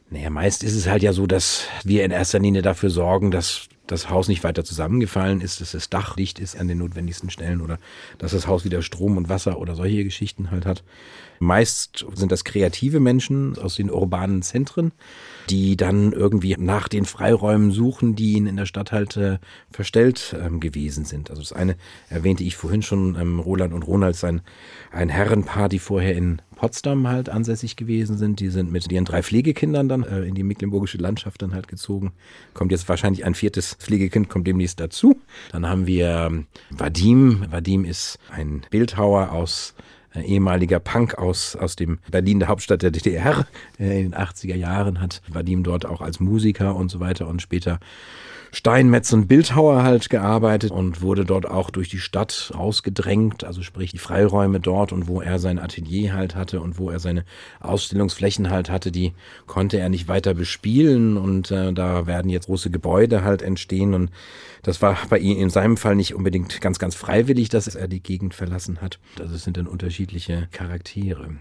Naja, 0.10 0.30
meist 0.30 0.64
ist 0.64 0.76
es 0.76 0.88
halt 0.88 1.02
ja 1.02 1.14
so, 1.14 1.26
dass 1.26 1.68
wir 1.84 2.06
in 2.06 2.12
erster 2.12 2.40
Linie 2.40 2.62
dafür 2.62 2.90
sorgen, 2.90 3.32
dass 3.32 3.68
das 3.88 4.10
Haus 4.10 4.28
nicht 4.28 4.44
weiter 4.44 4.64
zusammengefallen 4.64 5.42
ist, 5.42 5.62
dass 5.62 5.72
das 5.72 5.90
Dach 5.90 6.16
dicht 6.16 6.40
ist 6.40 6.60
an 6.60 6.68
den 6.68 6.80
notwendigsten 6.80 7.30
Stellen 7.30 7.62
oder 7.62 7.78
dass 8.18 8.32
das 8.32 8.48
Haus 8.48 8.66
wieder 8.66 8.82
Strom 8.82 9.18
und 9.18 9.30
Wasser 9.30 9.60
oder 9.60 9.76
solche 9.76 10.04
Geschichten 10.04 10.52
halt 10.52 10.66
hat. 10.66 10.84
Meist 11.40 12.06
sind 12.14 12.32
das 12.32 12.44
kreative 12.44 13.00
Menschen 13.00 13.58
aus 13.58 13.76
den 13.76 13.92
urbanen 13.92 14.42
Zentren, 14.42 14.92
die 15.50 15.78
dann 15.78 16.12
irgendwie 16.12 16.56
nach 16.58 16.88
den 16.88 17.06
Freiräumen 17.06 17.72
suchen, 17.72 18.16
die 18.16 18.34
ihnen 18.34 18.48
in 18.48 18.58
der 18.58 18.66
Stadt 18.66 18.92
halt 18.92 19.18
äh, 19.18 19.38
verstellt 19.72 20.36
ähm, 20.40 20.60
gewesen 20.60 21.06
sind. 21.06 21.30
Also 21.30 21.42
das 21.42 21.54
eine 21.54 21.76
erwähnte 22.10 22.44
ich 22.44 22.56
vorhin 22.56 22.82
schon, 22.82 23.16
ähm, 23.20 23.40
Roland 23.40 23.74
und 23.74 23.84
Ronald, 23.84 24.22
ein, 24.24 24.42
ein 24.92 25.10
Herrenpaar, 25.10 25.70
die 25.70 25.80
vorher 25.80 26.16
in 26.16 26.42
Potsdam 26.56 27.08
halt 27.08 27.30
ansässig 27.30 27.76
gewesen 27.76 28.18
sind. 28.18 28.40
Die 28.40 28.50
sind 28.50 28.72
mit 28.72 28.92
ihren 28.92 29.06
drei 29.06 29.22
Pflegekindern 29.22 29.90
dann 29.90 30.04
äh, 30.04 30.24
in 30.24 30.36
die 30.36 30.44
mecklenburgische 30.44 30.98
Landschaft 30.98 31.42
dann 31.42 31.54
halt 31.54 31.68
gezogen. 31.68 32.14
Kommt 32.54 32.72
jetzt 32.72 32.90
wahrscheinlich 32.90 33.26
ein 33.26 33.36
viertes 33.36 33.76
Pflegekind, 33.76 34.30
kommt 34.30 34.48
demnächst 34.48 34.80
dazu. 34.80 35.20
Dann 35.52 35.68
haben 35.68 35.86
wir 35.86 36.08
ähm, 36.08 36.48
Vadim. 36.72 37.46
Vadim 37.52 37.86
ist 37.86 38.20
ein 38.32 38.66
Bildhauer 38.72 39.32
aus 39.32 39.76
ehemaliger 40.24 40.80
Punk 40.80 41.18
aus, 41.18 41.56
aus 41.56 41.76
dem 41.76 42.00
Berlin, 42.10 42.40
der 42.40 42.48
Hauptstadt 42.48 42.82
der 42.82 42.92
DDR. 42.92 43.48
Äh, 43.80 44.02
in 44.02 44.12
den 44.12 44.16
80er 44.16 44.56
Jahren 44.56 45.02
hat 45.02 45.22
Vadim 45.28 45.64
dort 45.64 45.86
auch 45.86 46.02
als 46.02 46.20
Musiker 46.20 46.76
und 46.76 46.90
so 46.90 47.00
weiter 47.00 47.28
und 47.28 47.42
später 47.42 47.80
Steinmetz 48.56 49.12
und 49.12 49.28
Bildhauer 49.28 49.84
halt 49.84 50.10
gearbeitet 50.10 50.72
und 50.72 51.02
wurde 51.02 51.26
dort 51.26 51.46
auch 51.46 51.70
durch 51.70 51.90
die 51.90 52.00
Stadt 52.00 52.54
ausgedrängt, 52.56 53.44
also 53.44 53.62
sprich 53.62 53.92
die 53.92 53.98
Freiräume 53.98 54.62
dort 54.62 54.94
und 54.94 55.10
wo 55.10 55.20
er 55.20 55.40
sein 55.40 55.60
Atelier 55.60 56.14
halt 56.14 56.36
hatte 56.36 56.62
und 56.62 56.80
wo 56.80 56.90
er 56.90 57.00
seine 57.00 57.26
Ausstellungsflächen 57.60 58.50
halt 58.50 58.70
hatte, 58.70 58.94
die 58.94 59.12
konnte 59.46 59.78
er 59.78 59.90
nicht 59.90 60.08
weiter 60.08 60.34
bespielen 60.34 61.18
und 61.18 61.52
äh, 61.52 61.74
da 61.74 62.08
werden 62.08 62.30
jetzt 62.30 62.46
große 62.46 62.70
Gebäude 62.72 63.26
halt 63.26 63.42
entstehen 63.42 63.94
und 63.94 64.10
das 64.64 64.82
war 64.82 64.98
bei 65.10 65.20
ihm 65.20 65.38
in 65.38 65.50
seinem 65.50 65.76
Fall 65.76 65.98
nicht 65.98 66.16
unbedingt 66.16 66.62
ganz, 66.62 66.80
ganz 66.80 66.96
freiwillig, 66.96 67.50
dass 67.50 67.68
er 67.68 67.90
die 67.90 68.02
Gegend 68.02 68.34
verlassen 68.34 68.80
hat. 68.82 69.00
Also 69.20 69.36
es 69.36 69.44
sind 69.44 69.58
dann 69.58 69.68
unterschiedliche 69.68 70.48
Charaktere. 70.54 71.36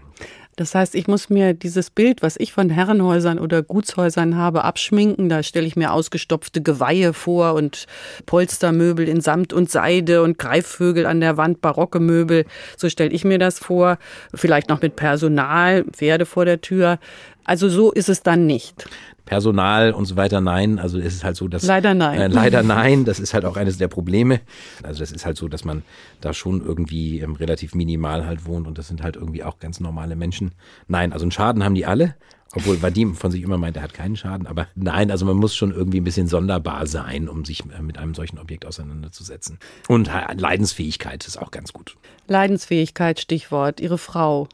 Das 0.57 0.73
heißt, 0.73 0.95
ich 0.95 1.07
muss 1.07 1.29
mir 1.29 1.53
dieses 1.53 1.89
Bild, 1.89 2.21
was 2.21 2.37
ich 2.37 2.53
von 2.53 2.69
Herrenhäusern 2.69 3.39
oder 3.39 3.61
Gutshäusern 3.61 4.37
habe, 4.37 4.63
abschminken. 4.63 5.27
Da 5.27 5.43
stelle 5.43 5.67
ich 5.67 5.75
mir 5.75 5.91
ausgestopfte 5.91 6.61
Geweihe 6.61 7.11
vor 7.11 7.55
und 7.55 7.87
Polstermöbel 8.25 9.09
in 9.09 9.19
Samt 9.19 9.51
und 9.51 9.69
Seide 9.69 10.23
und 10.23 10.37
Greifvögel 10.37 11.05
an 11.05 11.19
der 11.19 11.35
Wand, 11.35 11.59
barocke 11.59 11.99
Möbel. 11.99 12.45
So 12.77 12.89
stelle 12.89 13.11
ich 13.11 13.25
mir 13.25 13.37
das 13.37 13.59
vor. 13.59 13.97
Vielleicht 14.33 14.69
noch 14.69 14.81
mit 14.81 14.95
Personal, 14.95 15.83
Pferde 15.91 16.25
vor 16.25 16.45
der 16.45 16.61
Tür. 16.61 16.99
Also 17.43 17.67
so 17.67 17.91
ist 17.91 18.07
es 18.07 18.23
dann 18.23 18.45
nicht. 18.45 18.87
Personal 19.25 19.91
und 19.91 20.05
so 20.05 20.15
weiter, 20.15 20.41
nein. 20.41 20.79
Also 20.79 20.99
es 20.99 21.15
ist 21.15 21.23
halt 21.23 21.35
so, 21.35 21.47
dass 21.47 21.63
Leider 21.63 21.93
nein. 21.93 22.19
Äh, 22.19 22.27
leider 22.27 22.63
nein. 22.63 23.05
Das 23.05 23.19
ist 23.19 23.33
halt 23.33 23.45
auch 23.45 23.57
eines 23.57 23.77
der 23.77 23.87
Probleme. 23.87 24.41
Also 24.83 24.99
das 24.99 25.11
ist 25.11 25.25
halt 25.25 25.37
so, 25.37 25.47
dass 25.47 25.65
man 25.65 25.83
da 26.21 26.33
schon 26.33 26.63
irgendwie 26.63 27.19
ähm, 27.19 27.35
relativ 27.35 27.75
minimal 27.75 28.25
halt 28.25 28.45
wohnt 28.45 28.67
und 28.67 28.77
das 28.77 28.87
sind 28.87 29.01
halt 29.03 29.15
irgendwie 29.15 29.43
auch 29.43 29.59
ganz 29.59 29.79
normale 29.79 30.15
Menschen. 30.15 30.51
Nein, 30.87 31.11
also 31.11 31.23
einen 31.23 31.31
Schaden 31.31 31.63
haben 31.63 31.75
die 31.75 31.85
alle. 31.85 32.15
Obwohl 32.53 32.81
Vadim 32.81 33.15
von 33.15 33.31
sich 33.31 33.41
immer 33.41 33.57
meint, 33.57 33.75
er 33.75 33.83
hat 33.83 33.93
keinen 33.93 34.15
Schaden. 34.15 34.47
Aber 34.47 34.67
nein, 34.75 35.11
also 35.11 35.25
man 35.25 35.35
muss 35.35 35.55
schon 35.55 35.71
irgendwie 35.71 35.99
ein 35.99 36.05
bisschen 36.05 36.27
sonderbar 36.27 36.87
sein, 36.87 37.27
um 37.27 37.43
sich 37.43 37.63
äh, 37.77 37.81
mit 37.81 37.97
einem 37.97 38.13
solchen 38.13 38.39
Objekt 38.39 38.65
auseinanderzusetzen. 38.65 39.59
Und 39.87 40.07
äh, 40.07 40.33
Leidensfähigkeit 40.35 41.25
ist 41.27 41.37
auch 41.37 41.51
ganz 41.51 41.73
gut. 41.73 41.97
Leidensfähigkeit, 42.27 43.19
Stichwort. 43.19 43.81
Ihre 43.81 43.97
Frau. 43.97 44.47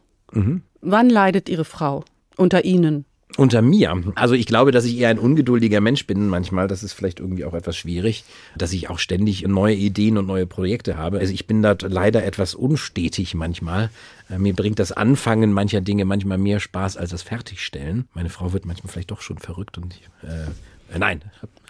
Wann 0.82 1.10
leidet 1.10 1.50
Ihre 1.50 1.66
Frau? 1.66 2.06
Unter 2.38 2.64
Ihnen? 2.64 3.06
Unter 3.38 3.62
mir. 3.62 4.02
Also 4.16 4.34
ich 4.34 4.46
glaube, 4.46 4.72
dass 4.72 4.86
ich 4.86 4.98
eher 4.98 5.10
ein 5.10 5.20
ungeduldiger 5.20 5.80
Mensch 5.80 6.06
bin 6.06 6.28
manchmal. 6.28 6.68
Das 6.68 6.84
ist 6.84 6.94
vielleicht 6.94 7.20
irgendwie 7.20 7.46
auch 7.46 7.54
etwas 7.54 7.78
schwierig, 7.78 8.24
dass 8.58 8.74
ich 8.74 8.90
auch 8.90 9.00
ständig 9.00 9.48
neue 9.48 9.76
Ideen 9.76 10.18
und 10.18 10.28
neue 10.28 10.46
Projekte 10.46 10.98
habe. 10.98 11.20
Also 11.20 11.34
ich 11.34 11.48
bin 11.48 11.62
da 11.62 11.76
leider 11.82 12.24
etwas 12.26 12.56
unstetig 12.56 13.34
manchmal. 13.34 13.90
Äh, 14.30 14.38
Mir 14.38 14.54
bringt 14.54 14.80
das 14.80 14.92
Anfangen 14.92 15.54
mancher 15.54 15.82
Dinge 15.82 16.06
manchmal 16.06 16.38
mehr 16.38 16.60
Spaß 16.60 16.98
als 16.98 17.12
das 17.12 17.22
Fertigstellen. 17.22 18.06
Meine 18.14 18.30
Frau 18.30 18.54
wird 18.54 18.66
manchmal 18.66 18.92
vielleicht 18.92 19.12
doch 19.12 19.22
schon 19.22 19.38
verrückt 19.38 19.78
und 19.78 19.96
ich, 19.96 20.30
äh, 20.30 20.48
nein. 20.98 21.22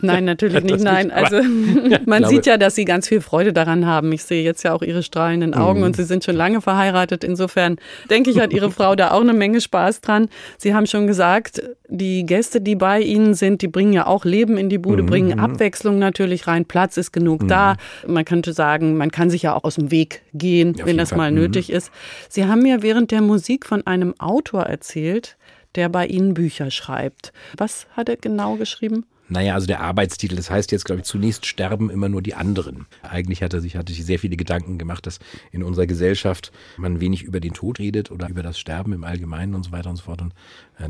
Nein, 0.03 0.25
natürlich 0.25 0.63
nicht. 0.63 0.79
Nein, 0.83 1.11
also 1.11 1.41
man 2.07 2.25
sieht 2.25 2.47
ja, 2.47 2.57
dass 2.57 2.73
Sie 2.73 2.85
ganz 2.85 3.07
viel 3.07 3.21
Freude 3.21 3.53
daran 3.53 3.85
haben. 3.85 4.11
Ich 4.11 4.23
sehe 4.23 4.43
jetzt 4.43 4.63
ja 4.63 4.73
auch 4.73 4.81
Ihre 4.81 5.03
strahlenden 5.03 5.53
Augen 5.53 5.79
Mhm. 5.81 5.85
und 5.85 5.95
Sie 5.95 6.05
sind 6.05 6.23
schon 6.23 6.35
lange 6.35 6.59
verheiratet. 6.59 7.23
Insofern 7.23 7.77
denke 8.09 8.31
ich, 8.31 8.39
hat 8.39 8.51
Ihre 8.51 8.71
Frau 8.71 8.95
da 8.95 9.11
auch 9.11 9.21
eine 9.21 9.33
Menge 9.33 9.61
Spaß 9.61 10.01
dran. 10.01 10.27
Sie 10.57 10.73
haben 10.73 10.87
schon 10.87 11.05
gesagt, 11.05 11.61
die 11.87 12.25
Gäste, 12.25 12.61
die 12.61 12.75
bei 12.75 12.99
Ihnen 12.99 13.35
sind, 13.35 13.61
die 13.61 13.67
bringen 13.67 13.93
ja 13.93 14.07
auch 14.07 14.25
Leben 14.25 14.57
in 14.57 14.69
die 14.69 14.79
Mhm, 14.79 14.81
Bude, 14.81 15.03
bringen 15.03 15.39
Abwechslung 15.39 15.99
natürlich 15.99 16.47
rein. 16.47 16.65
Platz 16.65 16.97
ist 16.97 17.11
genug 17.11 17.47
da. 17.47 17.75
Man 18.07 18.25
könnte 18.25 18.53
sagen, 18.53 18.97
man 18.97 19.11
kann 19.11 19.29
sich 19.29 19.43
ja 19.43 19.53
auch 19.55 19.63
aus 19.65 19.75
dem 19.75 19.91
Weg 19.91 20.23
gehen, 20.33 20.75
auf 20.79 20.87
wenn 20.87 20.97
das 20.97 21.09
Fall. 21.09 21.17
mal 21.19 21.31
Mhm. 21.31 21.37
nötig 21.37 21.69
ist. 21.71 21.91
Sie 22.27 22.45
haben 22.45 22.63
mir 22.63 22.81
während 22.81 23.11
der 23.11 23.21
Musik 23.21 23.67
von 23.67 23.85
einem 23.85 24.15
Autor 24.19 24.63
erzählt, 24.63 25.37
der 25.75 25.89
bei 25.89 26.07
Ihnen 26.07 26.33
Bücher 26.33 26.71
schreibt. 26.71 27.31
Was 27.55 27.85
hat 27.95 28.09
er 28.09 28.17
genau 28.17 28.55
geschrieben? 28.55 29.05
Naja, 29.31 29.53
also 29.53 29.65
der 29.65 29.79
Arbeitstitel, 29.79 30.35
das 30.35 30.51
heißt 30.51 30.73
jetzt, 30.73 30.83
glaube 30.83 30.99
ich, 30.99 31.07
zunächst 31.07 31.45
sterben 31.45 31.89
immer 31.89 32.09
nur 32.09 32.21
die 32.21 32.33
anderen. 32.33 32.85
Eigentlich 33.01 33.41
hat 33.41 33.53
er 33.53 33.61
sich, 33.61 33.77
hatte 33.77 33.93
sich 33.93 34.03
sehr 34.03 34.19
viele 34.19 34.35
Gedanken 34.35 34.77
gemacht, 34.77 35.07
dass 35.07 35.19
in 35.53 35.63
unserer 35.63 35.87
Gesellschaft 35.87 36.51
man 36.75 36.99
wenig 36.99 37.23
über 37.23 37.39
den 37.39 37.53
Tod 37.53 37.79
redet 37.79 38.11
oder 38.11 38.27
über 38.27 38.43
das 38.43 38.59
Sterben 38.59 38.91
im 38.91 39.05
Allgemeinen 39.05 39.55
und 39.55 39.63
so 39.63 39.71
weiter 39.71 39.89
und 39.89 39.95
so 39.95 40.03
fort. 40.03 40.21
Und 40.21 40.33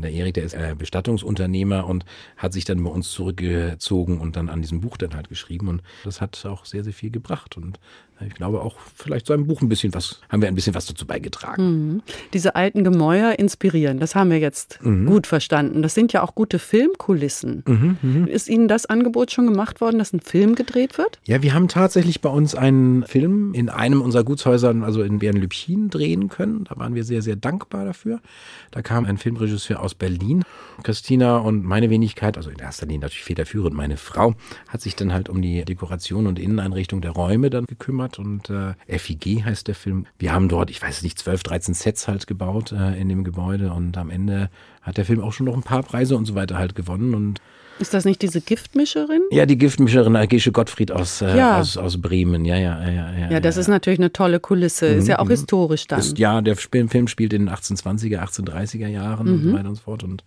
der 0.00 0.12
Erik, 0.12 0.34
der 0.34 0.44
ist 0.44 0.54
äh, 0.54 0.74
Bestattungsunternehmer 0.76 1.86
und 1.86 2.04
hat 2.36 2.52
sich 2.52 2.64
dann 2.64 2.82
bei 2.82 2.90
uns 2.90 3.10
zurückgezogen 3.10 4.18
und 4.20 4.36
dann 4.36 4.48
an 4.48 4.62
diesem 4.62 4.80
Buch 4.80 4.96
dann 4.96 5.14
halt 5.14 5.28
geschrieben. 5.28 5.68
Und 5.68 5.82
das 6.04 6.20
hat 6.20 6.44
auch 6.46 6.64
sehr, 6.64 6.84
sehr 6.84 6.92
viel 6.92 7.10
gebracht. 7.10 7.56
Und 7.56 7.78
äh, 8.20 8.26
ich 8.26 8.34
glaube 8.34 8.62
auch 8.62 8.76
vielleicht 8.94 9.26
seinem 9.26 9.46
Buch 9.46 9.60
ein 9.62 9.68
bisschen 9.68 9.92
was, 9.94 10.20
haben 10.28 10.40
wir 10.40 10.48
ein 10.48 10.54
bisschen 10.54 10.74
was 10.74 10.86
dazu 10.86 11.06
beigetragen. 11.06 12.02
diese 12.32 12.54
alten 12.54 12.84
Gemäuer 12.84 13.38
inspirieren. 13.38 13.98
Das 13.98 14.14
haben 14.14 14.30
wir 14.30 14.38
jetzt 14.38 14.80
gut 14.80 15.26
verstanden. 15.26 15.82
Das 15.82 15.94
sind 15.94 16.12
ja 16.12 16.22
auch 16.22 16.34
gute 16.34 16.58
Filmkulissen. 16.58 18.26
Ist 18.30 18.48
Ihnen 18.48 18.68
das 18.68 18.86
Angebot 18.86 19.30
schon 19.30 19.46
gemacht 19.46 19.80
worden, 19.80 19.98
dass 19.98 20.12
ein 20.12 20.20
Film 20.20 20.54
gedreht 20.54 20.98
wird? 20.98 21.20
Ja, 21.26 21.42
wir 21.42 21.54
haben 21.54 21.68
tatsächlich 21.68 22.20
bei 22.20 22.28
uns 22.28 22.54
einen 22.54 23.04
Film 23.04 23.54
in 23.54 23.68
einem 23.68 24.00
unserer 24.00 24.24
Gutshäuser, 24.24 24.74
also 24.82 25.02
in 25.02 25.18
Bernlübchen, 25.18 25.90
drehen 25.90 26.28
können. 26.28 26.64
Da 26.64 26.76
waren 26.76 26.94
wir 26.94 27.04
sehr, 27.04 27.22
sehr 27.22 27.36
dankbar 27.36 27.84
dafür. 27.84 28.20
Da 28.70 28.82
kam 28.82 29.04
ein 29.04 29.18
Filmregisseur 29.18 29.81
aus 29.82 29.94
Berlin. 29.94 30.42
Christina 30.82 31.38
und 31.38 31.64
meine 31.64 31.90
Wenigkeit, 31.90 32.36
also 32.36 32.50
in 32.50 32.58
erster 32.58 32.86
Linie 32.86 33.00
natürlich 33.00 33.24
federführend, 33.24 33.74
meine 33.74 33.96
Frau, 33.96 34.34
hat 34.68 34.80
sich 34.80 34.96
dann 34.96 35.12
halt 35.12 35.28
um 35.28 35.42
die 35.42 35.64
Dekoration 35.64 36.26
und 36.26 36.38
Inneneinrichtung 36.38 37.00
der 37.00 37.12
Räume 37.12 37.50
dann 37.50 37.66
gekümmert. 37.66 38.18
Und 38.18 38.50
äh, 38.50 38.74
FIG 38.86 39.44
heißt 39.44 39.68
der 39.68 39.74
Film. 39.74 40.06
Wir 40.18 40.32
haben 40.32 40.48
dort, 40.48 40.70
ich 40.70 40.80
weiß 40.80 41.02
nicht, 41.02 41.18
12, 41.18 41.42
13 41.42 41.74
Sets 41.74 42.08
halt 42.08 42.26
gebaut 42.26 42.72
äh, 42.72 42.98
in 43.00 43.08
dem 43.08 43.24
Gebäude. 43.24 43.72
Und 43.72 43.96
am 43.98 44.10
Ende 44.10 44.50
hat 44.80 44.96
der 44.96 45.04
Film 45.04 45.20
auch 45.20 45.32
schon 45.32 45.46
noch 45.46 45.54
ein 45.54 45.62
paar 45.62 45.82
Preise 45.82 46.16
und 46.16 46.24
so 46.24 46.34
weiter 46.34 46.56
halt 46.56 46.74
gewonnen. 46.74 47.14
Und 47.14 47.40
Ist 47.78 47.94
das 47.94 48.04
nicht 48.04 48.22
diese 48.22 48.40
Giftmischerin? 48.40 49.22
ja, 49.30 49.46
die 49.46 49.58
Giftmischerin 49.58 50.14
Agische 50.16 50.52
Gottfried 50.52 50.92
aus, 50.92 51.20
äh, 51.22 51.36
Ja. 51.36 51.58
aus, 51.60 51.76
aus 51.76 52.00
Bremen. 52.00 52.44
Ja, 52.44 52.56
ja, 52.56 52.80
ja, 52.88 53.12
ja. 53.12 53.30
Ja, 53.30 53.40
das 53.40 53.56
ist 53.56 53.68
natürlich 53.68 53.98
eine 53.98 54.12
tolle 54.12 54.40
Kulisse. 54.40 54.86
Ist 54.86 55.08
ja 55.08 55.18
auch 55.18 55.28
historisch 55.28 55.86
dann. 55.88 55.98
Ist, 56.00 56.18
ja, 56.18 56.40
der 56.40 56.56
Film 56.56 57.08
spielt 57.08 57.32
in 57.32 57.46
den 57.46 57.54
1820er, 57.54 58.20
1830er 58.22 58.88
Jahren 58.88 59.28
und 59.28 59.42
so 59.44 59.52
weiter 59.52 59.68
und 59.68 59.74
so 59.76 59.82
fort. 59.82 60.04
Und 60.04 60.22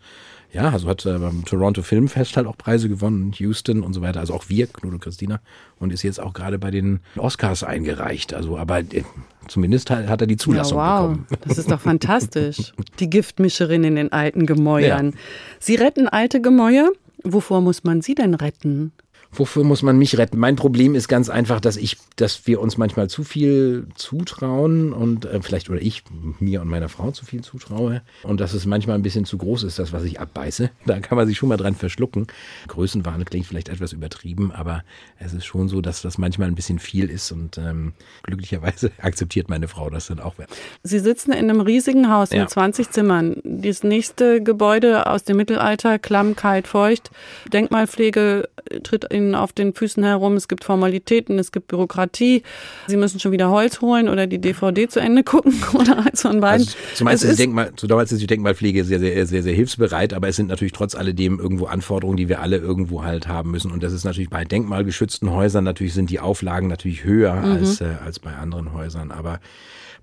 ja, 0.51 0.69
also 0.69 0.87
hat 0.87 1.05
äh, 1.05 1.17
beim 1.17 1.43
Toronto 1.45 1.81
Filmfest 1.81 2.37
halt 2.37 2.47
auch 2.47 2.57
Preise 2.57 2.87
gewonnen, 2.89 3.31
Houston 3.37 3.83
und 3.83 3.93
so 3.93 4.01
weiter. 4.01 4.19
Also 4.21 4.33
auch 4.33 4.45
wir, 4.47 4.67
Knut 4.67 4.93
und 4.93 4.99
Christina. 5.01 5.39
Und 5.79 5.91
ist 5.93 6.03
jetzt 6.03 6.19
auch 6.21 6.33
gerade 6.33 6.57
bei 6.59 6.71
den 6.71 6.99
Oscars 7.17 7.63
eingereicht. 7.63 8.33
Also, 8.33 8.57
aber 8.57 8.79
äh, 8.79 9.03
zumindest 9.47 9.89
hat, 9.89 10.07
hat 10.07 10.21
er 10.21 10.27
die 10.27 10.35
Ja, 10.35 10.39
Zulassung 10.39 10.77
wow, 10.77 11.01
bekommen. 11.09 11.27
das 11.47 11.57
ist 11.57 11.69
doch 11.71 11.79
fantastisch. 11.81 12.73
Die 12.99 13.09
Giftmischerin 13.09 13.83
in 13.83 13.95
den 13.95 14.11
alten 14.13 14.45
Gemäuern. 14.45 15.13
Sie 15.59 15.75
retten 15.75 16.07
alte 16.07 16.41
Gemäuer. 16.41 16.89
Wovor 17.27 17.61
muss 17.61 17.83
man 17.83 18.01
sie 18.01 18.13
denn 18.13 18.35
retten? 18.35 18.91
Wofür 19.37 19.63
muss 19.63 19.81
man 19.81 19.97
mich 19.97 20.17
retten? 20.17 20.37
Mein 20.37 20.55
Problem 20.55 20.95
ist 20.95 21.07
ganz 21.07 21.29
einfach, 21.29 21.59
dass 21.59 21.77
ich, 21.77 21.97
dass 22.15 22.47
wir 22.47 22.61
uns 22.61 22.77
manchmal 22.77 23.09
zu 23.09 23.23
viel 23.23 23.87
zutrauen 23.95 24.93
und 24.93 25.25
äh, 25.25 25.41
vielleicht 25.41 25.69
oder 25.69 25.81
ich 25.81 26.03
mir 26.39 26.61
und 26.61 26.67
meiner 26.69 26.89
Frau 26.89 27.11
zu 27.11 27.25
viel 27.25 27.41
zutraue 27.41 28.01
und 28.23 28.39
dass 28.39 28.53
es 28.53 28.65
manchmal 28.65 28.95
ein 28.97 29.01
bisschen 29.01 29.25
zu 29.25 29.37
groß 29.37 29.63
ist, 29.63 29.79
das 29.79 29.91
was 29.93 30.03
ich 30.03 30.19
abbeiße. 30.19 30.69
Da 30.85 30.99
kann 30.99 31.17
man 31.17 31.27
sich 31.27 31.37
schon 31.37 31.49
mal 31.49 31.57
dran 31.57 31.75
verschlucken. 31.75 32.27
Größenwahn 32.67 33.25
klingt 33.25 33.47
vielleicht 33.47 33.69
etwas 33.69 33.91
übertrieben, 33.91 34.51
aber 34.51 34.83
es 35.17 35.33
ist 35.33 35.45
schon 35.45 35.67
so, 35.67 35.81
dass 35.81 36.01
das 36.01 36.17
manchmal 36.17 36.47
ein 36.47 36.55
bisschen 36.55 36.79
viel 36.79 37.09
ist 37.09 37.31
und 37.31 37.57
ähm, 37.57 37.93
glücklicherweise 38.23 38.91
akzeptiert 39.01 39.49
meine 39.49 39.67
Frau 39.67 39.89
das 39.89 40.07
dann 40.07 40.19
auch. 40.19 40.35
Sie 40.83 40.99
sitzen 40.99 41.31
in 41.31 41.49
einem 41.49 41.61
riesigen 41.61 42.09
Haus 42.11 42.31
Ja. 42.31 42.41
mit 42.41 42.49
20 42.49 42.91
Zimmern. 42.91 43.37
Das 43.43 43.83
nächste 43.83 44.41
Gebäude 44.43 45.07
aus 45.07 45.23
dem 45.23 45.37
Mittelalter, 45.37 45.97
klamm, 45.99 46.35
kalt, 46.35 46.67
feucht. 46.67 47.11
Denkmalpflege 47.51 48.47
tritt 48.83 49.05
in 49.05 49.24
Ihnen 49.25 49.35
auf 49.35 49.51
den 49.53 49.73
Füßen 49.73 50.03
herum. 50.03 50.35
Es 50.35 50.47
gibt 50.47 50.63
Formalitäten, 50.63 51.39
es 51.39 51.51
gibt 51.51 51.67
Bürokratie. 51.67 52.43
Sie 52.87 52.97
müssen 52.97 53.19
schon 53.19 53.31
wieder 53.31 53.49
Holz 53.49 53.81
holen 53.81 54.07
oder 54.09 54.27
die 54.27 54.39
DVD 54.39 54.87
zu 54.87 54.99
Ende 54.99 55.23
gucken 55.25 55.53
oder 55.73 56.05
eins 56.05 56.21
von 56.21 56.39
beiden. 56.39 56.65
Also, 56.67 56.77
zumeist 56.95 57.23
ist 57.23 57.27
die 57.27 57.31
ist- 57.33 57.39
Denkmal, 57.39 57.71
zumeist 57.75 58.11
ist 58.11 58.21
die 58.21 58.27
Denkmalpflege 58.27 58.83
sehr, 58.85 58.99
sehr, 58.99 59.25
sehr, 59.25 59.43
sehr 59.43 59.53
hilfsbereit, 59.53 60.13
aber 60.13 60.27
es 60.27 60.35
sind 60.35 60.47
natürlich 60.47 60.73
trotz 60.73 60.95
alledem 60.95 61.39
irgendwo 61.39 61.65
Anforderungen, 61.65 62.17
die 62.17 62.29
wir 62.29 62.41
alle 62.41 62.57
irgendwo 62.57 63.03
halt 63.03 63.27
haben 63.27 63.51
müssen. 63.51 63.71
Und 63.71 63.83
das 63.83 63.93
ist 63.93 64.03
natürlich 64.05 64.29
bei 64.29 64.45
denkmalgeschützten 64.45 65.31
Häusern, 65.31 65.63
natürlich 65.63 65.93
sind 65.93 66.09
die 66.09 66.19
Auflagen 66.19 66.67
natürlich 66.67 67.03
höher 67.03 67.33
Mhm. 67.35 67.51
als, 67.51 67.81
äh, 67.81 67.85
als 68.05 68.19
bei 68.19 68.33
anderen 68.33 68.73
Häusern. 68.73 69.11
Aber 69.11 69.39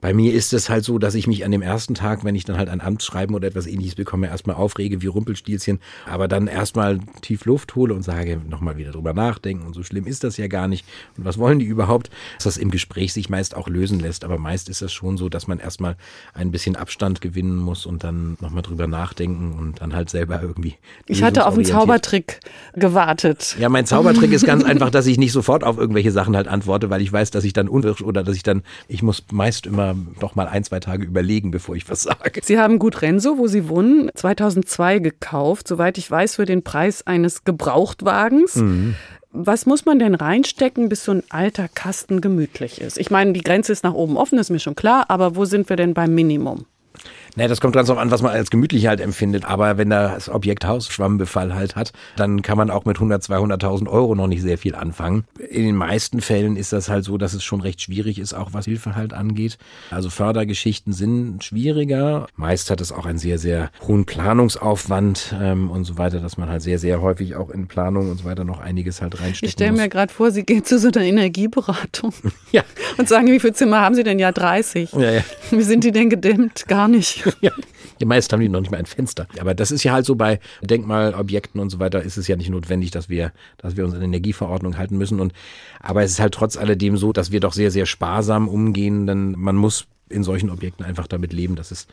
bei 0.03 0.13
mir 0.13 0.35
ist 0.35 0.53
es 0.53 0.69
halt 0.69 0.85
so, 0.85 0.99
dass 0.99 1.15
ich 1.15 1.29
mich 1.29 1.45
an 1.45 1.53
dem 1.53 1.63
ersten 1.63 1.95
Tag, 1.95 2.25
wenn 2.25 2.35
ich 2.35 2.45
dann 2.45 2.59
halt 2.59 2.69
ein 2.69 2.81
Amtsschreiben 2.81 3.37
oder 3.37 3.47
etwas 3.47 3.69
ähnliches 3.69 3.95
bekomme, 3.95 4.27
erstmal 4.27 4.57
aufrege 4.57 5.01
wie 5.01 5.07
Rumpelstilzchen, 5.07 5.79
aber 6.07 6.27
dann 6.27 6.49
erstmal 6.49 6.99
tief 7.21 7.45
Luft 7.45 7.77
hole 7.77 7.95
und 7.95 8.03
sage, 8.03 8.41
nochmal 8.51 8.77
wieder 8.77 8.91
drüber 8.91 9.15
nachdenken 9.15 9.65
und 9.65 9.75
so 9.75 9.85
schlimm 9.85 10.09
ist 10.09 10.25
das 10.25 10.37
ja 10.37 10.49
gar 10.49 10.67
nicht. 10.67 10.85
Und 11.17 11.25
was 11.25 11.39
wollen 11.39 11.61
die 11.61 11.67
überhaupt? 11.67 12.11
Dass 12.35 12.45
das 12.45 12.57
im 12.57 12.73
Gespräch 12.73 13.13
sich 13.13 13.31
meist 13.31 13.57
auch 13.57 13.69
lösen 13.69 14.01
lässt, 14.01 14.25
aber 14.25 14.39
meist 14.39 14.69
ist 14.69 14.83
es 14.83 14.93
schon 14.93 15.17
so, 15.17 15.29
dass 15.29 15.47
man 15.47 15.61
erstmal 15.61 15.97
ein 16.35 16.51
bisschen 16.51 16.75
Abstand 16.75 17.21
gewinnen 17.21 17.57
muss 17.57 17.87
und 17.87 18.03
dann 18.03 18.37
nochmal 18.41 18.63
drüber 18.63 18.89
nachdenken 18.89 19.57
und 19.57 19.81
dann 19.81 19.95
halt 19.95 20.11
selber 20.11 20.43
irgendwie. 20.43 20.75
Ich 21.07 21.23
hatte 21.23 21.47
auf 21.47 21.55
einen 21.55 21.65
Zaubertrick 21.65 22.41
gewartet. 22.75 23.55
ja, 23.61 23.69
mein 23.69 23.87
Zaubertrick 23.87 24.33
ist 24.33 24.47
ganz 24.47 24.65
einfach, 24.65 24.91
dass 24.91 25.07
ich 25.07 25.17
nicht 25.17 25.31
sofort 25.31 25.63
auf 25.63 25.79
irgendwelche 25.79 26.11
Sachen 26.11 26.35
halt 26.35 26.49
antworte, 26.49 26.91
weil 26.91 27.03
ich 27.03 27.13
weiß, 27.13 27.31
dass 27.31 27.45
ich 27.45 27.53
dann 27.53 27.69
unwirsch 27.69 28.03
oder 28.03 28.25
dass 28.25 28.35
ich 28.35 28.43
dann, 28.43 28.65
ich 28.89 29.05
muss 29.05 29.23
meist 29.31 29.67
immer 29.67 29.92
noch 30.21 30.35
mal 30.35 30.47
ein, 30.49 30.65
zwei 30.65 30.81
Tage 30.81 31.05
überlegen, 31.05 31.51
bevor 31.51 31.75
ich 31.75 31.89
was 31.89 32.03
sage. 32.03 32.41
Sie 32.43 32.59
haben 32.59 32.79
Gut 32.79 33.03
Renso, 33.03 33.39
wo 33.39 33.47
Sie 33.47 33.69
wohnen, 33.69 34.11
2002 34.15 34.99
gekauft, 34.99 35.69
soweit 35.69 35.99
ich 35.99 36.11
weiß, 36.11 36.37
für 36.37 36.45
den 36.45 36.63
Preis 36.63 37.07
eines 37.07 37.45
Gebrauchtwagens. 37.45 38.57
Mhm. 38.57 38.95
Was 39.35 39.65
muss 39.65 39.87
man 39.87 39.99
denn 39.99 40.15
reinstecken, 40.15 40.91
bis 40.91 41.05
so 41.05 41.13
ein 41.13 41.23
alter 41.31 41.67
Kasten 41.69 42.21
gemütlich 42.21 42.81
ist? 42.83 42.99
Ich 42.99 43.11
meine, 43.11 43.33
die 43.33 43.41
Grenze 43.41 43.73
ist 43.73 43.83
nach 43.83 43.95
oben 43.95 44.19
offen, 44.19 44.39
ist 44.39 44.51
mir 44.51 44.59
schon 44.59 44.75
klar, 44.75 45.07
aber 45.09 45.37
wo 45.37 45.47
sind 45.47 45.71
wir 45.71 45.77
denn 45.77 45.95
beim 45.95 46.15
Minimum? 46.15 46.67
Naja, 47.35 47.49
das 47.49 47.63
kommt 47.63 47.75
ganz 47.75 47.89
drauf 47.89 47.97
an, 47.97 48.11
was 48.11 48.21
man 48.21 48.33
als 48.33 48.51
gemütlich 48.51 48.87
halt 48.87 49.01
empfindet. 49.01 49.47
Aber 49.47 49.79
wenn 49.79 49.89
das 49.89 50.29
Objekt 50.29 50.67
Hausschwammbefall 50.67 51.55
halt 51.55 51.77
hat, 51.77 51.93
dann 52.17 52.43
kann 52.43 52.59
man 52.59 52.71
auch 52.71 52.85
mit 52.85 52.97
100, 52.97 53.23
200.000 53.23 53.89
Euro 53.89 54.15
noch 54.15 54.27
nicht 54.27 54.43
sehr 54.43 54.59
viel 54.59 54.75
anfangen. 54.75 55.25
In 55.49 55.65
den 55.65 55.77
meisten 55.77 56.21
Fällen 56.21 56.57
ist 56.57 56.75
das 56.75 56.91
halt 56.91 57.05
so, 57.05 57.17
dass 57.17 57.33
es 57.33 57.43
schon 57.43 57.63
recht 57.63 57.81
schwierig 57.81 58.19
ist, 58.19 58.35
auch 58.35 58.53
was 58.53 58.67
Hilfe 58.67 58.97
halt 58.97 59.15
angeht. 59.15 59.57
Also 59.91 60.11
Fördergeschichten 60.11 60.93
sind 60.93 61.43
schwieriger. 61.43 62.27
Meist 62.37 62.71
hat 62.71 62.83
es 62.83 62.93
auch 62.93 63.07
einen 63.07 63.19
sehr, 63.19 63.39
sehr 63.39 63.71
hohen 63.87 64.05
Planungsaufwand 64.05 65.35
ähm, 65.41 65.71
und 65.71 65.85
so 65.85 65.97
weiter, 65.97 66.21
dass 66.21 66.37
man 66.37 66.51
halt 66.51 66.61
sehr, 66.61 66.79
sehr 66.79 67.01
häufig 67.01 67.35
auch 67.37 67.49
in 67.49 67.67
Planung 67.67 68.11
und 68.11 68.19
so 68.19 68.25
weiter 68.25 68.45
noch 68.45 68.61
einiges 68.61 69.01
halt 69.01 69.19
reinstecken 69.21 69.47
Ich 69.47 69.53
stelle 69.53 69.73
mir 69.73 69.89
gerade 69.89 70.13
vor, 70.13 70.31
Sie 70.31 70.45
gehen 70.45 70.65
zu 70.65 70.79
so 70.79 70.89
einer 70.89 71.03
Energieberatung 71.05 72.13
ja, 72.53 72.63
und 72.99 73.09
sagen, 73.09 73.29
wie 73.29 73.41
viele 73.41 73.55
Zimmer 73.55 73.81
haben 73.81 73.95
Sie 73.95 74.05
denn? 74.05 74.19
Ja, 74.19 74.33
30. 74.33 74.93
ja, 74.93 75.13
ja. 75.13 75.25
Wie 75.51 75.63
sind 75.63 75.85
die 75.85 75.93
denn 75.93 76.11
gedämmt? 76.11 76.67
Gar 76.69 76.89
nicht. 76.89 77.22
Ja, 77.41 77.51
die 78.01 78.05
meisten 78.05 78.33
haben 78.33 78.41
die 78.41 78.49
noch 78.49 78.61
nicht 78.61 78.71
mal 78.71 78.79
ein 78.79 78.87
Fenster. 78.87 79.27
Aber 79.41 79.55
das 79.55 79.71
ist 79.71 79.83
ja 79.85 79.93
halt 79.93 80.07
so 80.07 80.15
bei 80.15 80.39
Denkmalobjekten 80.63 81.61
und 81.61 81.71
so 81.71 81.79
weiter 81.79 82.03
ist 82.03 82.17
es 82.17 82.29
ja 82.29 82.37
nicht 82.37 82.51
notwendig, 82.51 82.91
dass 82.91 83.09
wir, 83.09 83.33
dass 83.59 83.77
wir 83.77 83.85
uns 83.85 83.95
an 83.95 84.01
die 84.01 84.07
Energieverordnung 84.07 84.79
halten 84.79 84.97
müssen. 84.97 85.21
Und, 85.21 85.33
aber 85.81 86.03
es 86.03 86.13
ist 86.13 86.21
halt 86.21 86.35
trotz 86.35 86.57
alledem 86.57 86.97
so, 86.97 87.13
dass 87.13 87.33
wir 87.33 87.41
doch 87.41 87.53
sehr, 87.53 87.71
sehr 87.71 87.87
sparsam 87.87 88.49
umgehen, 88.49 89.07
denn 89.07 89.33
man 89.33 89.57
muss 89.57 89.87
in 90.09 90.23
solchen 90.25 90.51
Objekten 90.51 90.85
einfach 90.85 91.07
damit 91.07 91.33
leben, 91.33 91.57
dass 91.57 91.71
es 91.71 91.87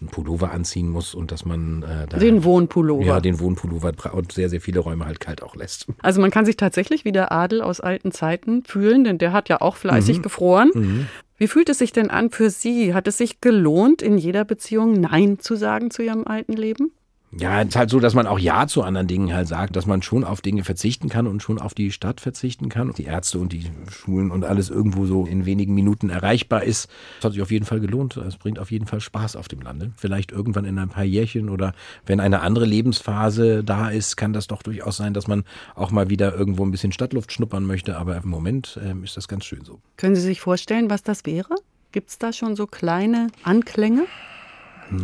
einen 0.00 0.08
Pullover 0.08 0.52
anziehen 0.52 0.88
muss 0.88 1.14
und 1.14 1.32
dass 1.32 1.44
man 1.44 1.82
äh, 1.82 2.06
da, 2.08 2.18
Den 2.18 2.44
Wohnpullover. 2.44 3.04
ja, 3.04 3.20
den 3.20 3.40
Wohnpullover 3.40 4.14
und 4.14 4.32
sehr, 4.32 4.48
sehr 4.48 4.60
viele 4.60 4.80
Räume 4.80 5.04
halt 5.04 5.20
kalt 5.20 5.42
auch 5.42 5.54
lässt. 5.54 5.86
Also 6.00 6.20
man 6.20 6.30
kann 6.30 6.46
sich 6.46 6.56
tatsächlich 6.56 7.04
wie 7.04 7.12
der 7.12 7.30
Adel 7.32 7.60
aus 7.60 7.80
alten 7.80 8.12
Zeiten 8.12 8.64
fühlen, 8.64 9.04
denn 9.04 9.18
der 9.18 9.32
hat 9.32 9.48
ja 9.48 9.60
auch 9.60 9.76
fleißig 9.76 10.22
gefroren. 10.22 11.08
Wie 11.38 11.46
fühlt 11.46 11.68
es 11.68 11.78
sich 11.78 11.92
denn 11.92 12.10
an 12.10 12.30
für 12.30 12.50
Sie? 12.50 12.94
Hat 12.94 13.06
es 13.06 13.18
sich 13.18 13.40
gelohnt, 13.40 14.02
in 14.02 14.18
jeder 14.18 14.44
Beziehung 14.44 15.00
Nein 15.00 15.38
zu 15.38 15.54
sagen 15.54 15.92
zu 15.92 16.02
Ihrem 16.02 16.26
alten 16.26 16.54
Leben? 16.54 16.90
Ja, 17.30 17.60
es 17.60 17.68
ist 17.68 17.76
halt 17.76 17.90
so, 17.90 18.00
dass 18.00 18.14
man 18.14 18.26
auch 18.26 18.38
Ja 18.38 18.66
zu 18.66 18.82
anderen 18.82 19.06
Dingen 19.06 19.34
halt 19.34 19.48
sagt, 19.48 19.76
dass 19.76 19.86
man 19.86 20.00
schon 20.02 20.24
auf 20.24 20.40
Dinge 20.40 20.64
verzichten 20.64 21.08
kann 21.08 21.26
und 21.26 21.42
schon 21.42 21.58
auf 21.58 21.74
die 21.74 21.92
Stadt 21.92 22.20
verzichten 22.20 22.68
kann. 22.68 22.92
Die 22.96 23.04
Ärzte 23.04 23.38
und 23.38 23.52
die 23.52 23.70
Schulen 23.90 24.30
und 24.30 24.44
alles 24.44 24.70
irgendwo 24.70 25.04
so 25.04 25.26
in 25.26 25.44
wenigen 25.44 25.74
Minuten 25.74 26.08
erreichbar 26.08 26.64
ist. 26.64 26.88
Das 27.18 27.26
hat 27.26 27.32
sich 27.32 27.42
auf 27.42 27.50
jeden 27.50 27.66
Fall 27.66 27.80
gelohnt. 27.80 28.16
Es 28.16 28.36
bringt 28.36 28.58
auf 28.58 28.70
jeden 28.70 28.86
Fall 28.86 29.00
Spaß 29.00 29.36
auf 29.36 29.48
dem 29.48 29.60
Lande. 29.60 29.92
Vielleicht 29.96 30.32
irgendwann 30.32 30.64
in 30.64 30.78
ein 30.78 30.88
paar 30.88 31.04
Jährchen 31.04 31.50
oder 31.50 31.74
wenn 32.06 32.20
eine 32.20 32.40
andere 32.40 32.64
Lebensphase 32.64 33.62
da 33.62 33.90
ist, 33.90 34.16
kann 34.16 34.32
das 34.32 34.46
doch 34.46 34.62
durchaus 34.62 34.96
sein, 34.96 35.12
dass 35.12 35.26
man 35.26 35.44
auch 35.74 35.90
mal 35.90 36.08
wieder 36.08 36.34
irgendwo 36.34 36.64
ein 36.64 36.70
bisschen 36.70 36.92
Stadtluft 36.92 37.32
schnuppern 37.32 37.64
möchte. 37.64 37.98
Aber 37.98 38.16
im 38.16 38.28
Moment 38.28 38.80
ähm, 38.82 39.04
ist 39.04 39.16
das 39.18 39.28
ganz 39.28 39.44
schön 39.44 39.64
so. 39.64 39.80
Können 39.98 40.16
Sie 40.16 40.22
sich 40.22 40.40
vorstellen, 40.40 40.88
was 40.88 41.02
das 41.02 41.26
wäre? 41.26 41.54
Gibt 41.92 42.08
es 42.10 42.18
da 42.18 42.32
schon 42.32 42.56
so 42.56 42.66
kleine 42.66 43.28
Anklänge? 43.42 44.06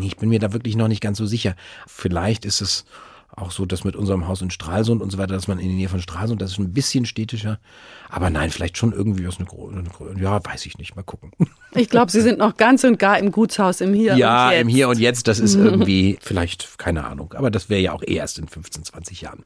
Ich 0.02 0.16
bin 0.16 0.28
mir 0.28 0.38
da 0.38 0.52
wirklich 0.52 0.76
noch 0.76 0.88
nicht 0.88 1.00
ganz 1.00 1.18
so 1.18 1.26
sicher. 1.26 1.54
Vielleicht 1.86 2.44
ist 2.44 2.60
es 2.60 2.84
auch 3.36 3.50
so, 3.50 3.66
dass 3.66 3.84
mit 3.84 3.96
unserem 3.96 4.28
Haus 4.28 4.42
in 4.42 4.50
Stralsund 4.50 5.02
und 5.02 5.10
so 5.10 5.18
weiter, 5.18 5.34
dass 5.34 5.48
man 5.48 5.58
in 5.58 5.68
der 5.68 5.76
Nähe 5.76 5.88
von 5.88 6.00
Stralsund, 6.00 6.40
das 6.40 6.52
ist 6.52 6.58
ein 6.58 6.72
bisschen 6.72 7.04
städtischer. 7.04 7.58
Aber 8.08 8.30
nein, 8.30 8.50
vielleicht 8.50 8.78
schon 8.78 8.92
irgendwie 8.92 9.26
aus 9.26 9.38
einer 9.38 9.48
großen, 9.48 9.88
ja, 10.20 10.44
weiß 10.44 10.66
ich 10.66 10.78
nicht, 10.78 10.96
mal 10.96 11.02
gucken. 11.02 11.32
Ich 11.76 11.88
glaube, 11.88 12.08
Sie 12.12 12.20
sind 12.20 12.38
noch 12.38 12.56
ganz 12.56 12.84
und 12.84 13.00
gar 13.00 13.18
im 13.18 13.32
Gutshaus 13.32 13.80
im 13.80 13.94
Hier 13.94 14.16
ja, 14.16 14.46
und 14.46 14.52
Jetzt. 14.52 14.60
im 14.60 14.68
Hier 14.68 14.88
und 14.88 15.00
Jetzt, 15.00 15.26
das 15.26 15.40
ist 15.40 15.54
irgendwie, 15.56 16.16
vielleicht, 16.22 16.78
keine 16.78 17.04
Ahnung, 17.04 17.34
aber 17.36 17.50
das 17.50 17.68
wäre 17.68 17.80
ja 17.80 17.92
auch 17.92 18.02
eh 18.04 18.14
erst 18.14 18.38
in 18.38 18.46
15, 18.46 18.84
20 18.84 19.22
Jahren. 19.22 19.44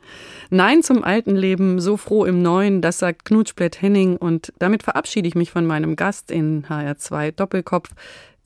Nein 0.51 0.83
zum 0.83 1.03
alten 1.03 1.35
Leben, 1.35 1.81
so 1.81 1.97
froh 1.97 2.27
im 2.27 2.43
Neuen, 2.43 2.83
das 2.83 2.99
sagt 2.99 3.25
Knut 3.25 3.49
Splett-Henning 3.49 4.19
und 4.19 4.53
damit 4.59 4.83
verabschiede 4.83 5.27
ich 5.27 5.37
mich 5.37 5.51
von 5.51 5.65
meinem 5.65 5.97
Gast 5.97 6.31
in 6.31 6.67
HR2 6.67 7.31
Doppelkopf. 7.31 7.89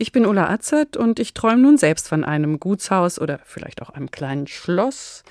Ich 0.02 0.10
bin 0.10 0.26
Ulla 0.26 0.50
Atzert 0.50 0.96
und 0.96 1.20
ich 1.20 1.32
träume 1.32 1.62
nun 1.62 1.78
selbst 1.78 2.08
von 2.08 2.24
einem 2.24 2.58
Gutshaus 2.58 3.20
oder 3.20 3.38
vielleicht 3.44 3.82
auch 3.82 3.90
einem 3.90 4.10
kleinen 4.10 4.48
Schloss 4.48 5.22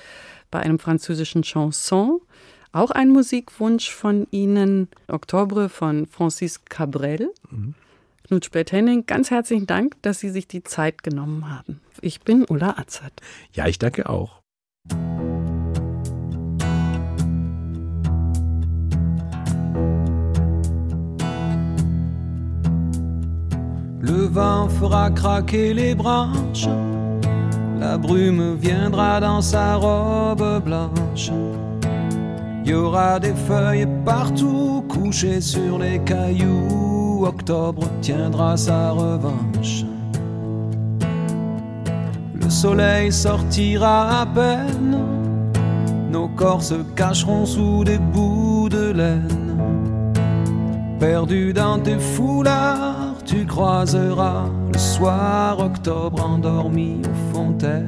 bei 0.50 0.62
einem 0.62 0.80
französischen 0.80 1.42
Chanson. 1.42 2.22
Auch 2.72 2.92
ein 2.92 3.10
Musikwunsch 3.10 3.92
von 3.92 4.28
Ihnen, 4.32 4.88
Oktobre 5.10 5.68
von 5.68 6.06
Francis 6.08 6.64
Cabrel. 6.64 7.34
Knut 8.26 8.46
Splett-Henning, 8.46 9.06
ganz 9.08 9.30
herzlichen 9.30 9.68
Dank, 9.68 10.02
dass 10.04 10.22
Sie 10.22 10.30
sich 10.30 10.48
die 10.48 10.64
Zeit 10.64 11.04
genommen 11.04 11.50
haben. 11.50 11.82
Ich 12.00 12.22
bin 12.22 12.46
Ulla 12.48 12.78
Atzert. 12.78 13.20
Ja, 13.52 13.68
ich 13.68 13.78
danke 13.78 14.08
auch. 14.08 14.40
Le 24.02 24.28
vent 24.28 24.68
fera 24.68 25.10
craquer 25.12 25.74
les 25.74 25.94
branches, 25.96 26.68
la 27.80 27.98
brume 27.98 28.56
viendra 28.56 29.20
dans 29.20 29.42
sa 29.42 29.76
robe 29.76 30.64
blanche. 30.64 31.32
Il 32.64 32.72
y 32.72 32.74
aura 32.74 33.20
des 33.20 33.34
feuilles 33.34 33.88
partout 34.06 34.84
couchées 34.88 35.42
sur 35.42 35.80
les 35.80 36.00
cailloux. 36.00 37.26
Octobre 37.26 37.84
tiendra 38.02 38.58
sa 38.58 38.92
revanche. 38.92 39.86
Le 42.34 42.50
soleil 42.50 43.12
sortira 43.12 44.22
à 44.22 44.26
peine, 44.26 44.98
nos 46.12 46.28
corps 46.28 46.64
se 46.64 46.76
cacheront 46.96 47.46
sous 47.46 47.84
des 47.84 48.00
bouts 48.00 48.70
de 48.70 48.92
laine. 48.92 49.58
Perdu 51.00 51.54
dans 51.54 51.80
tes 51.80 52.00
foulards, 52.00 52.91
tu 53.32 53.46
croiseras 53.46 54.50
le 54.74 54.78
soir 54.78 55.58
octobre 55.60 56.22
endormi 56.22 57.02
aux 57.06 57.34
fontaines. 57.34 57.88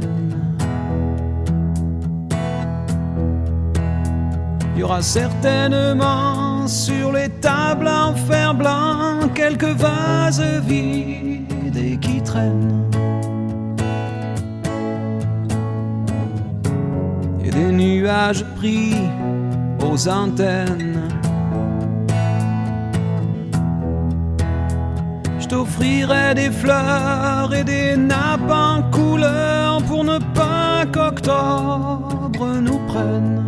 Il 4.74 4.80
y 4.80 4.84
aura 4.84 5.02
certainement 5.02 6.66
sur 6.66 7.12
les 7.12 7.28
tables 7.28 7.90
en 7.90 8.16
fer 8.16 8.56
blanc 8.56 9.28
quelques 9.36 9.76
vases 9.86 10.42
vides 10.66 11.78
et 11.78 11.98
qui 11.98 12.22
traînent. 12.22 12.90
Et 17.44 17.50
des 17.50 17.72
nuages 17.72 18.46
pris 18.56 18.96
aux 19.82 20.08
antennes. 20.08 21.03
T'offrirai 25.54 26.34
des 26.34 26.50
fleurs 26.50 27.54
et 27.54 27.64
des 27.64 27.96
nappes 27.96 28.50
en 28.50 28.82
couleur 28.90 29.84
pour 29.84 30.04
ne 30.04 30.18
pas 30.34 30.84
qu'octobre 30.92 32.46
nous 32.68 32.80
prenne. 32.88 33.44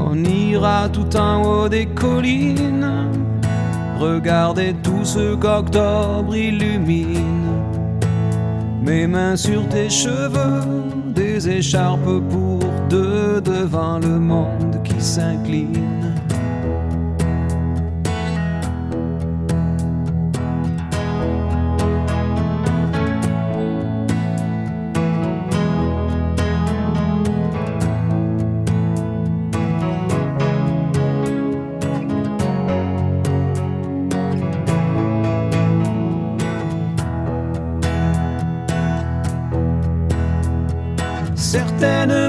On 0.00 0.24
ira 0.24 0.88
tout 0.88 1.14
en 1.16 1.42
haut 1.42 1.68
des 1.68 1.86
collines, 1.86 2.90
regarder 3.98 4.74
tout 4.82 5.04
ce 5.04 5.34
qu'octobre 5.34 6.34
illumine. 6.34 7.50
Mes 8.82 9.06
mains 9.06 9.36
sur 9.36 9.68
tes 9.68 9.90
cheveux, 9.90 10.64
des 11.14 11.48
écharpes 11.48 12.20
pour 12.30 12.61
deux 12.92 13.40
devant 13.40 13.98
le 13.98 14.18
monde 14.18 14.82
qui 14.84 15.00
s'incline. 15.00 16.11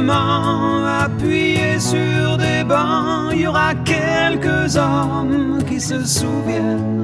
Certainement 0.05 0.85
appuyés 0.85 1.79
sur 1.79 2.37
des 2.37 2.65
bancs, 2.65 3.31
il 3.31 3.41
y 3.41 3.47
aura 3.47 3.73
quelques 3.85 4.75
hommes 4.75 5.63
qui 5.65 5.79
se 5.79 6.05
souviennent. 6.05 7.03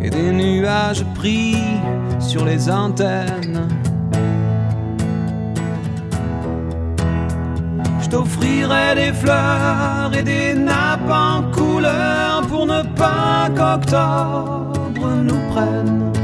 Et 0.00 0.08
des 0.08 0.30
nuages 0.30 1.04
pris 1.16 1.56
sur 2.20 2.44
les 2.44 2.70
antennes. 2.70 3.66
Je 8.02 8.08
t'offrirai 8.08 8.94
des 8.94 9.12
fleurs 9.12 10.12
et 10.16 10.22
des 10.22 10.54
nappes 10.54 11.10
en 11.10 11.42
couleur 11.50 12.42
pour 12.48 12.66
ne 12.66 12.82
pas 12.94 13.48
qu'octobre 13.56 15.08
nous 15.24 15.40
prenne. 15.50 16.23